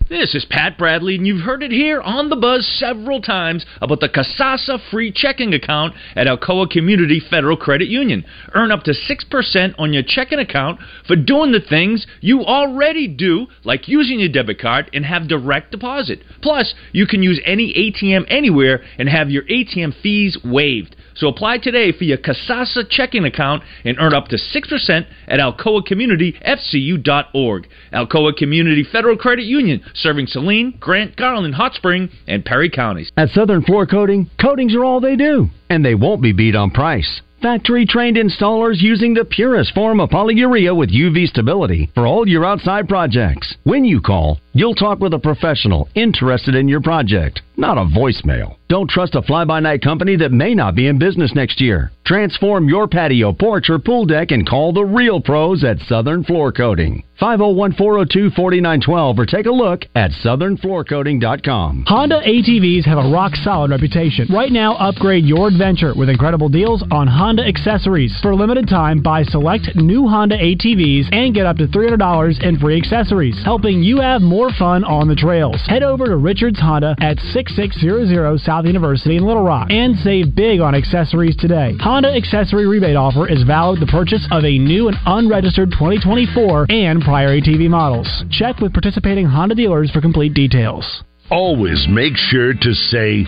This 0.07 0.35
is 0.35 0.45
Pat 0.45 0.77
Bradley, 0.77 1.15
and 1.15 1.25
you've 1.25 1.41
heard 1.41 1.63
it 1.63 1.71
here 1.71 1.99
on 1.99 2.29
the 2.29 2.35
buzz 2.35 2.67
several 2.77 3.23
times 3.23 3.65
about 3.81 4.01
the 4.01 4.07
Kasasa 4.07 4.79
free 4.91 5.11
checking 5.11 5.51
account 5.51 5.95
at 6.15 6.27
Alcoa 6.27 6.69
Community 6.69 7.19
Federal 7.19 7.57
Credit 7.57 7.87
Union. 7.87 8.23
Earn 8.53 8.69
up 8.69 8.83
to 8.83 8.91
6% 8.91 9.75
on 9.79 9.93
your 9.93 10.03
checking 10.05 10.37
account 10.37 10.79
for 11.07 11.15
doing 11.15 11.53
the 11.53 11.59
things 11.59 12.05
you 12.21 12.41
already 12.41 13.07
do, 13.07 13.47
like 13.63 13.87
using 13.87 14.19
your 14.19 14.29
debit 14.29 14.59
card 14.59 14.91
and 14.93 15.03
have 15.03 15.27
direct 15.27 15.71
deposit. 15.71 16.19
Plus, 16.39 16.75
you 16.91 17.07
can 17.07 17.23
use 17.23 17.41
any 17.43 17.73
ATM 17.73 18.25
anywhere 18.27 18.83
and 18.99 19.09
have 19.09 19.31
your 19.31 19.41
ATM 19.45 19.99
fees 20.03 20.37
waived. 20.45 20.94
So 21.15 21.27
apply 21.27 21.57
today 21.59 21.91
for 21.91 22.03
your 22.03 22.17
Kasasa 22.17 22.89
checking 22.89 23.25
account 23.25 23.61
and 23.85 23.97
earn 23.99 24.13
up 24.13 24.27
to 24.29 24.37
6% 24.37 25.05
at 25.27 25.39
alcoacommunityfcu.org. 25.39 27.67
Alcoa 27.93 28.35
Community 28.35 28.83
Federal 28.91 29.15
Credit 29.17 29.45
Union, 29.45 29.81
serving 29.93 30.25
Saline, 30.27 30.75
Grant, 30.79 31.15
Garland, 31.15 31.55
Hot 31.55 31.73
Spring, 31.73 32.09
and 32.27 32.43
Perry 32.43 32.69
counties. 32.69 33.09
At 33.15 33.29
Southern 33.29 33.63
Floor 33.63 33.87
Coating, 33.87 34.29
coatings 34.39 34.75
are 34.75 34.83
all 34.83 34.99
they 34.99 35.15
do, 35.15 35.47
and 35.69 35.85
they 35.85 35.95
won't 35.95 36.21
be 36.21 36.33
beat 36.33 36.55
on 36.55 36.71
price. 36.71 37.21
Factory 37.41 37.85
trained 37.85 38.17
installers 38.17 38.81
using 38.81 39.13
the 39.13 39.23
purest 39.23 39.73
form 39.73 39.99
of 39.99 40.09
polyurea 40.09 40.75
with 40.75 40.89
UV 40.89 41.27
stability 41.27 41.91
for 41.93 42.07
all 42.07 42.27
your 42.27 42.43
outside 42.43 42.89
projects. 42.89 43.55
When 43.63 43.85
you 43.85 44.01
call 44.01 44.39
You'll 44.57 44.73
talk 44.73 45.01
with 45.01 45.13
a 45.13 45.19
professional 45.19 45.89
interested 45.95 46.55
in 46.55 46.69
your 46.69 46.79
project, 46.79 47.41
not 47.57 47.77
a 47.77 47.83
voicemail. 47.83 48.55
Don't 48.69 48.89
trust 48.89 49.13
a 49.13 49.21
fly 49.21 49.43
by 49.43 49.59
night 49.59 49.81
company 49.81 50.15
that 50.15 50.31
may 50.31 50.55
not 50.55 50.75
be 50.75 50.87
in 50.87 50.97
business 50.97 51.35
next 51.35 51.59
year. 51.59 51.91
Transform 52.05 52.69
your 52.69 52.87
patio, 52.87 53.33
porch, 53.33 53.69
or 53.69 53.79
pool 53.79 54.05
deck 54.05 54.31
and 54.31 54.47
call 54.47 54.71
the 54.71 54.85
real 54.85 55.19
pros 55.19 55.63
at 55.65 55.79
Southern 55.89 56.23
Floor 56.23 56.53
Coating. 56.53 57.03
501 57.19 57.73
402 57.73 58.31
4912 58.35 59.19
or 59.19 59.25
take 59.25 59.45
a 59.45 59.51
look 59.51 59.85
at 59.95 60.11
southernfloorcoating.com. 60.11 61.85
Honda 61.87 62.21
ATVs 62.21 62.85
have 62.85 62.97
a 62.97 63.09
rock 63.09 63.33
solid 63.35 63.71
reputation. 63.71 64.27
Right 64.33 64.51
now, 64.51 64.75
upgrade 64.75 65.23
your 65.23 65.47
adventure 65.47 65.93
with 65.95 66.09
incredible 66.09 66.49
deals 66.49 66.83
on 66.91 67.07
Honda 67.07 67.43
accessories. 67.43 68.17
For 68.21 68.31
a 68.31 68.35
limited 68.35 68.67
time, 68.67 69.01
buy 69.01 69.23
select 69.23 69.75
new 69.75 70.07
Honda 70.07 70.37
ATVs 70.37 71.13
and 71.13 71.33
get 71.33 71.45
up 71.45 71.57
to 71.57 71.67
$300 71.67 72.43
in 72.43 72.59
free 72.59 72.77
accessories, 72.77 73.41
helping 73.45 73.81
you 73.81 74.01
have 74.01 74.21
more 74.21 74.44
fun 74.57 74.83
on 74.83 75.07
the 75.07 75.15
trails. 75.15 75.61
Head 75.67 75.83
over 75.83 76.05
to 76.05 76.17
Richards 76.17 76.59
Honda 76.59 76.95
at 76.99 77.19
6600 77.19 78.39
South 78.39 78.65
University 78.65 79.17
in 79.17 79.25
Little 79.25 79.43
Rock 79.43 79.67
and 79.71 79.95
save 79.97 80.35
big 80.35 80.59
on 80.59 80.75
accessories 80.75 81.35
today. 81.37 81.75
Honda 81.79 82.09
accessory 82.09 82.67
rebate 82.67 82.95
offer 82.95 83.27
is 83.27 83.43
valid 83.43 83.79
the 83.79 83.87
purchase 83.87 84.27
of 84.31 84.43
a 84.43 84.57
new 84.57 84.87
and 84.87 84.97
unregistered 85.05 85.71
2024 85.71 86.67
and 86.69 87.01
prior 87.01 87.29
ATV 87.29 87.69
models. 87.69 88.07
Check 88.31 88.59
with 88.59 88.73
participating 88.73 89.25
Honda 89.25 89.55
dealers 89.55 89.91
for 89.91 90.01
complete 90.01 90.33
details. 90.33 91.03
Always 91.35 91.85
make 91.89 92.15
sure 92.15 92.53
to 92.53 92.73
say 92.87 93.25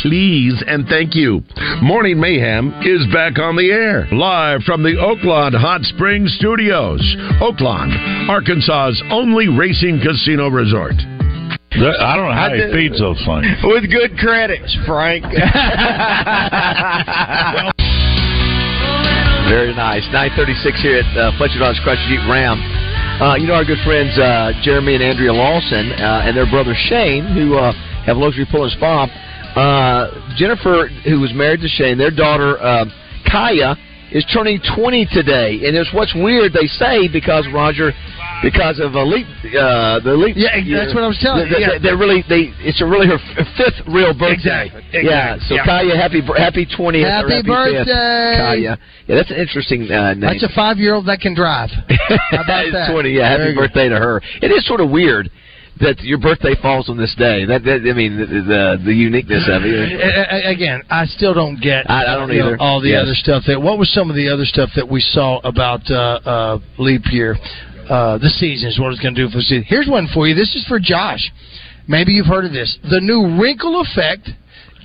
please 0.00 0.64
and 0.66 0.88
thank 0.88 1.14
you. 1.14 1.42
Morning 1.82 2.18
Mayhem 2.18 2.72
is 2.80 3.06
back 3.12 3.38
on 3.38 3.54
the 3.54 3.68
air, 3.70 4.08
live 4.12 4.62
from 4.62 4.82
the 4.82 4.96
Oaklawn 4.96 5.52
Hot 5.52 5.82
Springs 5.82 6.34
Studios. 6.40 7.04
Oaklawn, 7.36 8.30
Arkansas's 8.30 9.02
only 9.10 9.48
racing 9.48 10.00
casino 10.00 10.48
resort. 10.48 10.94
I 10.96 12.16
don't 12.16 12.32
know 12.32 12.32
how 12.32 12.48
he 12.48 12.64
feeds 12.72 12.98
those 12.98 13.20
things. 13.28 13.44
With 13.62 13.92
good 13.92 14.16
credits, 14.16 14.74
Frank. 14.86 15.24
Very 19.52 19.76
nice. 19.76 20.08
936 20.08 20.80
here 20.80 21.04
at 21.04 21.12
uh, 21.12 21.36
Fletcher 21.36 21.58
Dodge 21.58 21.76
Chrysler 21.84 22.08
Jeep 22.08 22.24
Ram. 22.24 22.89
Uh, 23.20 23.36
you 23.36 23.46
know 23.46 23.52
our 23.52 23.66
good 23.66 23.76
friends 23.84 24.16
uh, 24.16 24.48
Jeremy 24.64 24.94
and 24.94 25.04
Andrea 25.04 25.30
Lawson 25.30 25.92
uh, 25.92 26.24
and 26.24 26.34
their 26.34 26.48
brother 26.48 26.72
Shane, 26.72 27.28
who 27.36 27.52
uh, 27.52 27.70
have 28.08 28.16
luxury 28.16 28.48
pull 28.50 28.64
and 28.64 28.72
spa. 28.72 29.04
Uh, 29.52 30.32
Jennifer, 30.40 30.88
who 31.04 31.20
was 31.20 31.28
married 31.34 31.60
to 31.60 31.68
Shane, 31.68 31.98
their 31.98 32.10
daughter 32.10 32.56
uh, 32.56 32.86
Kaya 33.30 33.76
is 34.10 34.24
turning 34.32 34.58
20 34.74 35.04
today, 35.12 35.60
and 35.68 35.76
it's 35.76 35.92
what's 35.92 36.14
weird 36.16 36.54
they 36.56 36.64
say 36.64 37.12
because 37.12 37.44
Roger, 37.52 37.92
because 38.42 38.78
of 38.80 38.94
a 38.94 39.02
leap, 39.04 39.26
uh, 39.56 40.00
the 40.00 40.14
leap. 40.16 40.36
Yeah, 40.36 40.56
that's 40.84 40.94
what 40.94 41.04
I 41.04 41.08
was 41.08 41.18
telling 41.20 41.46
you, 41.46 41.54
they- 41.54 41.60
yeah. 41.60 41.78
They're 41.82 41.96
really 41.98 42.24
they. 42.28 42.52
It's 42.64 42.80
a 42.80 42.86
really 42.86 43.06
her 43.06 43.18
fifth 43.56 43.86
real 43.88 44.12
birthday. 44.12 44.66
Exactly, 44.72 45.04
Yeah. 45.04 45.36
So 45.48 45.54
yeah. 45.56 45.64
Kaya, 45.64 45.96
happy 45.96 46.20
happy 46.36 46.66
20th. 46.66 47.04
or 47.04 47.08
Happy 47.08 47.28
fifth, 47.40 47.46
birthday. 47.46 48.34
Kaya. 48.38 48.78
Yeah, 49.06 49.14
that's 49.16 49.30
an 49.30 49.36
interesting 49.38 49.90
uh, 49.90 50.14
name. 50.14 50.20
That's 50.20 50.42
a 50.42 50.52
five 50.54 50.78
year 50.78 50.94
old 50.94 51.06
that 51.06 51.20
can 51.20 51.34
drive. 51.34 51.70
How 52.30 52.42
about 52.44 52.64
that? 52.72 52.90
20, 52.92 53.10
yeah, 53.10 53.28
happy 53.28 53.42
Very 53.42 53.54
good. 53.54 53.60
birthday 53.72 53.88
to 53.88 53.96
her. 53.96 54.20
It 54.42 54.50
is 54.52 54.66
sort 54.66 54.80
of 54.80 54.90
weird 54.90 55.30
that 55.80 55.98
your 56.00 56.18
birthday 56.18 56.54
falls 56.60 56.90
on 56.90 56.98
this 56.98 57.14
day. 57.16 57.46
That, 57.46 57.64
that 57.64 57.80
I 57.88 57.94
mean, 57.96 58.18
the, 58.18 58.26
the 58.26 58.82
the 58.84 58.92
uniqueness 58.92 59.48
of 59.48 59.62
it. 59.64 60.44
Again, 60.46 60.82
I 60.90 61.06
still 61.06 61.32
don't 61.32 61.60
get. 61.60 61.88
I- 61.90 62.02
I 62.12 62.16
don't 62.16 62.30
you 62.30 62.40
know, 62.40 62.46
either. 62.48 62.56
all 62.60 62.80
the 62.80 62.90
Yes. 62.90 63.02
other 63.04 63.14
stuff 63.14 63.44
that. 63.46 63.60
What 63.60 63.78
was 63.78 63.90
some 63.92 64.10
of 64.10 64.16
the 64.16 64.28
other 64.28 64.44
stuff 64.44 64.68
that 64.76 64.86
we 64.86 65.00
saw 65.00 65.38
about 65.42 65.80
uh, 65.90 66.20
uh, 66.24 66.58
leap 66.78 67.02
year? 67.10 67.36
Uh, 67.90 68.18
the 68.18 68.30
season 68.30 68.68
is 68.70 68.78
what 68.78 68.92
it's 68.92 69.00
going 69.02 69.14
to 69.16 69.26
do 69.26 69.28
for 69.28 69.38
the 69.38 69.42
season. 69.42 69.64
Here's 69.66 69.88
one 69.88 70.06
for 70.14 70.28
you. 70.28 70.34
This 70.34 70.54
is 70.54 70.64
for 70.68 70.78
Josh. 70.78 71.32
Maybe 71.88 72.12
you've 72.12 72.26
heard 72.30 72.44
of 72.44 72.52
this. 72.52 72.78
The 72.88 73.00
new 73.00 73.36
wrinkle 73.40 73.80
effect. 73.80 74.30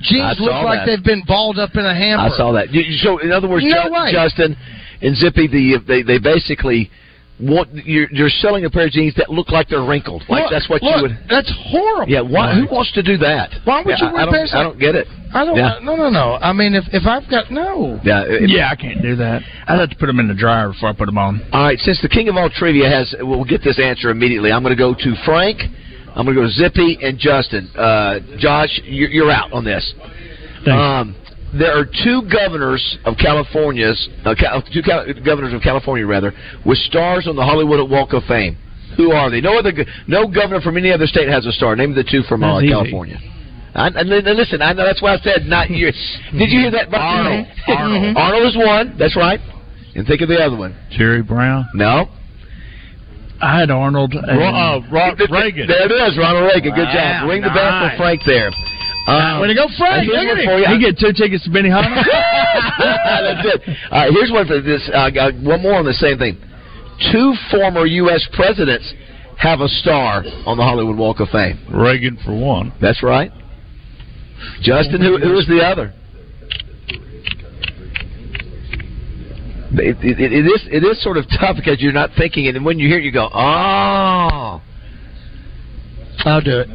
Jeans 0.01 0.39
look 0.39 0.51
like 0.65 0.79
that. 0.79 0.85
they've 0.87 1.03
been 1.05 1.23
balled 1.25 1.59
up 1.59 1.75
in 1.75 1.85
a 1.85 1.93
hamper. 1.93 2.33
I 2.33 2.35
saw 2.35 2.51
that. 2.53 2.67
So, 3.03 3.19
in 3.19 3.31
other 3.31 3.47
words, 3.47 3.63
No 3.67 3.83
Ju- 3.87 4.11
Justin 4.11 4.57
and 5.01 5.15
Zippy, 5.15 5.47
the 5.47 5.77
they 5.87 6.01
they 6.01 6.17
basically 6.17 6.89
want 7.39 7.73
you're, 7.73 8.07
you're 8.11 8.29
selling 8.29 8.63
a 8.65 8.69
pair 8.69 8.85
of 8.85 8.91
jeans 8.91 9.13
that 9.15 9.29
look 9.29 9.49
like 9.49 9.67
they're 9.67 9.83
wrinkled. 9.85 10.23
Like 10.29 10.43
Look, 10.43 10.51
that's 10.51 10.69
what 10.69 10.81
look, 10.81 10.95
you 10.95 11.01
would. 11.03 11.17
That's 11.29 11.51
horrible. 11.69 12.11
Yeah. 12.11 12.21
Why, 12.21 12.55
who 12.55 12.65
wants 12.73 12.91
to 12.93 13.03
do 13.03 13.17
that? 13.17 13.51
Why 13.65 13.81
would 13.83 13.89
Yeah, 13.99 14.09
you 14.11 14.17
I, 14.17 14.21
I 14.21 14.23
wear 14.25 14.31
pants 14.31 14.51
don't, 14.51 14.59
I 14.59 14.63
don't 14.63 14.79
get 14.79 14.95
it. 14.95 15.07
I 15.33 15.43
don't. 15.43 15.57
Yeah. 15.57 15.79
No, 15.83 15.95
no, 15.97 16.09
no. 16.09 16.37
I 16.41 16.53
mean, 16.53 16.73
if 16.75 16.85
if 16.93 17.05
I've 17.05 17.29
got 17.29 17.51
no. 17.51 17.99
Yeah. 18.03 18.23
it- 18.25 18.49
Yeah, 18.49 18.69
I 18.71 18.75
can't 18.75 19.01
do 19.01 19.15
that. 19.17 19.41
I'd 19.67 19.79
have 19.79 19.89
to 19.89 19.95
put 19.97 20.05
them 20.07 20.19
in 20.19 20.27
the 20.29 20.33
dryer 20.33 20.69
before 20.69 20.89
I 20.89 20.93
put 20.93 21.07
them 21.07 21.17
on. 21.17 21.41
All 21.51 21.63
right, 21.63 21.79
since 21.79 22.01
the 22.01 22.09
king 22.09 22.29
of 22.29 22.37
all 22.37 22.49
trivia 22.49 22.89
has, 22.89 23.13
we'll 23.19 23.43
get 23.43 23.61
this 23.63 23.79
answer 23.79 24.09
immediately. 24.11 24.51
I'm 24.51 24.63
going 24.63 24.75
to 24.75 24.79
go 24.81 24.93
to 24.93 25.15
Frank. 25.25 25.59
I'm 26.15 26.23
going 26.25 26.37
to 26.37 26.41
go 26.43 26.47
to 26.47 26.53
Zippy 26.53 26.97
and 27.01 27.19
Justin. 27.19 27.69
Uh, 27.75 28.19
Josh, 28.39 28.79
you're, 28.85 29.09
you're 29.09 29.31
out 29.31 29.51
on 29.51 29.65
this. 29.65 29.93
Um, 30.65 31.15
there 31.53 31.77
are 31.77 31.85
two 31.85 32.23
governors 32.31 32.97
of 33.05 33.15
California's, 33.17 34.09
uh, 34.25 34.35
two 34.73 34.81
governors 35.23 35.53
of 35.53 35.61
California 35.61 36.05
rather, 36.05 36.33
with 36.65 36.77
stars 36.79 37.27
on 37.27 37.35
the 37.35 37.43
Hollywood 37.43 37.89
Walk 37.89 38.13
of 38.13 38.23
Fame. 38.25 38.57
Who 38.97 39.11
are 39.11 39.29
they? 39.29 39.41
No 39.41 39.57
other, 39.57 39.71
no 40.07 40.27
governor 40.27 40.61
from 40.61 40.77
any 40.77 40.91
other 40.91 41.05
state 41.07 41.27
has 41.27 41.45
a 41.45 41.51
star. 41.51 41.75
Name 41.75 41.93
the 41.93 42.03
two 42.03 42.23
from 42.23 42.43
uh. 42.43 42.61
California. 42.61 43.17
I, 43.75 43.87
and, 43.87 44.09
and 44.09 44.37
listen, 44.37 44.61
I 44.61 44.71
know 44.71 44.85
that's 44.85 45.01
why 45.01 45.15
I 45.15 45.17
said 45.17 45.45
not 45.45 45.69
you. 45.69 45.91
Did 46.31 46.49
you 46.49 46.61
hear 46.61 46.71
that? 46.71 46.87
Arnold. 46.93 47.47
Arnold. 47.67 48.17
Arnold 48.17 48.45
is 48.47 48.55
one. 48.57 48.95
That's 48.97 49.17
right. 49.17 49.39
And 49.95 50.07
think 50.07 50.21
of 50.21 50.29
the 50.29 50.39
other 50.39 50.55
one. 50.55 50.75
Jerry 50.91 51.21
Brown. 51.23 51.67
No. 51.73 52.07
I 53.41 53.59
had 53.59 53.69
Arnold. 53.69 54.13
And, 54.13 54.39
Ro- 54.39 54.47
uh, 54.47 54.79
Ro- 54.91 55.15
Reagan. 55.29 55.67
There 55.67 55.85
it 55.85 55.91
is, 55.91 56.17
Ronald 56.17 56.51
Reagan. 56.53 56.73
Good 56.73 56.87
Wow, 56.87 57.19
job. 57.21 57.29
Ring 57.29 57.41
the 57.41 57.51
bell 57.51 57.89
for. 57.89 57.97
Frank 57.97 58.21
there. 58.25 58.49
Um, 59.07 59.41
Way 59.41 59.47
to 59.49 59.53
go, 59.55 59.67
Frank. 59.77 60.09
here's 60.09 60.17
Look 60.17 60.27
one 60.33 60.39
at 60.39 60.45
for 60.45 60.57
him. 60.57 60.65
you. 60.65 60.67
He 60.73 60.81
get 60.81 60.97
two 60.97 61.13
tickets 61.13 61.43
to 61.45 61.51
Benny 61.51 61.69
Benihana. 61.69 61.93
That's 62.01 63.45
it. 63.45 63.61
All 63.91 63.99
right, 64.01 64.11
here's 64.11 64.31
one 64.31 64.47
for 64.47 64.61
this. 64.61 64.81
Uh, 64.91 65.09
uh, 65.13 65.31
one 65.45 65.61
more 65.61 65.75
on 65.75 65.85
the 65.85 65.93
same 65.93 66.17
thing. 66.17 66.41
Two 67.11 67.33
former 67.51 67.85
U.S. 67.85 68.27
presidents 68.33 68.91
have 69.37 69.59
a 69.61 69.67
star 69.67 70.23
on 70.47 70.57
the 70.57 70.63
Hollywood 70.63 70.97
Walk 70.97 71.19
of 71.19 71.29
Fame. 71.29 71.59
Reagan 71.69 72.17
for 72.25 72.33
one. 72.33 72.73
That's 72.81 73.03
right. 73.03 73.29
Justin, 74.61 75.01
who, 75.01 75.17
who 75.19 75.37
is 75.37 75.45
the 75.47 75.61
other? 75.61 75.93
It, 79.77 79.97
it, 80.01 80.31
it 80.31 80.45
is 80.45 80.67
it 80.71 80.83
is 80.85 81.03
sort 81.03 81.17
of 81.17 81.25
tough 81.39 81.57
because 81.57 81.81
you're 81.81 81.91
not 81.91 82.11
thinking 82.17 82.45
it, 82.45 82.55
and 82.55 82.63
when 82.63 82.79
you 82.79 82.87
hear 82.87 82.97
it, 82.99 83.03
you 83.03 83.11
go, 83.11 83.27
"Oh, 83.33 84.61
I'll 86.23 86.41
do 86.41 86.59
it. 86.61 86.69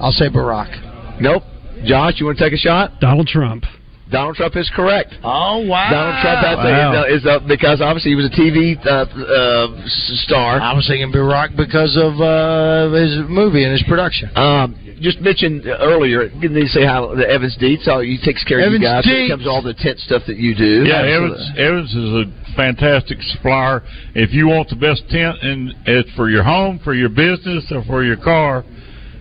I'll 0.00 0.10
say 0.12 0.28
Barack. 0.30 0.80
Nope." 1.20 1.42
Josh, 1.84 2.14
you 2.18 2.26
want 2.26 2.38
to 2.38 2.44
take 2.44 2.52
a 2.54 2.56
shot? 2.56 3.00
Donald 3.00 3.26
Trump. 3.26 3.64
Donald 4.10 4.36
Trump 4.36 4.54
is 4.56 4.70
correct. 4.76 5.14
Oh 5.24 5.64
wow! 5.66 5.90
Donald 5.90 6.22
Trump 6.22 6.38
has 6.46 6.56
Wow. 6.56 7.04
a, 7.04 7.14
is, 7.14 7.26
uh, 7.26 7.38
because 7.48 7.80
obviously 7.80 8.12
he 8.12 8.14
was 8.14 8.26
a 8.26 8.30
TV 8.36 8.76
uh, 8.86 9.04
uh, 9.08 9.84
s- 9.84 10.22
star. 10.24 10.60
I 10.60 10.72
was 10.74 10.86
thinking 10.86 11.10
Barack 11.10 11.56
because 11.56 11.96
of 11.96 12.20
uh, 12.20 12.94
his 12.94 13.16
movie 13.28 13.64
and 13.64 13.72
his 13.72 13.82
production. 13.88 14.30
Um, 14.36 14.76
just 15.00 15.20
mentioned 15.20 15.66
earlier, 15.66 16.28
didn't 16.28 16.54
they 16.54 16.66
say 16.68 16.84
how 16.84 17.14
the 17.16 17.28
Evans 17.28 17.56
Dietz, 17.58 17.86
how 17.86 18.00
he 18.00 18.18
takes 18.22 18.44
care 18.44 18.64
of 18.64 18.72
you 18.72 18.78
guys 18.80 19.04
when 19.04 19.16
it 19.24 19.28
comes 19.28 19.44
to 19.44 19.50
all 19.50 19.62
the 19.62 19.74
tent 19.74 19.98
stuff 19.98 20.22
that 20.28 20.36
you 20.36 20.54
do? 20.54 20.84
Yeah, 20.86 21.00
Absolutely. 21.02 21.44
Evans, 21.58 21.58
Evans 21.58 21.90
is 21.96 22.10
a 22.28 22.54
fantastic 22.56 23.18
supplier. 23.22 23.82
If 24.14 24.32
you 24.32 24.46
want 24.48 24.68
the 24.68 24.76
best 24.76 25.02
tent 25.10 25.36
and 25.42 25.74
it's 25.86 26.10
for 26.14 26.30
your 26.30 26.44
home, 26.44 26.78
for 26.84 26.94
your 26.94 27.08
business, 27.08 27.64
or 27.72 27.82
for 27.84 28.04
your 28.04 28.16
car, 28.16 28.64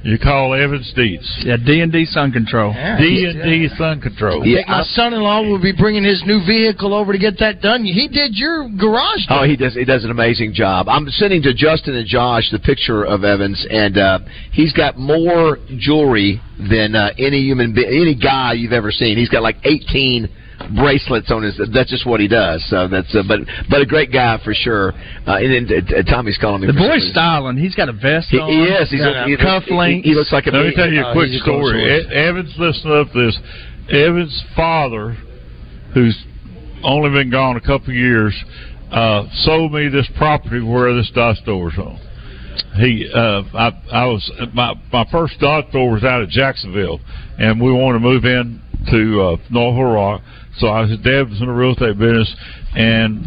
you 0.03 0.17
call 0.19 0.53
Evans 0.53 0.91
Dietz. 0.95 1.43
yeah, 1.45 1.57
D 1.57 1.81
and 1.81 1.91
D 1.91 2.05
Sun 2.05 2.31
Control. 2.31 2.73
D 2.73 3.25
and 3.29 3.41
D 3.43 3.69
Sun 3.77 4.01
Control. 4.01 4.41
I 4.41 4.45
think 4.45 4.67
my 4.67 4.83
son-in-law 4.83 5.41
will 5.43 5.61
be 5.61 5.71
bringing 5.71 6.03
his 6.03 6.21
new 6.25 6.45
vehicle 6.45 6.93
over 6.93 7.13
to 7.13 7.19
get 7.19 7.39
that 7.39 7.61
done. 7.61 7.85
He 7.85 8.07
did 8.07 8.35
your 8.35 8.67
garage. 8.69 9.21
Oh, 9.29 9.43
he 9.43 9.55
does. 9.55 9.73
He 9.73 9.85
does 9.85 10.03
an 10.03 10.11
amazing 10.11 10.53
job. 10.53 10.89
I'm 10.89 11.07
sending 11.09 11.41
to 11.43 11.53
Justin 11.53 11.95
and 11.95 12.07
Josh 12.07 12.49
the 12.51 12.59
picture 12.59 13.03
of 13.05 13.23
Evans, 13.23 13.65
and 13.69 13.97
uh, 13.97 14.19
he's 14.51 14.73
got 14.73 14.97
more 14.97 15.57
jewelry 15.77 16.41
than 16.69 16.95
uh, 16.95 17.09
any 17.17 17.41
human, 17.41 17.73
be- 17.73 17.85
any 17.85 18.15
guy 18.15 18.53
you've 18.53 18.73
ever 18.73 18.91
seen. 18.91 19.17
He's 19.17 19.29
got 19.29 19.41
like 19.41 19.57
18 19.63 20.29
bracelets 20.75 21.29
on 21.31 21.43
his. 21.43 21.59
That's 21.73 21.89
just 21.89 22.05
what 22.05 22.19
he 22.19 22.27
does. 22.27 22.63
So 22.69 22.87
that's. 22.87 23.13
Uh, 23.15 23.23
but 23.27 23.39
but 23.69 23.81
a 23.81 23.85
great 23.85 24.11
guy 24.11 24.39
for 24.43 24.53
sure. 24.53 24.93
Uh, 25.27 25.37
and, 25.37 25.69
and 25.71 25.93
uh, 25.93 26.03
Tommy's 26.03 26.37
calling 26.39 26.61
me. 26.61 26.67
The 26.67 26.73
boy's 26.73 27.07
styling. 27.11 27.57
He's 27.57 27.75
got 27.75 27.89
a 27.89 27.93
vest 27.93 28.27
He, 28.29 28.39
on. 28.39 28.49
he 28.49 28.63
is. 28.63 28.89
He's 28.89 29.01
got 29.01 29.23
a, 29.23 29.25
he, 29.25 29.37
cufflinks. 29.37 30.03
he, 30.03 30.09
he 30.09 30.15
looks 30.15 30.31
like 30.31 30.47
a. 30.47 30.51
Let 30.51 30.65
me 30.67 30.73
tell 30.75 30.89
you 30.91 31.01
a 31.01 31.09
Oh, 31.09 31.13
quick 31.13 31.29
he's 31.29 31.41
a 31.41 31.43
story. 31.43 31.79
horse. 31.81 32.11
E- 32.11 32.15
Evans, 32.15 32.53
listen 32.57 32.91
up 32.91 33.11
to 33.13 33.25
this. 33.25 33.39
Evans' 33.91 34.43
father, 34.55 35.17
who's 35.93 36.17
only 36.83 37.09
been 37.11 37.29
gone 37.29 37.57
a 37.57 37.61
couple 37.61 37.89
of 37.89 37.95
years, 37.95 38.33
uh, 38.91 39.23
sold 39.43 39.73
me 39.73 39.89
this 39.89 40.07
property 40.17 40.61
where 40.61 40.93
this 40.95 41.11
dot 41.13 41.35
store's 41.37 41.77
on. 41.77 41.99
He, 42.77 43.09
uh, 43.13 43.41
I, 43.53 43.71
I 43.91 44.05
was 44.05 44.31
my 44.53 44.73
my 44.91 45.05
first 45.11 45.39
dot 45.39 45.69
store 45.69 45.91
was 45.91 46.03
out 46.03 46.21
of 46.21 46.29
Jacksonville, 46.29 46.99
and 47.39 47.59
we 47.59 47.71
wanted 47.71 47.93
to 47.93 47.99
move 47.99 48.25
in 48.25 48.61
to 48.91 49.21
uh, 49.21 49.37
North 49.49 49.75
Little 49.75 49.91
Rock. 49.93 50.21
So 50.59 50.67
I, 50.69 50.85
his 50.85 50.99
dad 50.99 51.29
was 51.29 51.41
in 51.41 51.47
the 51.47 51.53
real 51.53 51.71
estate 51.71 51.97
business, 51.97 52.33
and 52.75 53.25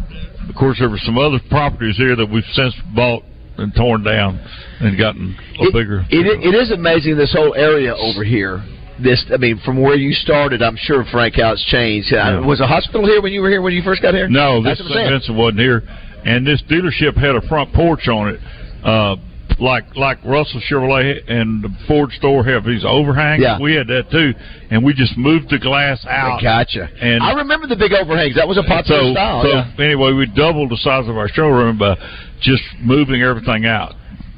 of 0.48 0.54
course 0.54 0.78
there 0.78 0.88
were 0.88 0.98
some 0.98 1.18
other 1.18 1.38
properties 1.50 1.96
here 1.96 2.14
that 2.16 2.26
we've 2.26 2.44
since 2.52 2.74
bought 2.94 3.22
and 3.58 3.74
torn 3.74 4.02
down 4.04 4.38
and 4.80 4.98
gotten 4.98 5.36
a 5.58 5.72
bigger. 5.72 6.04
It, 6.10 6.26
it 6.44 6.54
is 6.54 6.70
amazing 6.70 7.16
this 7.16 7.32
whole 7.32 7.54
area 7.54 7.94
over 7.94 8.22
here. 8.22 8.62
This, 9.02 9.24
I 9.32 9.36
mean, 9.36 9.60
from 9.64 9.80
where 9.80 9.94
you 9.94 10.12
started, 10.12 10.62
I'm 10.62 10.76
sure 10.76 11.04
Frank 11.10 11.34
how 11.36 11.52
it's 11.52 11.64
changed. 11.66 12.12
Uh, 12.12 12.40
Was 12.44 12.60
a 12.60 12.66
hospital 12.66 13.06
here 13.06 13.20
when 13.20 13.32
you 13.32 13.42
were 13.42 13.50
here 13.50 13.60
when 13.60 13.74
you 13.74 13.82
first 13.82 14.00
got 14.00 14.14
here? 14.14 14.28
No, 14.28 14.62
this 14.62 14.78
That's 14.78 14.88
what 14.88 14.98
I'm. 14.98 15.12
Vincent 15.12 15.36
wasn't 15.36 15.60
here, 15.60 15.82
and 16.24 16.46
this 16.46 16.62
dealership 16.70 17.16
had 17.16 17.34
a 17.36 17.46
front 17.46 17.74
porch 17.74 18.08
on 18.08 18.28
it, 18.28 18.40
uh, 18.84 19.16
like 19.58 19.96
like 19.96 20.22
Russell 20.24 20.60
Chevrolet 20.60 21.20
and 21.28 21.62
the 21.62 21.70
Ford 21.88 22.10
store 22.12 22.44
have 22.44 22.64
these 22.64 22.84
overhangs. 22.84 23.42
Yeah. 23.42 23.58
we 23.60 23.74
had 23.74 23.86
that 23.88 24.10
too, 24.10 24.32
and 24.70 24.84
we 24.84 24.92
just 24.92 25.16
moved 25.16 25.50
the 25.50 25.58
glass 25.58 26.04
out. 26.06 26.42
Gotcha. 26.42 26.88
And 27.00 27.22
I 27.22 27.32
remember 27.32 27.66
the 27.66 27.76
big 27.76 27.92
overhangs. 27.92 28.36
That 28.36 28.48
was 28.48 28.58
a 28.58 28.62
popular 28.62 29.00
so, 29.00 29.12
style. 29.12 29.42
so 29.42 29.48
yeah. 29.48 29.84
anyway, 29.84 30.12
we 30.12 30.26
doubled 30.26 30.70
the 30.70 30.76
size 30.76 31.08
of 31.08 31.16
our 31.16 31.28
showroom 31.28 31.78
by 31.78 31.96
just 32.40 32.62
moving 32.80 33.22
everything 33.22 33.66
out. 33.66 33.94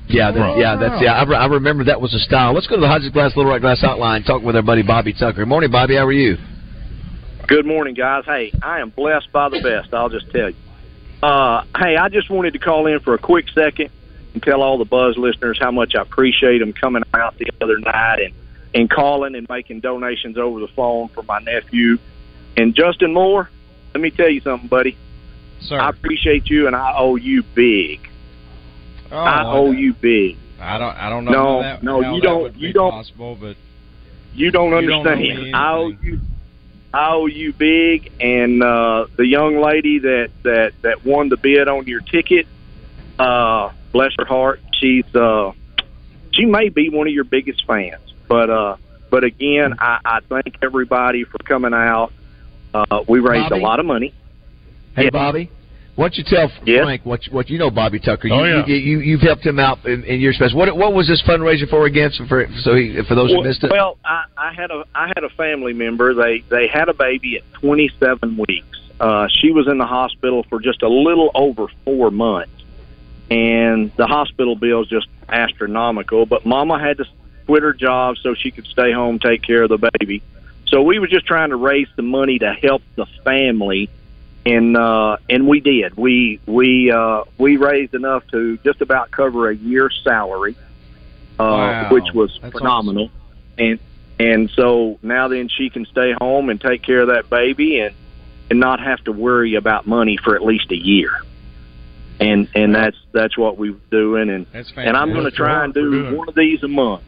Yeah, 0.09 0.31
that, 0.33 0.57
yeah, 0.57 0.77
that's 0.77 1.03
yeah. 1.03 1.21
I, 1.21 1.25
re- 1.25 1.37
I 1.37 1.47
remember 1.47 1.85
that 1.85 2.01
was 2.01 2.15
a 2.15 2.19
style. 2.19 2.55
Let's 2.55 2.67
go 2.67 2.77
to 2.77 2.81
the 2.81 2.89
Hodges 2.89 3.11
Glass 3.11 3.37
Little 3.37 3.51
Rock 3.51 3.61
Glass 3.61 3.85
Outline. 3.85 4.23
Talk 4.23 4.43
with 4.43 4.57
our 4.57 4.63
buddy 4.63 4.83
Bobby 4.83 5.13
Tucker. 5.13 5.45
Good 5.45 5.49
Morning, 5.49 5.71
Bobby. 5.71 5.97
How 5.97 6.07
are 6.07 6.13
you? 6.13 6.37
Good 7.47 7.67
morning, 7.67 7.95
guys. 7.95 8.25
Hey, 8.25 8.53
I 8.63 8.81
am 8.81 8.89
blessed 8.91 9.31
by 9.33 9.51
the 9.51 9.61
best. 9.61 9.93
I'll 9.93 10.09
just 10.09 10.31
tell 10.31 10.51
you. 10.51 10.57
Uh, 11.23 11.65
hey, 11.77 11.97
I 11.97 12.09
just 12.09 12.31
wanted 12.31 12.53
to 12.53 12.59
call 12.59 12.87
in 12.87 13.01
for 13.01 13.15
a 13.15 13.19
quick 13.19 13.47
second 13.55 13.91
and 14.35 14.43
tell 14.43 14.63
all 14.63 14.79
the 14.79 14.85
Buzz 14.85 15.17
listeners 15.17 15.59
how 15.61 15.71
much 15.71 15.95
I 15.95 16.03
appreciate 16.03 16.59
them 16.59 16.73
coming 16.73 17.03
out 17.15 17.37
the 17.39 17.47
other 17.61 17.79
night 17.79 18.21
and 18.23 18.35
and 18.75 18.91
calling 18.91 19.35
and 19.35 19.49
making 19.49 19.81
donations 19.81 20.37
over 20.37 20.61
the 20.61 20.69
phone 20.69 21.09
for 21.09 21.23
my 21.23 21.39
nephew 21.39 21.99
and 22.57 22.75
Justin 22.75 23.15
Moore. 23.15 23.49
Let 23.95 24.01
me 24.03 24.11
tell 24.11 24.29
you 24.29 24.41
something, 24.43 24.69
buddy. 24.69 24.97
Sir. 25.61 25.79
I 25.81 25.89
appreciate 25.89 26.49
you, 26.51 26.67
and 26.67 26.77
I 26.77 26.93
owe 26.97 27.17
you 27.17 27.43
big. 27.43 28.07
Oh, 29.11 29.17
I 29.17 29.45
owe 29.47 29.71
you 29.71 29.95
big. 29.95 30.37
I 30.61 30.77
don't. 30.79 30.97
I 30.97 31.09
don't 31.09 31.25
know. 31.25 31.33
No, 31.33 31.63
that, 31.63 31.83
no, 31.83 32.15
you 32.15 32.21
don't- 32.21 32.57
you 32.57 32.73
don't- 32.73 32.91
Possible, 32.91 33.37
but 33.41 33.57
You 34.35 34.51
don't 34.51 34.71
You 34.83 34.89
don't 34.89 35.07
owe 35.07 35.11
understand. 35.11 35.57
I 35.57 35.73
owe 35.73 35.89
you. 35.89 36.21
I 36.93 37.11
owe 37.13 37.27
you 37.27 37.53
big, 37.53 38.13
and 38.21 38.63
uh, 38.63 39.07
the 39.17 39.27
young 39.27 39.61
lady 39.61 39.99
that 40.01 40.31
that 40.43 40.73
that 40.83 41.05
won 41.05 41.29
the 41.29 41.37
bid 41.37 41.69
on 41.69 41.87
your 41.87 42.01
ticket, 42.01 42.47
uh, 43.19 43.71
bless 43.99 44.13
her 44.19 44.25
heart, 44.25 44.61
she's 44.79 45.05
uh, 45.17 45.51
she 46.33 46.45
may 46.45 46.69
be 46.69 46.89
one 46.89 47.09
of 47.09 47.13
your 47.13 47.25
biggest 47.25 47.67
fans. 47.67 48.01
But 48.29 48.49
uh, 48.49 48.77
but 49.11 49.25
again, 49.25 49.75
I, 49.81 49.99
I 50.05 50.21
thank 50.29 50.57
everybody 50.63 51.25
for 51.25 51.39
coming 51.39 51.75
out. 51.75 52.13
Uh, 52.73 53.03
we 53.09 53.19
raised 53.19 53.51
Bobby? 53.51 53.61
a 53.61 53.65
lot 53.65 53.81
of 53.81 53.87
money. 53.87 54.15
Hey, 54.95 55.05
Yeah. 55.05 55.11
Bobby. 55.11 55.51
Why 55.97 56.05
don't 56.05 56.17
you 56.17 56.25
tell 56.29 56.49
Yes? 56.65 56.85
Frank 56.85 57.05
what 57.05 57.27
you- 57.27 57.33
what 57.33 57.51
you 57.51 57.59
know, 57.59 57.73
Bobby 57.73 57.99
Tucker? 57.99 58.29
You, 58.29 58.35
Oh, 58.35 58.45
yeah. 58.45 58.67
you, 58.67 58.77
you 58.77 58.99
you've 59.01 59.21
helped 59.21 59.45
him 59.45 59.59
out 59.59 59.85
in, 59.85 60.05
in 60.05 60.21
your 60.21 60.33
space. 60.33 60.55
What 60.55 60.77
what 60.77 60.93
was 60.95 61.09
this 61.09 61.21
fundraiser 61.27 61.69
for 61.69 61.87
again? 61.87 62.13
So 62.13 62.25
for 62.29 62.47
so 62.61 62.77
he, 62.77 63.01
for 63.09 63.17
those 63.17 63.31
who 63.33 63.43
missed 63.43 63.65
it. 63.65 63.73
Well, 63.73 63.99
I, 64.05 64.25
I 64.37 64.53
had 64.55 64.71
a 64.71 64.85
I 64.95 65.09
had 65.09 65.25
a 65.25 65.29
family 65.31 65.73
member. 65.73 66.15
They 66.15 66.45
they 66.49 66.69
had 66.69 66.89
a 66.89 66.95
baby 66.95 67.39
at 67.39 67.43
27 67.61 68.37
weeks. 68.49 68.79
Uh, 69.01 69.27
she 69.41 69.51
was 69.51 69.67
in 69.69 69.79
the 69.79 69.87
hospital 69.87 70.45
for 70.49 70.61
just 70.61 70.83
a 70.83 70.89
little 70.89 71.31
over 71.35 71.67
four 71.85 72.13
months, 72.13 72.53
and 73.31 73.93
the 73.97 74.07
hospital 74.07 74.57
bill 74.57 74.83
is 74.83 74.89
just 74.89 75.07
astronomical. 75.29 76.27
But 76.27 76.47
Mama 76.47 76.79
had 76.79 76.99
to 76.99 77.07
quit 77.47 77.63
her 77.63 77.73
job 77.73 78.17
so 78.19 78.35
she 78.35 78.51
could 78.51 78.67
stay 78.67 78.93
home 78.93 79.19
take 79.19 79.43
care 79.43 79.63
of 79.63 79.69
the 79.71 79.91
baby. 79.99 80.23
So 80.67 80.83
we 80.83 80.99
were 80.99 81.07
just 81.07 81.27
trying 81.27 81.51
to 81.51 81.57
raise 81.57 81.89
the 81.97 82.03
money 82.03 82.39
to 82.41 82.53
help 82.53 82.83
the 82.95 83.07
family, 83.25 83.89
and 84.45 84.77
uh, 84.77 85.17
and 85.29 85.47
we 85.49 85.61
did. 85.61 85.97
We 85.97 86.41
we 86.47 86.91
uh, 86.91 87.25
we 87.39 87.57
raised 87.57 87.95
enough 87.95 88.27
to 88.29 88.59
just 88.59 88.81
about 88.83 89.11
cover 89.11 89.49
a 89.49 89.57
year's 89.57 89.99
salary, 90.05 90.57
uh, 91.39 91.45
Wow. 91.45 91.89
which 91.91 92.13
was 92.15 92.39
That's 92.43 92.53
phenomenal. 92.53 93.11
And 93.57 93.79
and 94.19 94.51
so 94.51 94.99
now 95.03 95.29
then 95.29 95.49
she 95.49 95.71
can 95.71 95.87
stay 95.87 96.13
home 96.13 96.51
and 96.51 96.61
take 96.61 96.83
care 96.83 97.01
of 97.01 97.09
that 97.09 97.31
baby 97.31 97.81
and 97.81 97.95
and 98.51 98.61
not 98.61 98.81
have 98.81 99.03
to 99.05 99.13
worry 99.13 99.55
about 99.55 99.87
money 99.87 100.17
for 100.17 100.35
at 100.35 100.45
least 100.45 100.71
a 100.71 100.77
year. 100.77 101.11
And 102.21 102.49
and 102.55 102.75
that's 102.75 102.97
that's 103.13 103.39
what 103.39 103.59
we're 103.59 103.77
doing. 103.91 104.29
And 104.31 104.47
and 104.77 104.97
I'm 104.97 105.13
going 105.13 105.25
to 105.25 105.31
try 105.31 105.65
and 105.65 105.73
do 105.73 106.17
one 106.17 106.29
of 106.29 106.35
these 106.35 106.63
a 106.63 106.69
month. 106.69 107.03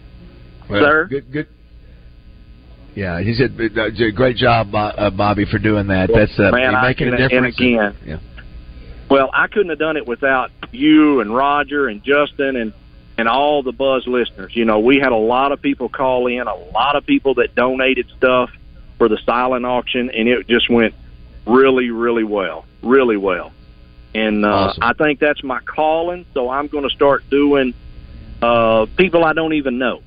Well, 0.69 0.83
Sir? 0.83 1.07
Good, 1.07 1.33
good. 1.33 1.49
Yeah, 2.95 3.21
he 3.21 3.35
said 3.35 3.59
uh, 3.77 3.91
great 4.15 4.37
job, 4.37 4.75
uh, 4.75 5.11
Bobby, 5.11 5.47
for 5.51 5.59
doing 5.59 5.89
that. 5.89 6.11
That's 6.13 6.39
uh, 6.39 6.51
Man, 6.51 6.73
you're 6.73 6.83
making 6.83 7.09
a 7.09 7.11
can- 7.13 7.21
and 7.21 7.31
difference. 7.31 7.57
again, 7.59 7.97
yeah. 8.05 8.19
Well, 9.09 9.31
I 9.33 9.49
couldn't 9.49 9.71
have 9.71 9.79
done 9.79 9.97
it 9.97 10.07
without 10.07 10.51
you 10.71 11.21
and 11.21 11.35
Roger 11.35 11.89
and 11.89 12.03
Justin 12.03 12.57
and 12.57 12.73
and 13.19 13.29
all 13.29 13.63
the 13.63 13.73
Buzz 13.73 14.07
listeners. 14.07 14.53
You 14.55 14.65
know, 14.65 14.79
we 14.81 14.99
had 14.99 15.13
a 15.13 15.17
lot 15.17 15.53
of 15.53 15.61
people 15.61 15.89
call 15.89 16.27
in, 16.27 16.47
a 16.47 16.55
lot 16.55 16.97
of 16.97 17.05
people 17.07 17.35
that 17.35 17.55
donated 17.55 18.07
stuff 18.17 18.51
for 18.99 19.09
the 19.09 19.19
silent 19.27 19.67
auction, 19.67 20.11
and 20.11 20.29
it 20.29 20.47
just 20.49 20.71
went 20.71 20.95
really, 21.47 21.91
really 21.91 22.25
well, 22.25 22.65
really 22.83 23.17
well. 23.17 23.53
And 24.15 24.45
uh, 24.45 24.49
Awesome. 24.49 24.83
I 24.83 24.93
think 24.95 25.21
that's 25.21 25.43
my 25.45 25.61
calling. 25.61 26.27
So 26.35 26.51
I'm 26.51 26.67
going 26.67 26.85
to 26.85 26.91
start 26.95 27.23
doing 27.31 27.75
uh, 28.43 28.87
people 28.97 29.25
I 29.25 29.33
don't 29.33 29.53
even 29.55 29.79
know. 29.79 30.03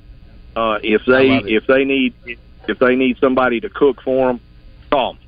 Uh, 0.56 0.78
if 0.82 1.02
they 1.06 1.40
if 1.52 1.66
they 1.66 1.84
need 1.84 2.14
if 2.68 2.78
they 2.78 2.94
need 2.94 3.16
somebody 3.20 3.60
to 3.60 3.68
cook 3.68 4.00
for 4.04 4.28
them, 4.28 4.40
call 4.90 5.14
me 5.14 5.20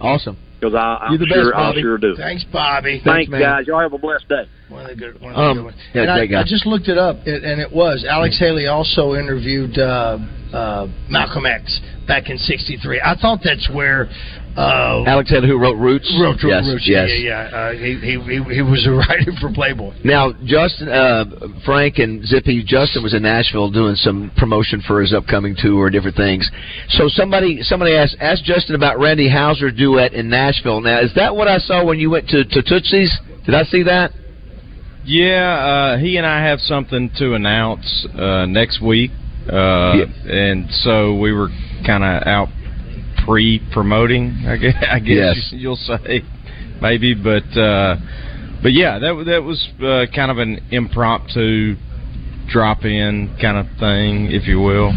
Awesome. 0.00 0.36
because 0.58 0.74
I 0.74 1.06
You're 1.10 1.18
the 1.18 1.24
I'm 1.26 1.30
sure 1.30 1.50
best, 1.52 1.56
I'll 1.62 1.74
sure 1.74 1.98
do. 1.98 2.16
Thanks, 2.16 2.44
Bobby. 2.52 3.00
Thanks, 3.04 3.30
guys. 3.30 3.66
Y'all 3.68 3.80
have 3.80 3.92
a 3.92 3.98
blessed 3.98 4.28
day. 4.28 4.48
One 4.68 4.82
of 4.82 4.88
the 4.88 4.96
good, 4.96 5.20
one 5.20 5.32
of 5.34 5.38
Um, 5.38 5.56
good 5.58 5.64
ones. 5.66 5.76
yeah, 5.94 6.02
and 6.02 6.10
I, 6.10 6.26
guy. 6.26 6.40
I 6.40 6.42
just 6.44 6.66
looked 6.66 6.88
it 6.88 6.98
up, 6.98 7.16
it, 7.26 7.44
and 7.44 7.60
it 7.60 7.70
was 7.70 8.04
Alex 8.08 8.36
Haley 8.40 8.66
also 8.66 9.14
interviewed 9.14 9.78
uh, 9.78 10.18
uh, 10.52 10.88
Malcolm 11.08 11.46
X 11.46 11.80
back 12.08 12.28
in 12.28 12.36
'63. 12.38 13.00
I 13.04 13.14
thought 13.14 13.38
that's 13.44 13.70
where 13.72 14.08
uh, 14.56 15.04
Alex 15.06 15.30
Haley, 15.30 15.48
who 15.48 15.58
wrote 15.58 15.76
Roots. 15.76 16.12
wrote 16.20 16.38
yes, 16.42 16.64
Roots. 16.66 16.86
yes. 16.86 17.10
Yeah, 17.10 17.16
yeah. 17.16 17.50
yeah. 17.50 17.56
Uh, 17.56 17.72
he, 17.72 17.94
he 17.98 18.12
he 18.20 18.54
he 18.54 18.62
was 18.62 18.86
a 18.86 18.90
writer 19.08 19.32
for 19.40 19.52
Playboy. 19.52 19.94
Now, 20.04 20.32
Justin, 20.44 20.88
uh, 20.88 21.24
Frank, 21.64 21.98
and 21.98 22.24
Zippy. 22.24 22.62
Justin 22.64 23.02
was 23.02 23.14
in 23.14 23.22
Nashville 23.22 23.70
doing 23.70 23.96
some 23.96 24.30
promotion 24.36 24.82
for 24.86 25.00
his 25.00 25.12
upcoming 25.12 25.56
tour, 25.58 25.90
different 25.90 26.16
things. 26.16 26.48
So 26.90 27.08
somebody, 27.08 27.62
somebody 27.62 27.96
asked 27.96 28.16
asked 28.20 28.44
Justin 28.44 28.76
about 28.76 28.98
Randy 28.98 29.28
Houser's 29.28 29.74
duet 29.74 30.12
in 30.12 30.28
Nashville. 30.28 30.80
Now, 30.80 31.00
is 31.00 31.12
that 31.14 31.34
what 31.34 31.48
I 31.48 31.58
saw 31.58 31.84
when 31.84 31.98
you 31.98 32.10
went 32.10 32.28
to, 32.28 32.44
to 32.44 32.62
Tootsie's? 32.62 33.12
Did 33.46 33.54
I 33.54 33.64
see 33.64 33.82
that? 33.82 34.12
Yeah, 35.04 35.94
uh, 35.96 35.98
he 35.98 36.16
and 36.16 36.26
I 36.26 36.42
have 36.44 36.60
something 36.60 37.10
to 37.18 37.34
announce 37.34 38.06
uh, 38.16 38.46
next 38.46 38.80
week, 38.80 39.10
uh, 39.52 39.96
and 40.24 40.70
so 40.70 41.18
we 41.18 41.30
were 41.32 41.48
kind 41.84 42.02
of 42.02 42.26
out 42.26 42.48
pre-promoting. 43.24 44.44
I 44.46 44.56
guess, 44.56 44.74
I 44.90 44.98
guess 44.98 45.08
Yes. 45.08 45.48
you'll 45.52 45.76
say 45.76 46.22
maybe, 46.80 47.14
but 47.14 47.44
uh, 47.58 47.96
but 48.62 48.72
yeah, 48.72 48.98
that 48.98 49.24
that 49.26 49.42
was 49.42 49.66
uh, 49.82 50.06
kind 50.14 50.30
of 50.30 50.38
an 50.38 50.60
impromptu 50.70 51.76
drop-in 52.48 53.36
kind 53.40 53.56
of 53.56 53.66
thing, 53.78 54.30
if 54.30 54.46
you 54.46 54.60
will. 54.60 54.92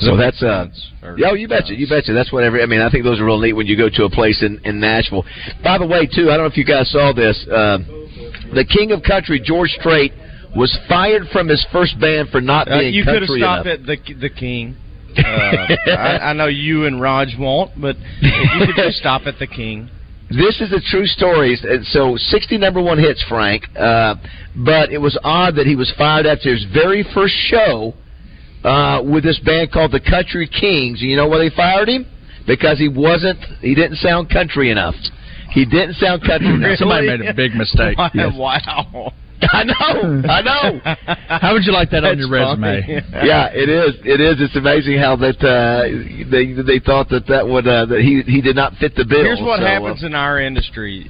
So 0.00 0.16
that 0.16 0.34
that's 0.40 0.92
uh, 1.02 1.14
yeah, 1.16 1.28
oh, 1.30 1.34
you 1.34 1.48
betcha, 1.48 1.74
you 1.74 1.88
betcha. 1.88 2.12
That's 2.12 2.30
whatever. 2.32 2.60
I 2.60 2.66
mean, 2.66 2.80
I 2.80 2.90
think 2.90 3.04
those 3.04 3.18
are 3.18 3.24
real 3.24 3.40
neat 3.40 3.54
when 3.54 3.66
you 3.66 3.76
go 3.76 3.88
to 3.88 4.04
a 4.04 4.10
place 4.10 4.42
in, 4.42 4.60
in 4.64 4.78
Nashville. 4.78 5.24
By 5.64 5.78
the 5.78 5.86
way, 5.86 6.06
too, 6.06 6.28
I 6.30 6.36
don't 6.36 6.40
know 6.44 6.52
if 6.52 6.56
you 6.56 6.64
guys 6.66 6.90
saw 6.90 7.12
this. 7.12 7.36
Uh, 7.50 7.78
the 8.54 8.64
King 8.68 8.92
of 8.92 9.02
Country, 9.02 9.40
George 9.42 9.70
Strait, 9.80 10.12
was 10.54 10.76
fired 10.88 11.22
from 11.32 11.48
his 11.48 11.64
first 11.72 11.98
band 11.98 12.28
for 12.28 12.40
not 12.42 12.68
Uh, 12.70 12.78
being 12.80 12.94
you 12.94 13.04
could 13.04 13.22
have 13.22 13.30
stopped 13.30 13.66
enough. 13.66 13.80
at 13.80 13.86
the 13.86 14.14
the 14.20 14.28
king. 14.30 14.76
Uh, 15.18 15.90
I, 15.90 16.30
I 16.30 16.32
know 16.32 16.46
you 16.46 16.86
and 16.86 17.00
Raj 17.00 17.28
won't, 17.38 17.80
but 17.80 17.96
you 18.20 18.66
could 18.66 18.76
just 18.76 18.98
stop 18.98 19.22
at 19.26 19.38
the 19.38 19.46
king. 19.46 19.90
This 20.28 20.60
is 20.60 20.72
a 20.72 20.80
true 20.90 21.06
story. 21.06 21.56
So, 21.84 22.16
60 22.16 22.58
number 22.58 22.82
one 22.82 22.98
hits, 22.98 23.22
Frank. 23.28 23.62
Uh, 23.78 24.16
but 24.56 24.90
it 24.90 24.98
was 24.98 25.16
odd 25.22 25.54
that 25.54 25.66
he 25.66 25.76
was 25.76 25.92
fired 25.96 26.26
after 26.26 26.52
his 26.52 26.64
very 26.74 27.04
first 27.14 27.34
show 27.46 27.94
uh, 28.64 29.02
with 29.04 29.22
this 29.22 29.38
band 29.38 29.70
called 29.70 29.92
the 29.92 30.00
Country 30.00 30.48
Kings. 30.48 31.00
And 31.00 31.08
you 31.08 31.16
know 31.16 31.28
why 31.28 31.38
they 31.38 31.50
fired 31.54 31.88
him? 31.88 32.06
Because 32.44 32.76
he 32.76 32.88
wasn't, 32.88 33.38
he 33.60 33.76
didn't 33.76 33.98
sound 33.98 34.28
country 34.28 34.70
enough. 34.72 34.96
He 35.50 35.64
didn't 35.64 35.94
sound 35.94 36.22
country 36.22 36.48
enough. 36.54 36.78
Somebody 36.78 37.06
made 37.06 37.20
a 37.20 37.32
big 37.32 37.54
mistake. 37.54 37.96
Wow. 37.98 38.10
Yes. 38.12 38.32
wow. 38.36 39.12
I 39.52 39.64
know, 39.64 40.22
I 40.28 40.40
know. 40.42 40.80
How 41.28 41.52
would 41.52 41.64
you 41.64 41.72
like 41.72 41.90
that 41.90 42.04
on 42.04 42.18
your 42.18 42.30
resume? 42.30 42.80
funny. 42.82 43.02
yeah, 43.26 43.48
it 43.52 43.68
is. 43.68 43.94
It 44.04 44.20
is. 44.20 44.36
It's 44.40 44.56
amazing 44.56 44.98
how 44.98 45.16
that 45.16 45.36
uh, 45.44 46.30
they 46.30 46.52
they 46.54 46.78
thought 46.84 47.08
that 47.10 47.26
that 47.28 47.46
would 47.46 47.66
uh, 47.68 47.86
that 47.86 48.00
he 48.00 48.22
he 48.30 48.40
did 48.40 48.56
not 48.56 48.74
fit 48.74 48.94
the 48.94 49.04
bill. 49.04 49.22
Here's 49.22 49.40
what 49.40 49.58
So, 49.60 49.64
uh, 49.64 49.68
happens 49.68 50.04
in 50.04 50.14
our 50.14 50.40
industry: 50.40 51.08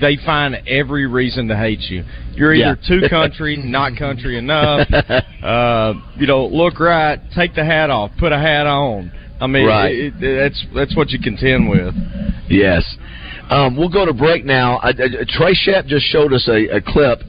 they 0.00 0.16
find 0.24 0.56
every 0.66 1.06
reason 1.06 1.46
to 1.48 1.56
hate 1.56 1.80
you. 1.90 2.04
You're 2.32 2.54
either 2.54 2.78
Yeah. 2.82 3.00
too 3.00 3.08
country, 3.08 3.56
not 3.56 3.96
country 3.96 4.38
enough. 4.38 4.88
Uh, 5.42 5.94
you 6.16 6.26
know, 6.26 6.46
look 6.46 6.80
right, 6.80 7.20
take 7.34 7.54
the 7.54 7.64
hat 7.64 7.90
off, 7.90 8.10
put 8.18 8.32
a 8.32 8.38
hat 8.38 8.66
on. 8.66 9.12
I 9.40 9.46
mean, 9.46 9.66
Right. 9.66 9.94
it, 9.94 10.14
it, 10.20 10.36
that's 10.36 10.66
that's 10.74 10.96
what 10.96 11.10
you 11.10 11.18
contend 11.20 11.68
with. 11.68 11.94
Yes. 12.48 12.82
Um, 13.48 13.76
we'll 13.76 13.88
go 13.90 14.04
to 14.04 14.12
break 14.12 14.44
now. 14.44 14.78
Uh, 14.78 14.88
uh, 14.88 15.24
Trey 15.28 15.54
Shep 15.54 15.86
just 15.86 16.06
showed 16.06 16.32
us 16.32 16.48
a, 16.48 16.76
a 16.76 16.80
clip. 16.80 17.20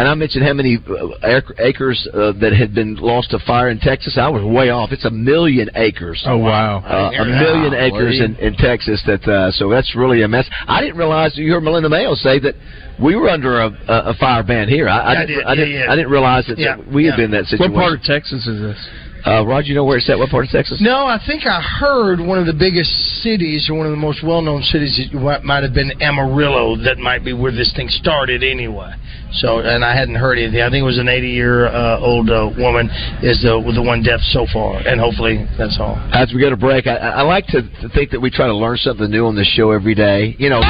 And 0.00 0.08
I 0.08 0.14
mentioned 0.14 0.44
how 0.46 0.54
many 0.54 0.78
uh, 0.88 1.40
acres 1.58 2.08
uh, 2.14 2.32
that 2.40 2.52
had 2.56 2.74
been 2.74 2.94
lost 2.96 3.30
to 3.32 3.38
fire 3.46 3.68
in 3.68 3.78
Texas. 3.78 4.16
I 4.18 4.28
was 4.28 4.42
way 4.42 4.70
off. 4.70 4.92
It's 4.92 5.04
a 5.04 5.10
million 5.10 5.68
acres. 5.74 6.24
Oh, 6.26 6.38
wow. 6.38 6.78
Uh, 6.78 7.12
a 7.20 7.24
million 7.26 7.74
acres 7.74 8.18
in, 8.18 8.34
in 8.36 8.54
Texas. 8.56 9.02
That 9.06 9.22
uh, 9.28 9.50
so 9.52 9.68
that's 9.68 9.94
really 9.94 10.22
a 10.22 10.28
mess. 10.28 10.48
I 10.66 10.80
didn't 10.80 10.96
realize 10.96 11.36
you 11.36 11.52
heard 11.52 11.62
Melinda 11.62 11.90
Mayo 11.90 12.14
say 12.14 12.38
that 12.40 12.54
we 13.00 13.14
were 13.14 13.28
under 13.28 13.60
a, 13.60 13.66
a, 13.88 14.10
a 14.10 14.14
fire 14.14 14.42
ban 14.42 14.68
here. 14.68 14.88
I, 14.88 14.98
I 14.98 15.12
Yeah, 15.12 15.20
didn't. 15.26 15.36
did. 15.36 15.46
I 15.46 15.54
didn't. 15.54 15.70
Yeah, 15.74 15.84
yeah. 15.84 15.92
I 15.92 15.96
didn't 15.96 16.10
realize 16.10 16.46
that, 16.48 16.58
Yeah, 16.58 16.76
that 16.76 16.92
we 16.92 17.04
had 17.04 17.16
been 17.16 17.26
in 17.26 17.30
that 17.32 17.44
situation. 17.44 17.72
What 17.74 17.80
part 17.80 17.92
of 17.98 18.02
Texas 18.02 18.46
is 18.46 18.60
this? 18.60 18.88
Uh, 19.26 19.44
Roger, 19.46 19.68
you 19.68 19.74
know 19.74 19.84
where 19.84 19.98
it's 19.98 20.08
at? 20.08 20.18
What 20.18 20.30
part 20.30 20.44
of 20.44 20.50
Texas? 20.50 20.78
No, 20.80 21.06
I 21.06 21.18
think 21.26 21.46
I 21.46 21.60
heard 21.60 22.20
one 22.20 22.38
of 22.38 22.46
the 22.46 22.52
biggest 22.54 22.90
cities, 23.22 23.68
or 23.70 23.76
one 23.76 23.86
of 23.86 23.92
the 23.92 23.98
most 23.98 24.22
well-known 24.24 24.62
cities, 24.62 24.98
it 24.98 25.44
might 25.44 25.62
have 25.62 25.74
been 25.74 25.92
Amarillo. 26.00 26.76
That 26.76 26.98
might 26.98 27.24
be 27.24 27.32
where 27.32 27.52
this 27.52 27.72
thing 27.74 27.88
started, 27.88 28.42
anyway. 28.42 28.92
So, 29.32 29.60
and 29.60 29.84
I 29.84 29.94
hadn't 29.96 30.16
heard 30.16 30.38
anything. 30.38 30.60
I 30.60 30.70
think 30.70 30.82
it 30.82 30.86
was 30.86 30.98
an 30.98 31.06
80-year-old 31.06 32.30
uh, 32.30 32.50
woman 32.58 32.90
is 33.22 33.42
the 33.42 33.60
with 33.64 33.76
the 33.76 33.82
one 33.82 34.02
deaf 34.02 34.20
so 34.32 34.46
far, 34.52 34.78
and 34.78 35.00
hopefully 35.00 35.46
that's 35.56 35.78
all. 35.78 35.96
As 36.12 36.32
we 36.34 36.40
go 36.40 36.50
to 36.50 36.56
break, 36.56 36.86
I, 36.86 36.96
I 36.96 37.22
like 37.22 37.46
to, 37.48 37.62
to 37.62 37.88
think 37.94 38.10
that 38.10 38.20
we 38.20 38.30
try 38.30 38.46
to 38.46 38.56
learn 38.56 38.76
something 38.78 39.10
new 39.10 39.26
on 39.26 39.36
this 39.36 39.46
show 39.48 39.70
every 39.70 39.94
day. 39.94 40.34
You 40.38 40.50
know, 40.50 40.60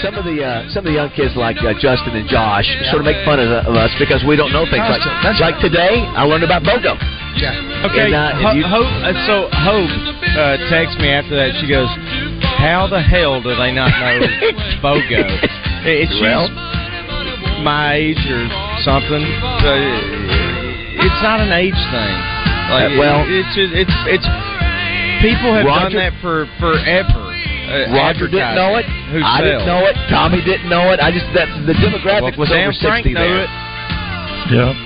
some 0.00 0.14
of 0.14 0.24
the 0.24 0.40
uh, 0.40 0.68
some 0.72 0.86
of 0.86 0.90
the 0.90 0.96
young 0.96 1.10
kids 1.12 1.36
like 1.36 1.56
uh, 1.60 1.74
Justin 1.78 2.16
and 2.16 2.28
Josh 2.28 2.64
sort 2.90 3.00
of 3.02 3.06
make 3.06 3.20
fun 3.24 3.38
of, 3.40 3.50
of 3.66 3.74
us 3.76 3.90
because 3.98 4.24
we 4.24 4.36
don't 4.36 4.52
know 4.52 4.64
things 4.70 4.86
like 4.88 5.02
like 5.40 5.58
today. 5.60 6.00
I 6.16 6.24
learned 6.24 6.44
about 6.44 6.62
BOGO. 6.62 6.96
Yeah. 7.36 7.88
Okay, 7.88 8.12
And, 8.12 8.14
uh, 8.14 8.32
Ho- 8.40 8.52
you- 8.56 8.64
Hope. 8.68 8.88
Uh, 9.02 9.12
so 9.26 9.48
Hope 9.52 9.90
uh, 10.36 10.56
texts 10.68 11.00
me 11.00 11.08
after 11.08 11.34
that. 11.36 11.56
She 11.60 11.66
goes, 11.68 11.88
"How 12.60 12.86
the 12.88 13.00
hell 13.00 13.40
do 13.42 13.54
they 13.56 13.72
not 13.72 13.88
know 13.90 14.20
BOGO? 14.84 15.24
It's 15.88 16.14
Well- 16.20 16.48
my 17.62 17.94
age 17.94 18.18
or 18.26 18.42
something. 18.82 19.22
It's 19.22 21.22
not 21.22 21.40
an 21.40 21.52
age 21.52 21.78
thing. 21.90 22.14
Like, 22.70 22.92
Uh, 22.92 22.98
well- 22.98 23.24
it's 23.26 23.54
just, 23.54 23.72
it's 23.74 23.94
it's 24.06 24.26
people 25.22 25.54
have 25.54 25.66
done 25.66 25.92
that 25.94 26.12
for 26.20 26.46
forever. 26.60 27.31
Uh, 27.72 27.88
Roger 27.96 28.28
didn't 28.28 28.54
know 28.54 28.76
it. 28.76 28.84
Who 29.10 29.24
I 29.24 29.40
didn't 29.40 29.64
know 29.64 29.80
it. 29.88 29.96
Tommy 30.12 30.44
didn't 30.44 30.68
know 30.68 30.92
it. 30.92 31.00
I 31.00 31.08
just 31.10 31.24
that 31.32 31.48
the 31.64 31.72
demographic 31.72 32.36
Well, 32.36 32.44
was 32.44 32.52
damn 32.52 32.68
over 32.68 32.76
Frank 32.84 33.08
sixty 33.08 33.16
knew 33.16 33.24
there. 33.24 33.48
it. 33.48 33.50
Yeah. 34.52 34.76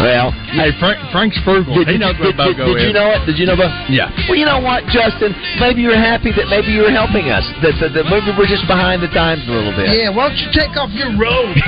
Well, 0.00 0.30
Hey, 0.56 0.72
Frank, 0.80 0.96
Frank's 1.12 1.36
frugal. 1.44 1.74
Did, 1.74 1.88
he 1.88 1.98
knows 1.98 2.16
did, 2.16 2.32
what 2.38 2.48
did, 2.48 2.56
BOGO 2.56 2.72
did 2.72 2.86
you 2.86 2.92
know 2.96 3.10
it? 3.12 3.20
Did 3.26 3.36
you 3.36 3.44
know 3.44 3.56
the? 3.56 3.68
Yeah. 3.92 4.08
Well, 4.28 4.38
you 4.38 4.46
know 4.46 4.60
what, 4.60 4.86
Justin? 4.88 5.34
Maybe 5.60 5.82
you're 5.82 5.98
happy 5.98 6.32
that 6.32 6.48
maybe 6.48 6.72
you're 6.72 6.90
helping 6.90 7.28
us. 7.28 7.44
That, 7.60 7.76
that, 7.82 7.92
that 7.92 8.06
maybe 8.08 8.32
we're 8.32 8.48
just 8.48 8.64
behind 8.66 9.02
the 9.02 9.12
times 9.12 9.44
a 9.44 9.52
little 9.52 9.74
bit. 9.76 9.90
Yeah, 9.92 10.08
why 10.14 10.28
don't 10.32 10.38
you 10.40 10.48
take 10.54 10.72
off 10.80 10.88
your 10.96 11.12
robe? 11.18 11.52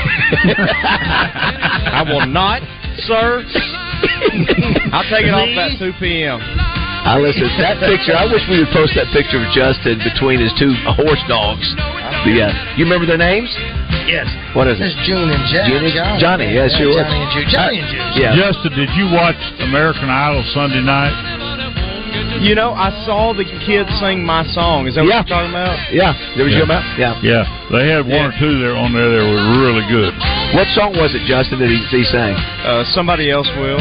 I 0.64 2.02
will 2.06 2.24
not, 2.26 2.62
sir. 3.04 3.44
I'll 4.94 5.04
take 5.10 5.26
it 5.28 5.34
off 5.34 5.48
at 5.58 5.78
2 5.78 5.92
p.m. 6.00 6.40
I 7.04 7.20
listen. 7.20 7.44
That 7.60 7.76
picture. 7.84 8.16
I 8.16 8.24
wish 8.24 8.40
we 8.48 8.64
would 8.64 8.72
post 8.72 8.96
that 8.96 9.12
picture 9.12 9.36
of 9.36 9.46
Justin 9.52 10.00
between 10.00 10.40
his 10.40 10.52
two 10.56 10.72
horse 10.96 11.20
dogs. 11.28 11.64
The, 12.24 12.48
uh, 12.48 12.76
you 12.80 12.88
remember 12.88 13.04
their 13.04 13.20
names? 13.20 13.52
Yes. 14.08 14.24
What 14.56 14.68
is 14.72 14.80
it? 14.80 14.88
It's 14.88 14.96
June 15.04 15.28
and 15.28 15.44
Jack. 15.52 15.68
June 15.68 15.84
and- 15.84 15.92
Johnny. 15.92 16.16
Johnny, 16.20 16.48
yeah, 16.56 16.68
sure. 16.72 16.96
Johnny 16.96 17.20
and 17.20 17.30
June. 17.36 17.48
Johnny 17.52 17.76
and 17.84 17.88
June. 17.92 18.08
Yeah. 18.16 18.32
Justin, 18.40 18.72
did 18.72 18.88
you 18.96 19.12
watch 19.12 19.36
American 19.60 20.08
Idol 20.08 20.40
Sunday 20.56 20.80
night? 20.80 21.12
You 22.40 22.54
know, 22.54 22.72
I 22.72 22.90
saw 23.06 23.32
the 23.32 23.44
kids 23.64 23.88
sing 24.00 24.24
my 24.24 24.44
song. 24.52 24.86
Is 24.88 24.96
that 24.96 25.04
Yeah. 25.04 25.20
what 25.20 25.28
you're 25.28 25.36
talking 25.38 25.52
about? 25.52 25.76
Yeah. 25.92 26.12
There 26.36 26.44
was 26.44 26.52
Yeah. 26.52 26.58
your 26.64 26.66
mouth. 26.68 26.84
Yeah. 26.98 27.14
Yeah, 27.22 27.44
they 27.70 27.88
had 27.88 28.04
one 28.08 28.26
or 28.26 28.34
two 28.38 28.60
there 28.60 28.76
on 28.76 28.92
there 28.92 29.08
that 29.08 29.24
were 29.24 29.44
really 29.64 29.84
good. 29.88 30.12
What 30.52 30.68
song 30.76 30.96
was 30.96 31.14
it, 31.14 31.24
Justin? 31.24 31.60
That 31.60 31.68
he, 31.68 31.76
he 31.88 32.04
sang? 32.04 32.34
Uh, 32.64 32.84
somebody 32.84 33.30
else 33.30 33.48
will. 33.56 33.80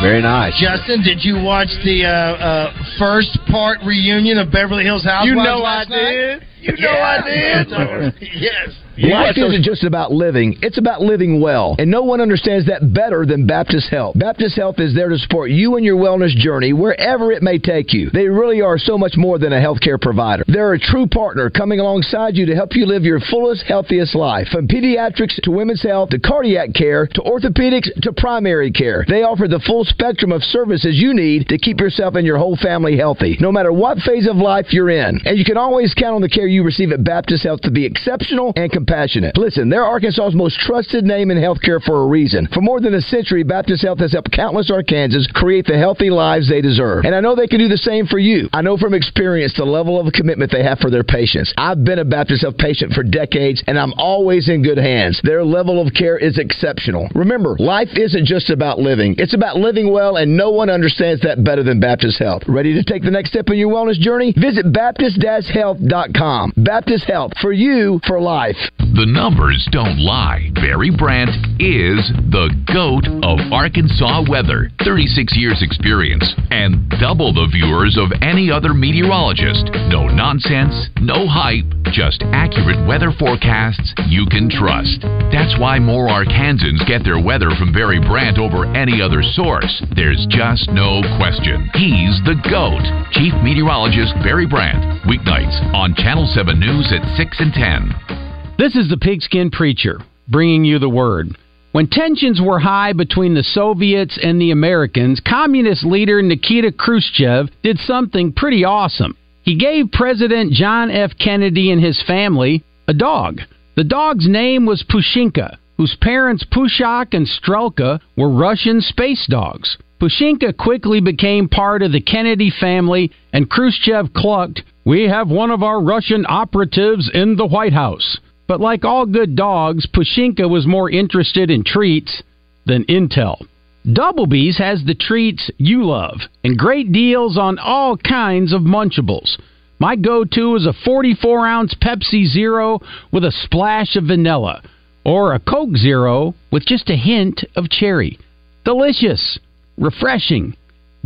Very 0.00 0.22
nice. 0.22 0.54
Justin, 0.62 1.02
did 1.02 1.24
you 1.24 1.42
watch 1.42 1.68
the 1.84 2.06
uh, 2.06 2.10
uh, 2.10 2.72
first 2.98 3.36
part 3.50 3.78
reunion 3.84 4.38
of 4.38 4.52
Beverly 4.52 4.84
Hills 4.84 5.04
Housewives? 5.04 5.26
You 5.26 5.34
know 5.34 5.58
last 5.58 5.90
I 5.90 5.96
night? 5.96 6.14
did. 6.14 6.42
You 6.60 6.72
know 6.78 6.90
I 6.90 7.18
did. 7.26 8.14
yes. 8.38 8.70
Life 8.98 9.38
isn't 9.38 9.62
just 9.62 9.84
about 9.84 10.10
living, 10.10 10.58
it's 10.60 10.76
about 10.76 11.00
living 11.00 11.40
well. 11.40 11.76
And 11.78 11.88
no 11.88 12.02
one 12.02 12.20
understands 12.20 12.66
that 12.66 12.92
better 12.92 13.24
than 13.24 13.46
Baptist 13.46 13.90
Health. 13.90 14.18
Baptist 14.18 14.56
Health 14.56 14.80
is 14.80 14.92
there 14.92 15.08
to 15.08 15.18
support 15.18 15.50
you 15.50 15.76
and 15.76 15.84
your 15.84 15.96
wellness 15.96 16.34
journey 16.34 16.72
wherever 16.72 17.30
it 17.30 17.40
may 17.40 17.58
take 17.58 17.92
you. 17.92 18.10
They 18.10 18.26
really 18.26 18.60
are 18.60 18.76
so 18.76 18.98
much 18.98 19.12
more 19.16 19.38
than 19.38 19.52
a 19.52 19.60
healthcare 19.60 20.00
provider. 20.00 20.42
They're 20.48 20.72
a 20.72 20.80
true 20.80 21.06
partner 21.06 21.48
coming 21.48 21.78
alongside 21.78 22.34
you 22.34 22.46
to 22.46 22.56
help 22.56 22.74
you 22.74 22.86
live 22.86 23.04
your 23.04 23.20
fullest, 23.30 23.62
healthiest 23.68 24.16
life. 24.16 24.48
From 24.48 24.66
pediatrics 24.66 25.40
to 25.42 25.52
women's 25.52 25.82
health 25.84 26.10
to 26.10 26.18
cardiac 26.18 26.74
care 26.74 27.06
to 27.06 27.20
orthopedics 27.20 27.88
to 28.02 28.12
primary 28.12 28.72
care. 28.72 29.04
They 29.06 29.22
offer 29.22 29.46
the 29.46 29.62
full 29.64 29.84
spectrum 29.84 30.32
of 30.32 30.42
services 30.42 30.96
you 31.00 31.14
need 31.14 31.46
to 31.48 31.58
keep 31.58 31.78
yourself 31.78 32.16
and 32.16 32.26
your 32.26 32.38
whole 32.38 32.56
family 32.56 32.96
healthy, 32.96 33.36
no 33.38 33.52
matter 33.52 33.72
what 33.72 33.98
phase 33.98 34.26
of 34.26 34.36
life 34.36 34.72
you're 34.72 34.90
in. 34.90 35.20
And 35.24 35.38
you 35.38 35.44
can 35.44 35.56
always 35.56 35.94
count 35.94 36.16
on 36.16 36.22
the 36.22 36.28
care 36.28 36.48
you 36.48 36.64
receive 36.64 36.90
at 36.90 37.04
Baptist 37.04 37.44
Health 37.44 37.60
to 37.60 37.70
be 37.70 37.86
exceptional 37.86 38.52
and 38.56 38.72
compassionate. 38.88 39.36
Listen, 39.36 39.68
they're 39.68 39.84
Arkansas's 39.84 40.34
most 40.34 40.58
trusted 40.60 41.04
name 41.04 41.30
in 41.30 41.36
healthcare 41.38 41.82
for 41.82 42.02
a 42.02 42.06
reason. 42.06 42.48
For 42.52 42.60
more 42.60 42.80
than 42.80 42.94
a 42.94 43.00
century, 43.00 43.42
Baptist 43.42 43.82
Health 43.82 43.98
has 43.98 44.12
helped 44.12 44.32
countless 44.32 44.70
Arkansans 44.70 45.28
create 45.34 45.66
the 45.66 45.78
healthy 45.78 46.10
lives 46.10 46.48
they 46.48 46.60
deserve. 46.60 47.04
And 47.04 47.14
I 47.14 47.20
know 47.20 47.34
they 47.34 47.46
can 47.46 47.58
do 47.58 47.68
the 47.68 47.76
same 47.76 48.06
for 48.06 48.18
you. 48.18 48.48
I 48.52 48.62
know 48.62 48.76
from 48.76 48.94
experience 48.94 49.54
the 49.56 49.64
level 49.64 50.00
of 50.00 50.12
commitment 50.12 50.50
they 50.50 50.62
have 50.62 50.78
for 50.78 50.90
their 50.90 51.04
patients. 51.04 51.52
I've 51.56 51.84
been 51.84 51.98
a 51.98 52.04
Baptist 52.04 52.42
Health 52.42 52.56
patient 52.56 52.92
for 52.92 53.02
decades, 53.02 53.62
and 53.66 53.78
I'm 53.78 53.92
always 53.94 54.48
in 54.48 54.62
good 54.62 54.78
hands. 54.78 55.20
Their 55.22 55.44
level 55.44 55.84
of 55.84 55.92
care 55.92 56.16
is 56.16 56.38
exceptional. 56.38 57.08
Remember, 57.14 57.56
life 57.58 57.90
isn't 57.94 58.24
just 58.24 58.50
about 58.50 58.78
living, 58.78 59.14
it's 59.18 59.34
about 59.34 59.56
living 59.56 59.92
well, 59.92 60.16
and 60.16 60.36
no 60.36 60.50
one 60.50 60.70
understands 60.70 61.22
that 61.22 61.44
better 61.44 61.62
than 61.62 61.80
Baptist 61.80 62.18
Health. 62.18 62.42
Ready 62.48 62.74
to 62.74 62.82
take 62.82 63.02
the 63.02 63.10
next 63.10 63.30
step 63.30 63.48
in 63.48 63.58
your 63.58 63.72
wellness 63.72 63.98
journey? 63.98 64.32
Visit 64.36 64.72
Baptist-Health.com. 64.72 66.52
Baptist 66.56 67.04
Health, 67.04 67.32
for 67.40 67.52
you, 67.52 68.00
for 68.06 68.20
life. 68.20 68.56
The 68.78 69.06
numbers 69.06 69.66
don't 69.70 69.98
lie. 69.98 70.50
Barry 70.54 70.90
Brandt 70.90 71.30
is 71.60 72.02
the 72.34 72.50
GOAT 72.66 73.06
of 73.22 73.38
Arkansas 73.52 74.24
weather. 74.28 74.70
36 74.84 75.36
years 75.36 75.62
experience 75.62 76.24
and 76.50 76.88
double 76.98 77.32
the 77.32 77.46
viewers 77.52 77.98
of 77.98 78.10
any 78.22 78.50
other 78.50 78.74
meteorologist. 78.74 79.70
No 79.86 80.08
nonsense, 80.08 80.74
no 81.00 81.28
hype, 81.28 81.66
just 81.92 82.24
accurate 82.32 82.80
weather 82.88 83.12
forecasts 83.18 83.94
you 84.06 84.26
can 84.26 84.50
trust. 84.50 85.02
That's 85.30 85.54
why 85.60 85.78
more 85.78 86.08
Arkansans 86.08 86.82
get 86.88 87.04
their 87.04 87.22
weather 87.22 87.50
from 87.58 87.72
Barry 87.72 88.00
Brandt 88.00 88.38
over 88.38 88.66
any 88.74 89.02
other 89.02 89.22
source. 89.22 89.82
There's 89.94 90.26
just 90.30 90.70
no 90.70 91.02
question. 91.18 91.70
He's 91.74 92.18
the 92.26 92.34
GOAT. 92.50 92.82
Chief 93.12 93.34
Meteorologist 93.42 94.14
Barry 94.26 94.46
Brandt. 94.46 95.06
Weeknights 95.06 95.54
on 95.74 95.94
Channel 95.94 96.26
7 96.34 96.58
News 96.58 96.90
at 96.90 97.04
6 97.16 97.36
and 97.38 97.52
10. 97.52 98.27
This 98.58 98.74
is 98.74 98.88
the 98.88 98.96
Pigskin 98.96 99.52
Preacher, 99.52 100.00
bringing 100.26 100.64
you 100.64 100.80
the 100.80 100.88
word. 100.88 101.28
When 101.70 101.86
tensions 101.86 102.40
were 102.42 102.58
high 102.58 102.92
between 102.92 103.34
the 103.34 103.44
Soviets 103.44 104.18
and 104.20 104.40
the 104.40 104.50
Americans, 104.50 105.20
communist 105.24 105.84
leader 105.84 106.20
Nikita 106.22 106.72
Khrushchev 106.72 107.50
did 107.62 107.78
something 107.78 108.32
pretty 108.32 108.64
awesome. 108.64 109.16
He 109.44 109.56
gave 109.56 109.92
President 109.92 110.52
John 110.52 110.90
F. 110.90 111.12
Kennedy 111.20 111.70
and 111.70 111.80
his 111.80 112.02
family 112.04 112.64
a 112.88 112.94
dog. 112.94 113.42
The 113.76 113.84
dog's 113.84 114.26
name 114.28 114.66
was 114.66 114.82
Pushinka, 114.90 115.56
whose 115.76 115.96
parents 116.00 116.44
Pushok 116.52 117.14
and 117.14 117.28
Strelka 117.28 118.00
were 118.16 118.28
Russian 118.28 118.80
space 118.80 119.24
dogs. 119.30 119.78
Pushinka 120.00 120.56
quickly 120.56 121.00
became 121.00 121.48
part 121.48 121.82
of 121.82 121.92
the 121.92 122.00
Kennedy 122.00 122.50
family, 122.50 123.12
and 123.32 123.48
Khrushchev 123.48 124.12
clucked, 124.14 124.62
We 124.84 125.04
have 125.04 125.28
one 125.28 125.52
of 125.52 125.62
our 125.62 125.80
Russian 125.80 126.26
operatives 126.28 127.08
in 127.14 127.36
the 127.36 127.46
White 127.46 127.72
House. 127.72 128.18
But 128.48 128.60
like 128.60 128.84
all 128.84 129.06
good 129.06 129.36
dogs, 129.36 129.86
Pushinka 129.86 130.48
was 130.48 130.66
more 130.66 130.90
interested 130.90 131.50
in 131.50 131.62
treats 131.62 132.22
than 132.66 132.84
intel. 132.86 133.46
Doublebees 133.86 134.58
has 134.58 134.82
the 134.84 134.94
treats 134.94 135.50
you 135.58 135.84
love 135.84 136.16
and 136.42 136.58
great 136.58 136.90
deals 136.90 137.38
on 137.38 137.58
all 137.58 137.96
kinds 137.96 138.52
of 138.52 138.62
Munchables. 138.62 139.38
My 139.78 139.94
go 139.96 140.24
to 140.24 140.56
is 140.56 140.66
a 140.66 140.72
44 140.84 141.46
ounce 141.46 141.74
Pepsi 141.74 142.26
Zero 142.26 142.80
with 143.12 143.24
a 143.24 143.30
splash 143.44 143.94
of 143.96 144.04
vanilla, 144.04 144.62
or 145.04 145.34
a 145.34 145.38
Coke 145.38 145.76
Zero 145.76 146.34
with 146.50 146.66
just 146.66 146.90
a 146.90 146.96
hint 146.96 147.44
of 147.54 147.70
cherry. 147.70 148.18
Delicious, 148.64 149.38
refreshing. 149.76 150.56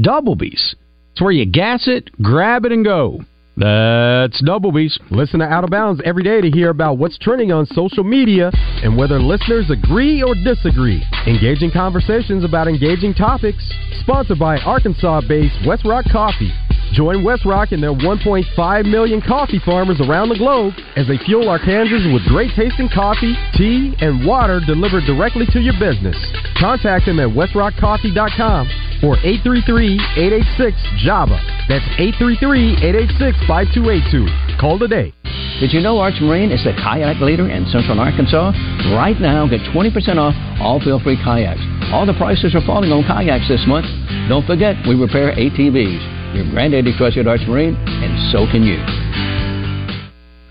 Doublebees. 0.01 0.75
It's 1.13 1.21
where 1.21 1.33
you 1.33 1.45
gas 1.45 1.87
it, 1.87 2.11
grab 2.23 2.65
it, 2.65 2.73
and 2.73 2.85
go. 2.85 3.25
That's 3.63 4.41
Double 4.41 4.73
Doublebees. 4.73 4.99
Listen 5.13 5.39
to 5.39 5.47
Out 5.47 5.63
of 5.63 5.71
Bounds 5.71 6.03
every 6.05 6.25
day 6.25 6.41
to 6.41 6.51
hear 6.51 6.71
about 6.71 6.99
what's 6.99 7.17
trending 7.19 7.53
on 7.53 7.65
social 7.67 8.03
media 8.03 8.51
and 8.83 8.97
whether 8.97 9.21
listeners 9.21 9.71
agree 9.71 10.21
or 10.21 10.35
disagree. 10.35 11.01
Engaging 11.29 11.71
conversations 11.71 12.43
about 12.43 12.67
engaging 12.67 13.15
topics. 13.15 13.63
Sponsored 14.01 14.41
by 14.41 14.59
Arkansas 14.59 15.21
based 15.29 15.55
Westrock 15.65 16.11
Coffee. 16.11 16.51
Join 16.93 17.25
Westrock 17.25 17.73
and 17.73 17.83
their 17.83 17.95
1.5 17.95 18.85
million 18.85 19.23
coffee 19.23 19.59
farmers 19.65 19.99
around 20.01 20.29
the 20.29 20.37
globe 20.37 20.75
as 20.95 21.09
they 21.09 21.17
fuel 21.25 21.49
Arkansas 21.49 22.13
with 22.13 22.23
great 22.29 22.51
tasting 22.55 22.91
coffee, 22.93 23.35
tea, 23.57 23.95
and 24.01 24.27
water 24.27 24.61
delivered 24.61 25.05
directly 25.09 25.47
to 25.57 25.61
your 25.61 25.73
business. 25.81 26.17
Contact 26.61 27.07
them 27.07 27.19
at 27.19 27.31
westrockcoffee.com 27.33 28.69
or 29.09 29.17
833-886-JAVA. 29.25 31.41
That's 31.69 31.85
833-886-5282. 32.21 34.61
Call 34.61 34.79
today. 34.79 35.15
Did 35.61 35.73
you 35.73 35.81
know 35.81 35.99
Arch 35.99 36.21
Marine 36.21 36.53
is 36.53 36.63
the 36.65 36.75
kayak 36.77 37.21
leader 37.21 37.49
in 37.49 37.65
central 37.73 37.99
Arkansas? 38.01 38.53
Right 38.93 39.19
now, 39.19 39.47
get 39.49 39.61
20% 39.73 40.19
off 40.19 40.35
all 40.61 40.79
feel-free 40.81 41.17
kayaks. 41.25 41.63
All 41.91 42.05
the 42.05 42.13
prices 42.15 42.55
are 42.55 42.61
falling 42.67 42.93
on 42.93 43.03
kayaks 43.05 43.49
this 43.49 43.65
month. 43.67 43.87
Don't 44.29 44.45
forget, 44.47 44.77
we 44.87 44.95
repair 44.95 45.33
ATVs. 45.33 46.22
Your 46.35 46.51
granddaddy 46.51 46.97
trusted 46.97 47.29
Arch 47.29 47.43
Marine, 47.47 47.77
and 47.77 48.33
so 48.33 48.47
can 48.51 48.63
you. 48.63 48.79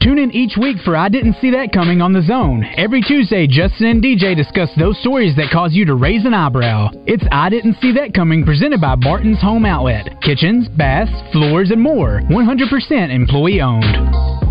Tune 0.02 0.18
in 0.18 0.32
each 0.32 0.58
week 0.60 0.78
for 0.84 0.96
I 0.96 1.10
Didn't 1.10 1.36
See 1.42 1.52
That 1.52 1.72
Coming 1.72 2.02
on 2.02 2.12
the 2.12 2.24
Zone. 2.24 2.66
Every 2.76 3.02
Tuesday, 3.02 3.46
Justin 3.46 3.88
and 3.88 4.04
DJ 4.04 4.36
discuss 4.36 4.70
those 4.78 5.00
stories 5.00 5.36
that 5.36 5.52
cause 5.52 5.74
you 5.74 5.86
to 5.86 5.94
raise 5.94 6.26
an 6.26 6.34
eyebrow. 6.34 6.90
It's 7.06 7.24
I 7.32 7.50
Didn't 7.50 7.78
See 7.82 7.94
That 7.94 8.14
Coming 8.14 8.44
presented 8.44 8.82
by 8.82 8.96
Barton's 8.96 9.42
Home 9.42 9.66
Outlet. 9.66 10.20
Kitchens, 10.22 10.68
baths, 10.70 11.12
floors, 11.32 11.70
and 11.70 11.82
more. 11.82 12.22
100% 12.30 13.14
employee 13.14 13.62
owned. 13.62 14.51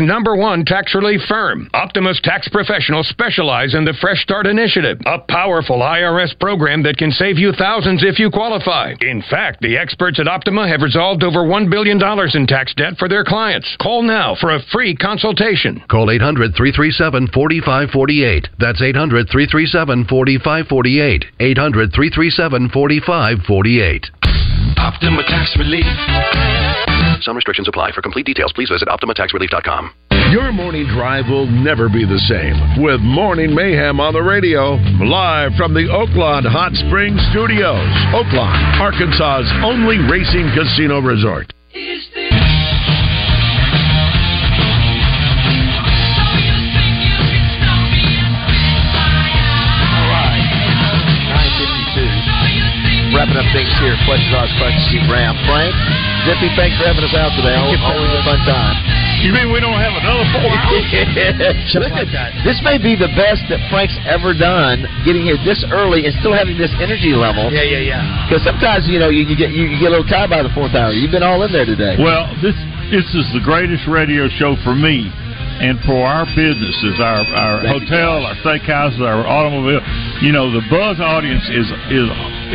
number 0.00 0.36
one 0.36 0.64
tax 0.64 0.94
relief 0.94 1.20
firm. 1.28 1.68
Optima 1.74 2.12
Tax 2.22 2.48
Professionals 2.48 3.08
specialize 3.08 3.74
in 3.74 3.84
the 3.84 3.94
Fresh 4.00 4.22
Start 4.22 4.46
Initiative, 4.46 4.98
a 5.06 5.18
powerful 5.18 5.80
IRS 5.80 6.38
program 6.38 6.82
that 6.82 6.96
can 6.96 7.10
save 7.10 7.38
you 7.38 7.52
thousands 7.52 8.02
if 8.02 8.18
you 8.18 8.30
qualify. 8.30 8.94
In 9.00 9.22
fact, 9.30 9.60
the 9.60 9.76
experts 9.76 10.20
at 10.20 10.28
Optima 10.28 10.68
have 10.68 10.82
resolved 10.82 11.22
over 11.22 11.40
$1 11.40 11.70
billion 11.70 12.00
in 12.34 12.46
tax 12.46 12.74
debt 12.74 12.94
for 12.98 13.08
their 13.08 13.24
clients. 13.24 13.76
Call 13.80 14.02
now 14.02 14.36
for 14.40 14.54
a 14.54 14.62
free 14.72 14.94
consultation. 14.94 15.82
Call 15.90 16.10
800 16.10 16.54
337 16.56 17.28
4548. 17.28 18.48
That's 18.58 18.82
800 18.82 19.28
337 19.30 20.06
4548. 20.06 21.24
800 21.40 21.92
337 21.92 22.68
4548. 22.70 24.10
Optima 24.76 25.22
Tax 25.24 25.56
Relief. 25.58 26.63
Some 27.22 27.36
restrictions 27.36 27.68
apply. 27.68 27.92
For 27.92 28.02
complete 28.02 28.26
details, 28.26 28.52
please 28.52 28.70
visit 28.70 28.88
OptimaTaxRelief.com. 28.88 29.92
Your 30.32 30.52
morning 30.52 30.86
drive 30.88 31.26
will 31.28 31.46
never 31.46 31.88
be 31.88 32.04
the 32.04 32.18
same 32.26 32.82
with 32.82 33.00
Morning 33.00 33.54
Mayhem 33.54 34.00
on 34.00 34.14
the 34.14 34.22
radio, 34.22 34.74
live 35.04 35.52
from 35.56 35.74
the 35.74 35.86
Oaklawn 35.86 36.42
Hot 36.48 36.72
Springs 36.74 37.20
Studios. 37.30 37.86
Oaklawn, 38.16 38.56
Arkansas's 38.80 39.52
only 39.62 39.98
racing 40.10 40.50
casino 40.56 41.00
resort. 41.00 41.52
Wrapping 53.14 53.38
up 53.38 53.46
things 53.54 53.70
here. 53.78 53.94
Questions 54.10 54.34
Oz, 54.34 54.50
questions 54.58 54.82
Steve 54.90 55.06
Ram. 55.06 55.38
Frank, 55.46 55.70
Zippy, 56.26 56.50
thanks 56.58 56.74
for 56.82 56.90
having 56.90 57.06
us 57.06 57.14
out 57.14 57.30
today. 57.38 57.54
Always, 57.54 57.78
always 57.78 58.10
a 58.10 58.22
fun 58.26 58.42
time. 58.42 58.74
You 59.22 59.30
mean 59.30 59.54
we 59.54 59.62
don't 59.62 59.78
have 59.78 59.94
another 59.94 60.26
four 60.34 60.50
hours? 60.50 60.82
Listen, 61.78 61.94
this 62.42 62.58
may 62.66 62.74
be 62.74 62.98
the 62.98 63.08
best 63.14 63.46
that 63.54 63.62
Frank's 63.70 63.94
ever 64.04 64.34
done, 64.34 64.82
getting 65.06 65.22
here 65.22 65.38
this 65.46 65.62
early 65.70 66.10
and 66.10 66.12
still 66.18 66.34
having 66.34 66.58
this 66.58 66.74
energy 66.82 67.14
level. 67.14 67.54
Yeah, 67.54 67.62
yeah, 67.62 67.86
yeah. 67.94 68.02
Because 68.26 68.42
sometimes 68.42 68.90
you 68.90 68.98
know 68.98 69.14
you, 69.14 69.22
you 69.22 69.38
get 69.38 69.54
you, 69.54 69.70
you 69.70 69.78
get 69.78 69.94
a 69.94 70.02
little 70.02 70.10
tired 70.10 70.34
by 70.34 70.42
the 70.42 70.50
fourth 70.50 70.74
hour. 70.74 70.90
You've 70.90 71.14
been 71.14 71.22
all 71.22 71.38
in 71.46 71.54
there 71.54 71.64
today. 71.64 71.94
Well, 71.94 72.26
this 72.42 72.58
this 72.90 73.06
is 73.14 73.24
the 73.30 73.40
greatest 73.40 73.86
radio 73.86 74.26
show 74.26 74.58
for 74.66 74.74
me 74.74 75.06
and 75.60 75.78
for 75.86 76.02
our 76.02 76.26
businesses, 76.34 76.98
our 77.00 77.22
our 77.34 77.62
Thank 77.62 77.82
hotel, 77.84 78.26
our 78.26 78.34
steakhouses, 78.42 79.00
our 79.00 79.26
automobile. 79.26 79.80
You 80.22 80.32
know, 80.32 80.50
the 80.50 80.62
Buzz 80.70 80.98
audience 81.00 81.44
is 81.48 81.68
is 81.90 82.08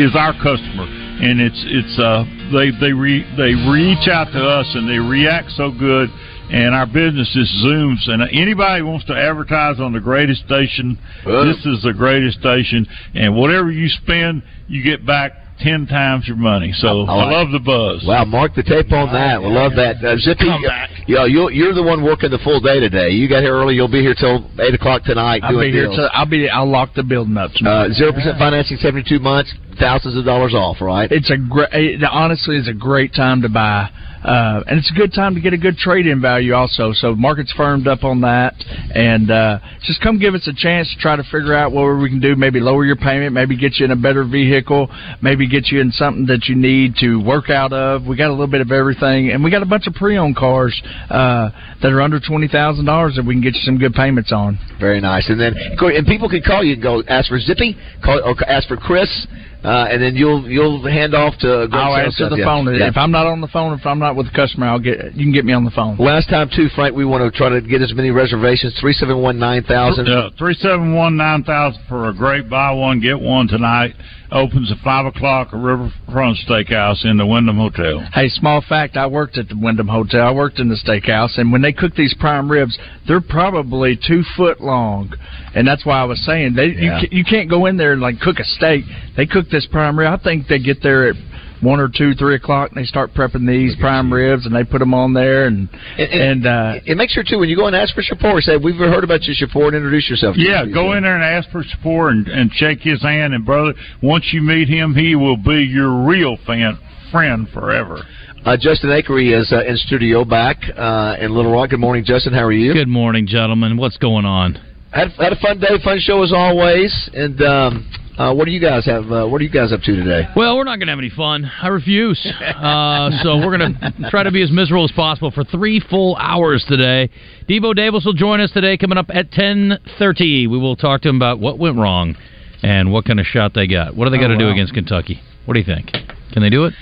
is 0.10 0.16
our 0.16 0.34
customer, 0.34 0.86
and 0.86 1.40
it's 1.40 1.62
it's 1.68 1.96
uh 2.00 2.24
they 2.52 2.72
they 2.80 2.94
re, 2.94 3.24
they 3.38 3.54
reach 3.70 4.08
out 4.10 4.32
to 4.34 4.42
us 4.44 4.68
and 4.76 4.88
they 4.90 5.00
react 5.00 5.52
so 5.52 5.72
good. 5.72 6.10
And 6.52 6.74
our 6.74 6.88
business 6.88 7.30
just 7.32 7.54
zooms. 7.64 8.10
And 8.10 8.24
anybody 8.34 8.82
wants 8.82 9.06
to 9.06 9.14
advertise 9.14 9.80
on 9.80 9.94
the 9.94 10.00
greatest 10.00 10.42
station, 10.48 10.98
Well. 11.24 11.46
this 11.46 11.64
is 11.64 11.84
the 11.84 11.94
greatest 11.94 12.40
station. 12.40 12.88
And 13.14 13.36
whatever 13.36 13.70
you 13.70 13.88
spend, 13.88 14.42
you 14.68 14.82
get 14.84 15.06
back 15.06 15.34
ten 15.60 15.86
times 15.88 16.28
your 16.28 16.38
money. 16.38 16.72
So 16.74 17.04
I 17.06 17.12
I, 17.12 17.16
like 17.16 17.32
love 17.34 17.52
the 17.52 17.60
buzz. 17.60 18.04
Wow, 18.08 18.26
mark 18.26 18.56
the 18.56 18.64
tape 18.64 18.92
on 18.92 19.12
that. 19.14 19.42
We 19.42 19.48
love 19.50 19.74
that. 19.76 19.98
Uh, 20.04 20.18
Zippy, 20.18 20.46
Come 20.46 20.64
back. 20.64 20.90
you 21.08 21.16
know, 21.16 21.26
you're, 21.26 21.52
you're 21.52 21.74
the 21.74 21.84
one 21.84 22.04
working 22.04 22.32
the 22.32 22.40
full 22.40 22.60
day 22.60 22.80
today. 22.80 23.10
You 23.10 23.28
got 23.30 23.42
here 23.44 23.54
early. 23.54 23.76
You'll 23.76 23.88
be 23.92 24.02
here 24.02 24.16
till 24.18 24.50
eight 24.60 24.74
o'clock 24.74 25.04
tonight. 25.04 25.42
I'll 25.44 25.52
doing 25.52 25.72
be 25.72 25.78
here. 25.78 25.86
deals. 25.86 25.98
To, 25.98 26.10
I'll 26.14 26.26
be. 26.26 26.50
I'll 26.50 26.70
lock 26.70 26.94
the 26.96 27.04
building 27.04 27.38
up. 27.38 27.52
Uh, 27.66 27.90
Zero 27.94 28.12
percent 28.14 28.38
financing, 28.38 28.78
seventy-two 28.78 29.20
months, 29.20 29.54
thousands 29.80 30.18
of 30.18 30.26
dollars 30.26 30.54
off. 30.54 30.82
Right? 30.82 31.12
It's 31.12 31.30
a 31.32 31.38
great. 31.38 31.70
It, 31.72 32.04
honestly, 32.04 32.58
it's 32.58 32.68
a 32.68 32.74
great 32.74 33.14
time 33.14 33.42
to 33.42 33.50
buy, 33.50 33.90
uh, 34.24 34.64
and 34.68 34.78
it's 34.78 34.92
a 34.92 34.94
good 34.94 35.14
time 35.14 35.36
to 35.36 35.42
get 35.42 35.54
a 35.54 35.58
good 35.58 35.78
trade-in 35.78 36.22
value 36.22 36.54
also. 36.54 36.92
So 36.94 37.16
market's 37.16 37.52
firmed 37.54 37.88
up 37.88 38.04
on 38.04 38.22
that, 38.22 38.54
and 38.94 39.32
uh, 39.32 39.60
just 39.84 40.02
come 40.02 40.20
give 40.20 40.34
us 40.36 40.48
a 40.48 40.54
chance 40.54 40.94
to 40.94 41.02
try 41.02 41.16
to 41.16 41.24
figure 41.24 41.54
out 41.54 41.72
what 41.72 41.86
we 41.98 42.10
can 42.10 42.20
do. 42.20 42.36
Maybe 42.36 42.60
lower 42.60 42.86
your 42.86 42.98
payment, 42.98 43.34
maybe 43.34 43.58
get 43.58 43.78
you 43.78 43.86
in 43.86 43.92
a 43.92 43.96
better 43.96 44.24
vehicle, 44.24 44.90
maybe 45.22 45.48
get 45.48 45.68
you 45.68 45.80
in 45.80 45.92
something 45.92 46.26
that 46.28 46.46
you 46.48 46.56
need 46.56 46.96
to 46.98 47.16
work 47.24 47.50
out 47.50 47.74
of. 47.74 48.06
We 48.06 48.18
got 48.18 48.28
a 48.28 48.36
little 48.36 48.48
bit 48.48 48.62
of 48.62 48.72
everything, 48.72 49.30
and 49.32 49.44
we 49.44 49.50
got 49.50 49.64
a 49.64 49.66
bunch 49.66 49.88
of 49.88 49.94
pre-owned 49.94 50.36
cars 50.36 50.80
uh, 51.10 51.50
that 51.82 51.92
are 51.92 52.02
under 52.02 52.20
twenty 52.20 52.48
thousand 52.48 52.86
dollars 52.86 53.16
that 53.16 53.26
we 53.26 53.34
can 53.34 53.42
get 53.42 53.56
you 53.56 53.62
some 53.62 53.78
good 53.78 53.94
payments 53.94 54.32
on. 54.32 54.60
Very 54.80 55.00
nice. 55.00 55.30
And 55.30 55.40
then, 55.40 55.54
and 55.56 56.06
people 56.06 56.30
can 56.30 56.42
call 56.42 56.64
you 56.64 56.74
and 56.74 56.84
go 56.84 57.02
ask 57.08 57.30
for 57.30 57.40
Zippy, 57.40 57.78
call 58.04 58.22
or 58.24 58.36
ask 58.50 58.68
for 58.68 58.78
Chris, 58.78 59.28
uh, 59.64 59.88
and 59.92 60.02
then 60.02 60.16
you'll 60.16 60.48
you'll 60.50 60.82
hand 60.88 61.14
off 61.14 61.34
to. 61.40 61.68
Greg 61.70 61.74
I'll 61.74 61.96
answer 61.96 62.12
stuff. 62.26 62.30
the 62.32 62.38
Yeah. 62.38 62.46
phone 62.46 62.66
Yeah. 62.74 62.88
if 62.88 62.98
I'm 62.98 63.12
not 63.12 63.28
on 63.28 63.42
the 63.42 63.48
phone. 63.48 63.74
If 63.78 63.86
I'm 63.86 64.00
not 64.00 64.16
with 64.16 64.28
the 64.28 64.32
customer, 64.34 64.68
I'll 64.68 64.80
get. 64.80 65.14
You 65.16 65.26
can 65.26 65.32
get 65.34 65.44
me 65.46 65.54
on 65.54 65.66
the 65.66 65.72
phone. 65.72 65.98
Last 65.98 66.30
time 66.30 66.50
too, 66.56 66.70
Frank, 66.76 66.96
we 66.96 67.04
want 67.06 67.24
to 67.24 67.38
try 67.38 67.50
to 67.50 67.60
get 67.62 67.82
as 67.82 67.94
many 67.94 68.12
reservations. 68.12 68.74
Three 68.80 68.94
seven 68.94 69.18
one 69.22 69.38
nine 69.38 69.64
thousand. 69.64 70.06
Yeah, 70.08 70.30
three 70.38 70.54
seven 70.56 70.94
one 70.96 71.18
nine 71.18 71.44
thousand 71.44 71.82
for 71.90 72.10
a 72.10 72.14
great 72.14 72.50
buy 72.50 72.72
one 72.72 73.00
get 73.02 73.20
one 73.20 73.48
tonight. 73.48 73.96
Opens 74.32 74.72
at 74.72 74.78
five 74.84 75.08
o'clock 75.08 75.50
Riverfront 75.54 76.38
Steakhouse 76.48 77.04
in 77.04 77.18
the 77.18 77.26
Wyndham 77.26 77.58
Hotel. 77.58 78.00
Hey, 78.14 78.30
small 78.30 78.62
fact: 78.62 78.96
I 78.96 79.08
worked 79.08 79.40
at 79.40 79.50
the 79.50 79.58
Wyndham 79.58 79.88
Hotel. 79.88 80.28
I 80.28 80.32
worked 80.32 80.60
in 80.60 80.70
the 80.70 80.76
steakhouse, 80.76 81.40
and 81.40 81.52
when 81.52 81.64
they 81.64 81.74
cook 81.74 81.96
these 81.96 82.14
prime 82.20 82.50
ribs, 82.52 82.78
they're 83.08 83.22
probably 83.22 83.96
two 84.08 84.22
foot 84.38 84.62
long, 84.62 85.12
and 85.56 85.68
that's 85.68 85.84
why 85.84 86.00
I 86.00 86.04
was 86.04 86.24
saying 86.26 86.54
they 86.54 86.68
you, 86.68 86.74
Yeah. 86.74 87.00
ca- 87.02 87.08
you 87.12 87.24
can't 87.24 87.50
go 87.50 87.66
in 87.66 87.76
there 87.78 87.94
and 87.94 88.02
like 88.02 88.20
cook 88.20 88.40
a 88.40 88.44
steak. 88.44 88.86
They 89.18 89.26
cook 89.26 89.50
this 89.50 89.66
prime 89.66 89.98
rib. 89.98 90.14
I 90.14 90.18
think 90.18 90.48
they 90.48 90.60
get 90.60 90.84
there 90.84 91.08
at 91.10 91.16
one 91.62 91.80
or 91.80 91.90
two, 91.90 92.14
three 92.16 92.36
o'clock, 92.36 92.72
and 92.72 92.78
they 92.82 92.86
start 92.86 93.14
prepping 93.14 93.46
these 93.48 93.76
prime 93.80 94.12
ribs, 94.14 94.46
and 94.46 94.56
they 94.56 94.64
put 94.64 94.80
them 94.80 94.94
on 94.94 95.14
there, 95.14 95.46
and 95.48 95.68
And, 95.98 96.10
and 96.12 96.48
uh, 96.48 96.74
and 96.88 96.98
make 96.98 97.10
sure 97.10 97.24
too 97.24 97.40
when 97.40 97.50
you 97.50 97.56
go 97.58 97.68
and 97.68 97.76
ask 97.76 97.94
for 97.94 98.02
Shapor, 98.02 98.40
say 98.42 98.58
we've 98.58 98.76
heard 98.76 99.04
about 99.04 99.24
you, 99.24 99.34
Shapor, 99.36 99.68
and 99.68 99.76
introduce 99.76 100.10
yourself. 100.10 100.36
to 100.36 100.42
Yeah, 100.42 100.64
us." 100.64 100.70
go 100.74 100.94
in 100.94 101.04
there 101.04 101.16
and 101.16 101.24
ask 101.24 101.50
for 101.52 101.64
Shapor 101.64 102.10
and, 102.10 102.28
and 102.28 102.52
shake 102.54 102.80
his 102.82 103.02
hand. 103.02 103.34
And 103.34 103.46
brother, 103.46 103.74
once 104.02 104.26
you 104.32 104.42
meet 104.42 104.68
him, 104.70 104.94
he 104.96 105.16
will 105.16 105.38
be 105.38 105.64
your 105.70 106.06
real 106.06 106.38
fan 106.48 106.78
friend 107.12 107.48
forever. 107.54 108.04
Uh, 108.46 108.56
Justin 108.56 108.90
Acree 108.92 109.38
is 109.38 109.52
uh, 109.52 109.66
in 109.66 109.76
studio 109.76 110.24
back 110.24 110.58
uh, 110.78 111.18
in 111.20 111.36
Little 111.36 111.52
Rock. 111.52 111.72
Good 111.72 111.80
morning, 111.82 112.06
Justin. 112.06 112.34
How 112.34 112.44
are 112.46 112.54
you? 112.54 112.72
Good 112.74 112.88
morning, 112.88 113.28
gentlemen. 113.28 113.76
What's 113.76 113.98
going 113.98 114.24
on? 114.26 114.56
Had, 114.94 115.10
had 115.20 115.34
a 115.34 115.40
fun 115.42 115.60
day, 115.60 115.68
fun 115.84 116.00
show 116.00 116.24
as 116.24 116.32
always. 116.34 117.10
And 117.14 117.42
um, 117.42 117.92
uh, 118.20 118.34
what 118.34 118.46
do 118.46 118.52
you 118.52 118.60
guys 118.60 118.86
have? 118.86 119.10
Uh, 119.12 119.26
what 119.26 119.40
are 119.40 119.44
you 119.44 119.50
guys 119.50 119.72
up 119.72 119.80
to 119.82 119.96
today? 119.96 120.28
Well, 120.36 120.58
we're 120.58 120.66
not 120.66 120.78
going 120.78 120.88
to 120.88 120.92
have 120.92 121.00
any 121.00 121.10
fun. 121.10 121.50
I 121.62 121.70
refuse. 121.70 122.20
Uh, 122.26 123.10
so 123.24 123.38
we're 123.38 123.58
going 123.58 123.74
to 123.74 124.10
try 124.10 124.24
to 124.24 124.32
be 124.32 124.44
as 124.44 124.52
miserable 124.52 124.84
as 124.86 124.92
possible 124.92 125.32
for 125.32 125.44
three 125.46 125.80
full 125.80 126.16
hours 126.18 126.66
today. 126.68 127.10
Debo 127.48 127.74
Davis 127.76 128.04
will 128.06 128.14
join 128.14 128.42
us 128.42 128.52
today, 128.52 128.78
coming 128.78 128.98
up 128.98 129.08
at 129.10 129.32
ten 129.32 129.80
thirty. 129.98 130.48
We 130.48 130.58
will 130.58 130.76
talk 130.76 131.02
to 131.04 131.10
him 131.10 131.16
about 131.16 131.40
what 131.40 131.58
went 131.58 131.78
wrong 131.78 132.16
and 132.62 132.92
what 132.92 133.06
kind 133.06 133.20
of 133.20 133.26
shot 133.26 133.54
they 133.54 133.68
got. 133.68 133.96
What 133.96 134.06
do 134.06 134.12
they 134.12 134.18
got 134.20 134.28
to 134.28 134.36
Oh, 134.36 134.40
do 134.40 134.50
against 134.50 134.74
Kentucky? 134.74 135.22
What 135.46 135.54
do 135.54 135.60
you 135.62 135.66
think? 135.66 135.88
Can 136.34 136.42
they 136.42 136.50
do 136.50 136.66
it? 136.66 136.74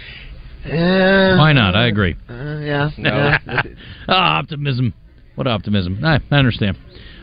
Yeah. 0.65 1.37
Why 1.37 1.53
not? 1.53 1.75
I 1.75 1.87
agree. 1.87 2.15
Uh, 2.29 2.59
yeah. 2.59 3.37
Ah, 4.09 4.39
optimism. 4.39 4.93
What 5.35 5.47
optimism? 5.47 6.03
I, 6.03 6.19
I 6.31 6.35
understand. 6.35 6.77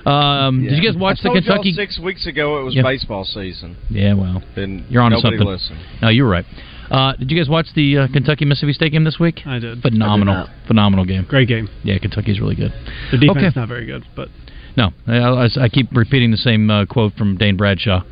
Um, 0.07 0.63
Did 0.63 0.73
you 0.83 0.83
guys 0.91 0.99
watch 0.99 1.19
I 1.21 1.23
the 1.23 1.29
told 1.31 1.45
y'all 1.45 1.55
Kentucky? 1.57 1.73
six 1.73 1.99
weeks 1.99 2.27
ago? 2.27 2.61
It 2.61 2.65
was 2.65 2.75
Yeah. 2.75 2.83
baseball 2.83 3.25
season. 3.25 3.77
Yeah, 3.91 4.15
well, 4.15 4.43
And 4.57 4.85
you're 4.91 5.03
on 5.03 5.13
to 5.13 5.21
something. 5.21 5.41
listened. 5.47 5.79
No, 6.03 6.09
you're 6.09 6.29
right. 6.29 6.45
Uh, 6.91 7.15
did 7.17 7.31
you 7.31 7.37
guys 7.39 7.49
watch 7.49 7.69
the 7.75 7.99
uh, 7.99 8.07
Kentucky 8.09 8.45
Mississippi 8.45 8.75
State 8.75 8.93
game 8.93 9.05
this 9.05 9.19
week? 9.19 9.47
I 9.47 9.59
did. 9.59 9.81
Phenomenal, 9.81 10.35
I 10.35 10.43
did 10.43 10.51
phenomenal 10.67 11.05
game. 11.07 11.25
Great 11.29 11.49
game. 11.49 11.69
Yeah, 11.83 11.97
Kentucky's 11.99 12.41
really 12.41 12.55
good. 12.55 12.73
The 13.11 13.17
defense 13.19 13.39
Okay. 13.39 13.61
not 13.61 13.69
very 13.69 13.87
good, 13.87 14.05
but 14.15 14.29
No, 14.77 14.93
I, 15.07 15.17
I, 15.19 15.49
I 15.63 15.69
keep 15.71 15.89
repeating 15.93 16.31
the 16.31 16.37
same 16.37 16.69
uh, 16.71 16.85
quote 16.85 17.15
from 17.15 17.37
Dane 17.39 17.57
Bradshaw. 17.57 18.03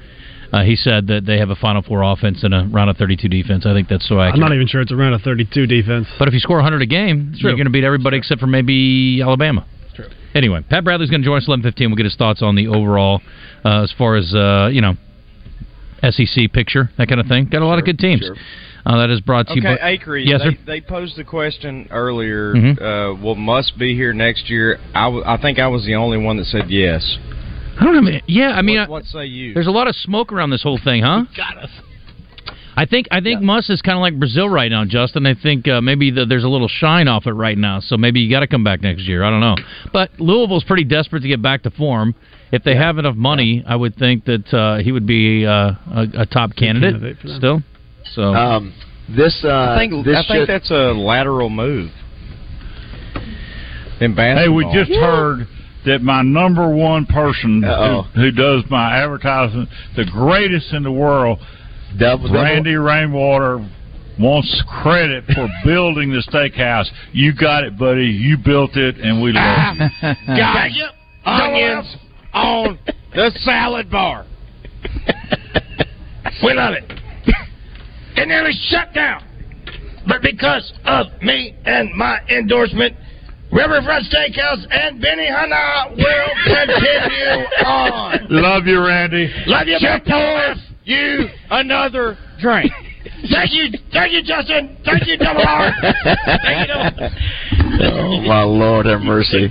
Uh, 0.52 0.62
he 0.64 0.76
said 0.76 1.06
that 1.08 1.24
they 1.26 1.38
have 1.38 1.50
a 1.50 1.56
Final 1.56 1.82
Four 1.82 2.02
offense 2.02 2.42
and 2.44 2.52
a 2.54 2.66
round 2.70 2.88
of 2.88 2.96
32 2.98 3.26
defense. 3.28 3.64
I 3.66 3.72
think 3.74 3.88
that's 3.88 4.06
so 4.08 4.20
accurate. 4.20 4.34
I'm 4.34 4.40
not 4.40 4.54
even 4.54 4.66
sure 4.66 4.80
it's 4.80 4.92
a 4.92 4.96
round 4.96 5.14
of 5.14 5.22
32 5.22 5.66
defense. 5.66 6.06
But 6.18 6.28
if 6.28 6.34
you 6.34 6.40
score 6.40 6.56
100 6.56 6.80
a 6.82 6.86
game, 6.86 7.32
True. 7.38 7.50
you're 7.50 7.56
going 7.56 7.64
to 7.66 7.70
beat 7.70 7.84
everybody 7.84 8.16
except 8.18 8.40
for 8.40 8.46
maybe 8.46 9.20
Alabama. 9.22 9.64
True. 10.32 10.38
Anyway, 10.38 10.64
Pat 10.68 10.84
Bradley's 10.84 11.10
going 11.10 11.22
to 11.22 11.26
join 11.26 11.38
us 11.38 11.46
11:15. 11.48 11.86
We'll 11.88 11.96
get 11.96 12.04
his 12.06 12.16
thoughts 12.16 12.42
on 12.42 12.54
the 12.56 12.68
overall, 12.68 13.20
uh, 13.64 13.82
as 13.82 13.92
far 13.92 14.16
as 14.16 14.34
uh, 14.34 14.68
you 14.72 14.80
know, 14.80 14.94
SEC 16.02 16.52
picture, 16.52 16.90
that 16.98 17.08
kind 17.08 17.20
of 17.20 17.26
thing. 17.26 17.46
Got 17.46 17.62
a 17.62 17.66
lot 17.66 17.78
of 17.78 17.84
good 17.84 17.98
teams. 17.98 18.22
sure. 18.24 18.36
Uh, 18.84 18.96
that 18.98 19.10
is 19.10 19.20
brought 19.20 19.46
to 19.46 19.52
Okay, 19.52 19.60
you 19.70 19.76
by 19.76 19.88
Acre, 19.90 20.16
Yes, 20.18 20.40
they, 20.42 20.50
sir. 20.50 20.58
they 20.66 20.80
posed 20.80 21.16
the 21.16 21.22
question 21.22 21.86
earlier. 21.92 22.52
Mhm. 22.52 22.72
Uh, 22.82 23.14
well, 23.22 23.36
Muss 23.36 23.70
be 23.78 23.94
here 23.94 24.12
next 24.12 24.50
year. 24.50 24.80
I, 24.92 25.04
w- 25.04 25.22
I 25.24 25.36
think 25.40 25.60
I 25.60 25.68
was 25.68 25.84
the 25.86 25.94
only 25.94 26.18
one 26.18 26.36
that 26.38 26.46
said 26.46 26.68
yes. 26.68 27.16
I 27.80 27.84
don't 27.84 28.04
know. 28.04 28.18
Yeah, 28.26 28.50
I 28.50 28.62
mean, 28.62 28.78
what, 28.80 28.86
I- 28.86 28.90
what 28.90 29.04
say 29.04 29.26
you? 29.26 29.54
There's 29.54 29.68
a 29.68 29.70
lot 29.70 29.86
of 29.86 29.94
smoke 29.94 30.32
around 30.32 30.50
this 30.50 30.64
whole 30.64 30.80
thing, 30.82 31.04
huh? 31.04 31.26
Got 31.36 31.58
us. 31.62 31.70
I 32.76 32.86
think 32.86 33.06
I 33.10 33.20
think 33.20 33.42
Muss 33.42 33.68
is 33.68 33.82
kind 33.82 33.96
of 33.98 34.00
like 34.00 34.18
Brazil 34.18 34.48
right 34.48 34.70
now, 34.70 34.84
Justin. 34.86 35.26
I 35.26 35.34
think 35.34 35.68
uh, 35.68 35.80
maybe 35.80 36.10
the, 36.10 36.24
there's 36.24 36.44
a 36.44 36.48
little 36.48 36.68
shine 36.68 37.06
off 37.08 37.26
it 37.26 37.32
right 37.32 37.58
now, 37.58 37.80
so 37.80 37.96
maybe 37.98 38.20
you 38.20 38.30
got 38.30 38.40
to 38.40 38.46
come 38.46 38.64
back 38.64 38.80
next 38.80 39.02
year. 39.02 39.22
I 39.22 39.30
don't 39.30 39.40
know, 39.40 39.56
but 39.92 40.10
Louisville's 40.18 40.64
pretty 40.64 40.84
desperate 40.84 41.20
to 41.20 41.28
get 41.28 41.42
back 41.42 41.62
to 41.64 41.70
form. 41.70 42.14
If 42.50 42.64
they 42.64 42.76
have 42.76 42.98
enough 42.98 43.16
money, 43.16 43.62
I 43.66 43.76
would 43.76 43.96
think 43.96 44.24
that 44.26 44.52
uh, 44.54 44.78
he 44.82 44.92
would 44.92 45.06
be 45.06 45.46
uh, 45.46 45.52
a, 45.52 46.06
a 46.20 46.26
top 46.26 46.54
candidate, 46.56 47.00
candidate 47.00 47.36
still. 47.38 47.62
So 48.14 48.22
Um, 48.34 48.74
this, 49.08 49.42
uh, 49.44 49.48
I 49.48 49.78
think 49.78 50.04
this 50.04 50.16
I 50.16 50.22
think 50.32 50.40
should- 50.42 50.48
that's 50.48 50.70
a 50.70 50.92
lateral 50.92 51.48
move. 51.50 51.90
In 54.00 54.14
basketball. 54.14 54.36
Hey, 54.42 54.48
we 54.48 54.64
just 54.74 54.90
heard 54.90 55.46
that 55.86 56.02
my 56.02 56.22
number 56.22 56.68
one 56.74 57.06
person 57.06 57.62
who, 57.62 58.02
who 58.14 58.30
does 58.32 58.64
my 58.70 58.96
advertising, 58.96 59.66
the 59.96 60.04
greatest 60.04 60.72
in 60.72 60.82
the 60.82 60.92
world, 60.92 61.38
double, 61.98 62.32
Randy 62.32 62.74
Rainwater, 62.74 63.68
wants 64.18 64.62
credit 64.82 65.24
for 65.26 65.48
building 65.64 66.10
the 66.10 66.22
steakhouse. 66.28 66.86
You 67.12 67.32
got 67.34 67.64
it, 67.64 67.78
buddy. 67.78 68.06
You 68.06 68.36
built 68.36 68.76
it, 68.76 68.96
and 68.98 69.22
we 69.22 69.32
love 69.32 69.76
you. 69.76 70.14
Got 70.26 70.72
you 70.72 70.86
onions 71.24 71.96
on 72.32 72.78
the 73.14 73.30
salad 73.44 73.90
bar. 73.90 74.26
we 76.42 76.54
love 76.54 76.74
it. 76.74 76.84
It 78.16 78.28
nearly 78.28 78.52
shut 78.68 78.92
down. 78.94 79.28
But 80.06 80.20
because 80.22 80.72
of 80.84 81.06
me 81.22 81.56
and 81.64 81.94
my 81.94 82.18
endorsement, 82.28 82.96
Riverfront 83.52 84.06
Steakhouse 84.06 84.66
and 84.70 85.00
Benihana 85.00 85.94
will 85.96 86.28
continue 86.44 87.66
on. 87.66 88.26
Love 88.30 88.66
you, 88.66 88.80
Randy. 88.84 89.30
Love 89.46 89.68
you, 89.68 89.78
but 89.80 90.04
pour 90.04 90.54
you 90.84 91.28
another 91.50 92.16
drink. 92.40 92.72
Thank 93.32 93.50
you, 93.52 93.66
thank 93.92 94.12
you, 94.12 94.22
Justin. 94.22 94.76
Thank 94.84 95.06
you, 95.08 95.16
Double 95.16 95.42
R. 95.46 95.72
Thank 96.42 96.68
you, 96.68 96.74
Double. 96.74 97.10
Oh 97.82 98.20
my 98.22 98.42
Lord, 98.42 98.86
have 98.86 99.00
mercy! 99.00 99.48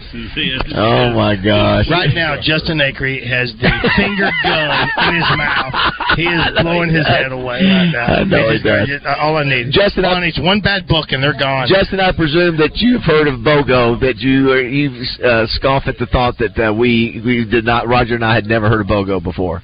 Oh 0.75 1.11
my 1.11 1.35
gosh! 1.35 1.89
Right 1.89 2.11
now, 2.13 2.35
Justin 2.41 2.77
Acree 2.79 3.19
has 3.27 3.51
the 3.59 3.67
finger 3.97 4.29
gun 4.43 4.87
in 5.09 5.15
his 5.15 5.29
mouth. 5.35 5.73
He 6.15 6.23
is 6.23 6.61
blowing 6.61 6.93
his 6.93 7.05
head 7.07 7.31
away 7.31 7.59
right 7.65 7.91
now. 7.91 8.05
I 8.05 8.23
know 8.23 8.51
he 8.51 8.61
does. 8.61 8.87
just- 8.87 9.05
All 9.05 9.35
I 9.37 9.43
need, 9.43 9.71
Justin, 9.71 10.05
all 10.05 10.15
I 10.15 10.21
need 10.21 10.37
is 10.37 10.39
one 10.39 10.61
bad 10.61 10.87
book 10.87 11.07
and 11.11 11.21
they're 11.23 11.37
gone. 11.37 11.67
Justin, 11.67 11.99
I 11.99 12.11
presume 12.15 12.55
that 12.57 12.71
you've 12.77 13.03
heard 13.03 13.27
of 13.27 13.39
BOGO. 13.41 13.99
That 13.99 14.17
you 14.17 14.53
you 14.55 15.03
uh, 15.25 15.45
scoff 15.47 15.83
at 15.87 15.97
the 15.97 16.05
thought 16.07 16.37
that 16.37 16.55
uh, 16.59 16.73
we 16.73 17.21
we 17.25 17.43
did 17.49 17.65
not. 17.65 17.87
Roger 17.87 18.15
and 18.15 18.23
I 18.23 18.35
had 18.35 18.45
never 18.45 18.69
heard 18.69 18.81
of 18.81 18.87
BOGO 18.87 19.21
before. 19.23 19.61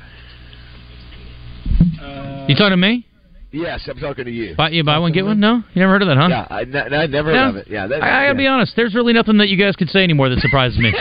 You 2.47 2.55
talking 2.55 2.71
to 2.71 2.77
me? 2.77 3.05
Yes, 3.51 3.87
I'm 3.89 3.97
talking 3.97 4.25
to 4.25 4.31
you. 4.31 4.55
Buy, 4.55 4.69
you 4.71 4.83
buy 4.83 4.97
one 4.99 5.13
get 5.13 5.23
one? 5.25 5.39
No, 5.39 5.63
you 5.73 5.79
never 5.79 5.93
heard 5.93 6.01
of 6.01 6.09
that, 6.09 6.17
huh? 6.17 6.27
Yeah, 6.29 6.47
I, 6.49 6.61
n- 6.63 6.93
I 6.93 7.05
never 7.07 7.29
heard 7.29 7.35
Yeah. 7.35 7.49
of 7.49 7.55
it. 7.55 7.67
Yeah, 7.69 7.87
that, 7.87 8.03
I, 8.03 8.07
I 8.07 8.09
gotta 8.27 8.27
yeah. 8.27 8.33
be 8.33 8.47
honest. 8.47 8.73
There's 8.75 8.93
really 8.93 9.13
nothing 9.13 9.37
that 9.37 9.47
you 9.47 9.57
guys 9.57 9.75
could 9.75 9.89
say 9.89 10.03
anymore 10.03 10.27
that 10.29 10.39
surprises 10.39 10.77
me. 10.77 10.91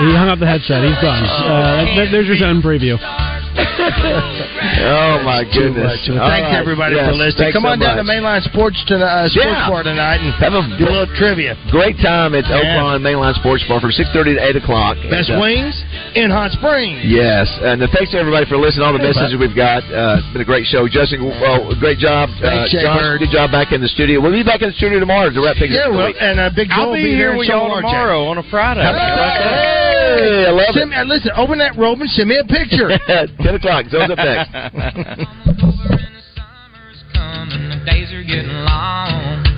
he 0.00 0.12
hung 0.16 0.28
up 0.28 0.38
the 0.38 0.46
headset. 0.46 0.84
He's 0.84 0.96
done. 1.00 1.24
Uh, 1.24 2.04
there's 2.12 2.26
your 2.26 2.36
Zen 2.36 2.60
preview. 2.62 2.96
Oh 3.60 5.20
my 5.24 5.44
goodness! 5.44 6.00
Thanks 6.06 6.08
All 6.10 6.16
right. 6.28 6.56
everybody 6.56 6.96
Yes, 6.96 7.06
for 7.08 7.12
listening. 7.16 7.36
thanks 7.52 7.54
Come 7.54 7.64
so 7.64 7.74
on 7.76 7.78
down 7.78 7.96
to. 7.96 8.04
Mainline 8.04 8.42
Sports 8.44 8.80
tonight, 8.86 9.06
uh, 9.08 9.28
Sports 9.28 9.46
Yeah. 9.46 9.68
Bar 9.68 9.82
tonight 9.82 10.20
and 10.20 10.32
Have 10.40 10.54
a 10.54 10.62
do 10.78 10.84
a 10.84 10.90
little 10.90 11.14
trivia. 11.16 11.56
Great 11.70 11.98
time 12.00 12.34
at 12.34 12.46
Yeah. 12.48 12.56
Oaklawn 12.80 13.00
Mainline 13.02 13.34
Sports 13.36 13.64
Bar 13.68 13.80
from 13.80 13.92
6:30 13.92 14.34
to 14.36 14.40
8 14.44 14.56
o'clock. 14.56 14.96
Best 15.10 15.28
And, 15.30 15.38
uh, 15.38 15.40
wings 15.42 15.84
in 16.14 16.30
Hot 16.30 16.52
Springs. 16.52 17.04
Yes, 17.04 17.48
and 17.62 17.82
uh, 17.82 17.86
thanks 17.92 18.10
to 18.12 18.18
everybody 18.18 18.46
for 18.46 18.56
listening. 18.56 18.86
All 18.86 18.92
the 18.92 18.98
Hey, 19.00 19.06
messages 19.12 19.32
bud. 19.32 19.40
we've 19.40 19.54
got. 19.56 19.82
Uh, 19.92 20.16
it's 20.18 20.26
been 20.32 20.42
a 20.42 20.48
great 20.48 20.66
show. 20.66 20.88
Justin, 20.88 21.24
well, 21.40 21.74
great 21.76 21.98
job. 21.98 22.30
Thanks, 22.40 22.72
uh, 22.74 22.78
Jay 22.80 22.84
Bird. 22.84 23.20
good 23.20 23.30
job 23.30 23.50
back 23.52 23.72
in 23.72 23.80
the 23.80 23.88
studio. 23.88 24.20
We'll 24.20 24.32
be 24.32 24.42
back 24.42 24.62
in 24.62 24.68
the 24.70 24.74
studio 24.76 25.00
tomorrow 25.00 25.30
to 25.30 25.40
wrap 25.40 25.56
things 25.56 25.72
Yeah, 25.74 25.80
up. 25.80 25.86
for 25.86 25.92
the 25.92 25.98
well, 25.98 26.06
week. 26.08 26.16
and 26.20 26.40
uh, 26.40 26.50
Big 26.50 26.68
Joe 26.70 26.74
I'll 26.88 26.92
be 26.94 27.02
be 27.02 27.10
here 27.16 27.30
there 27.30 27.36
with 27.38 27.48
y'all 27.48 27.68
will 27.68 27.76
RJ. 27.76 27.80
tomorrow 27.82 28.24
on 28.28 28.38
a 28.38 28.42
Friday. 28.44 28.82
Hey, 28.82 29.89
I 30.10 30.50
love 30.50 30.74
Send 30.74 30.90
me, 30.90 30.96
uh, 30.96 31.04
listen, 31.04 31.30
open 31.36 31.58
that 31.58 31.76
robe 31.76 32.00
and 32.00 32.10
send 32.10 32.28
me 32.28 32.38
a 32.38 32.44
picture. 32.44 32.88
10 33.42 33.54
o'clock. 33.54 33.86
Zone's 33.90 34.10
up 34.10 34.18
next. 34.18 34.50
The 37.50 37.82
days 37.86 38.12
are 38.12 38.22
getting 38.22 38.48
long. 38.48 39.49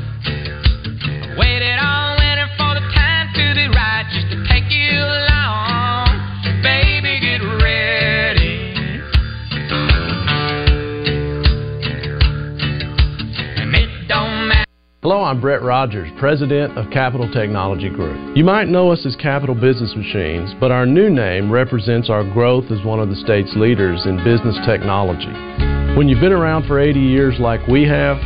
Hello, 15.02 15.24
I'm 15.24 15.40
Brett 15.40 15.62
Rogers, 15.62 16.08
President 16.16 16.78
of 16.78 16.88
Capital 16.92 17.28
Technology 17.32 17.90
Group. 17.90 18.36
You 18.36 18.44
might 18.44 18.68
know 18.68 18.92
us 18.92 19.04
as 19.04 19.16
Capital 19.16 19.56
Business 19.56 19.92
Machines, 19.96 20.54
but 20.60 20.70
our 20.70 20.86
new 20.86 21.10
name 21.10 21.50
represents 21.50 22.08
our 22.08 22.22
growth 22.22 22.70
as 22.70 22.86
one 22.86 23.00
of 23.00 23.08
the 23.08 23.16
state's 23.16 23.50
leaders 23.56 24.06
in 24.06 24.22
business 24.22 24.54
technology. 24.64 25.26
When 25.98 26.06
you've 26.06 26.20
been 26.20 26.30
around 26.30 26.68
for 26.68 26.78
80 26.78 27.00
years 27.00 27.34
like 27.40 27.66
we 27.66 27.82
have, 27.82 28.16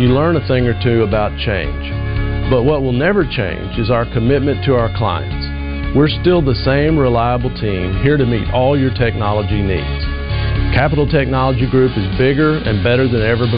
you 0.00 0.08
learn 0.08 0.34
a 0.34 0.44
thing 0.48 0.66
or 0.66 0.74
two 0.82 1.04
about 1.04 1.30
change. 1.38 2.50
But 2.50 2.64
what 2.64 2.82
will 2.82 2.90
never 2.90 3.22
change 3.22 3.78
is 3.78 3.88
our 3.88 4.04
commitment 4.12 4.64
to 4.64 4.74
our 4.74 4.90
clients. 4.98 5.94
We're 5.94 6.10
still 6.20 6.42
the 6.42 6.58
same 6.66 6.98
reliable 6.98 7.54
team 7.62 8.02
here 8.02 8.16
to 8.16 8.26
meet 8.26 8.50
all 8.50 8.76
your 8.76 8.92
technology 8.92 9.62
needs. 9.62 10.02
Capital 10.74 11.06
Technology 11.06 11.70
Group 11.70 11.96
is 11.96 12.18
bigger 12.18 12.58
and 12.58 12.82
better 12.82 13.06
than 13.06 13.22
ever 13.22 13.46
before. 13.46 13.52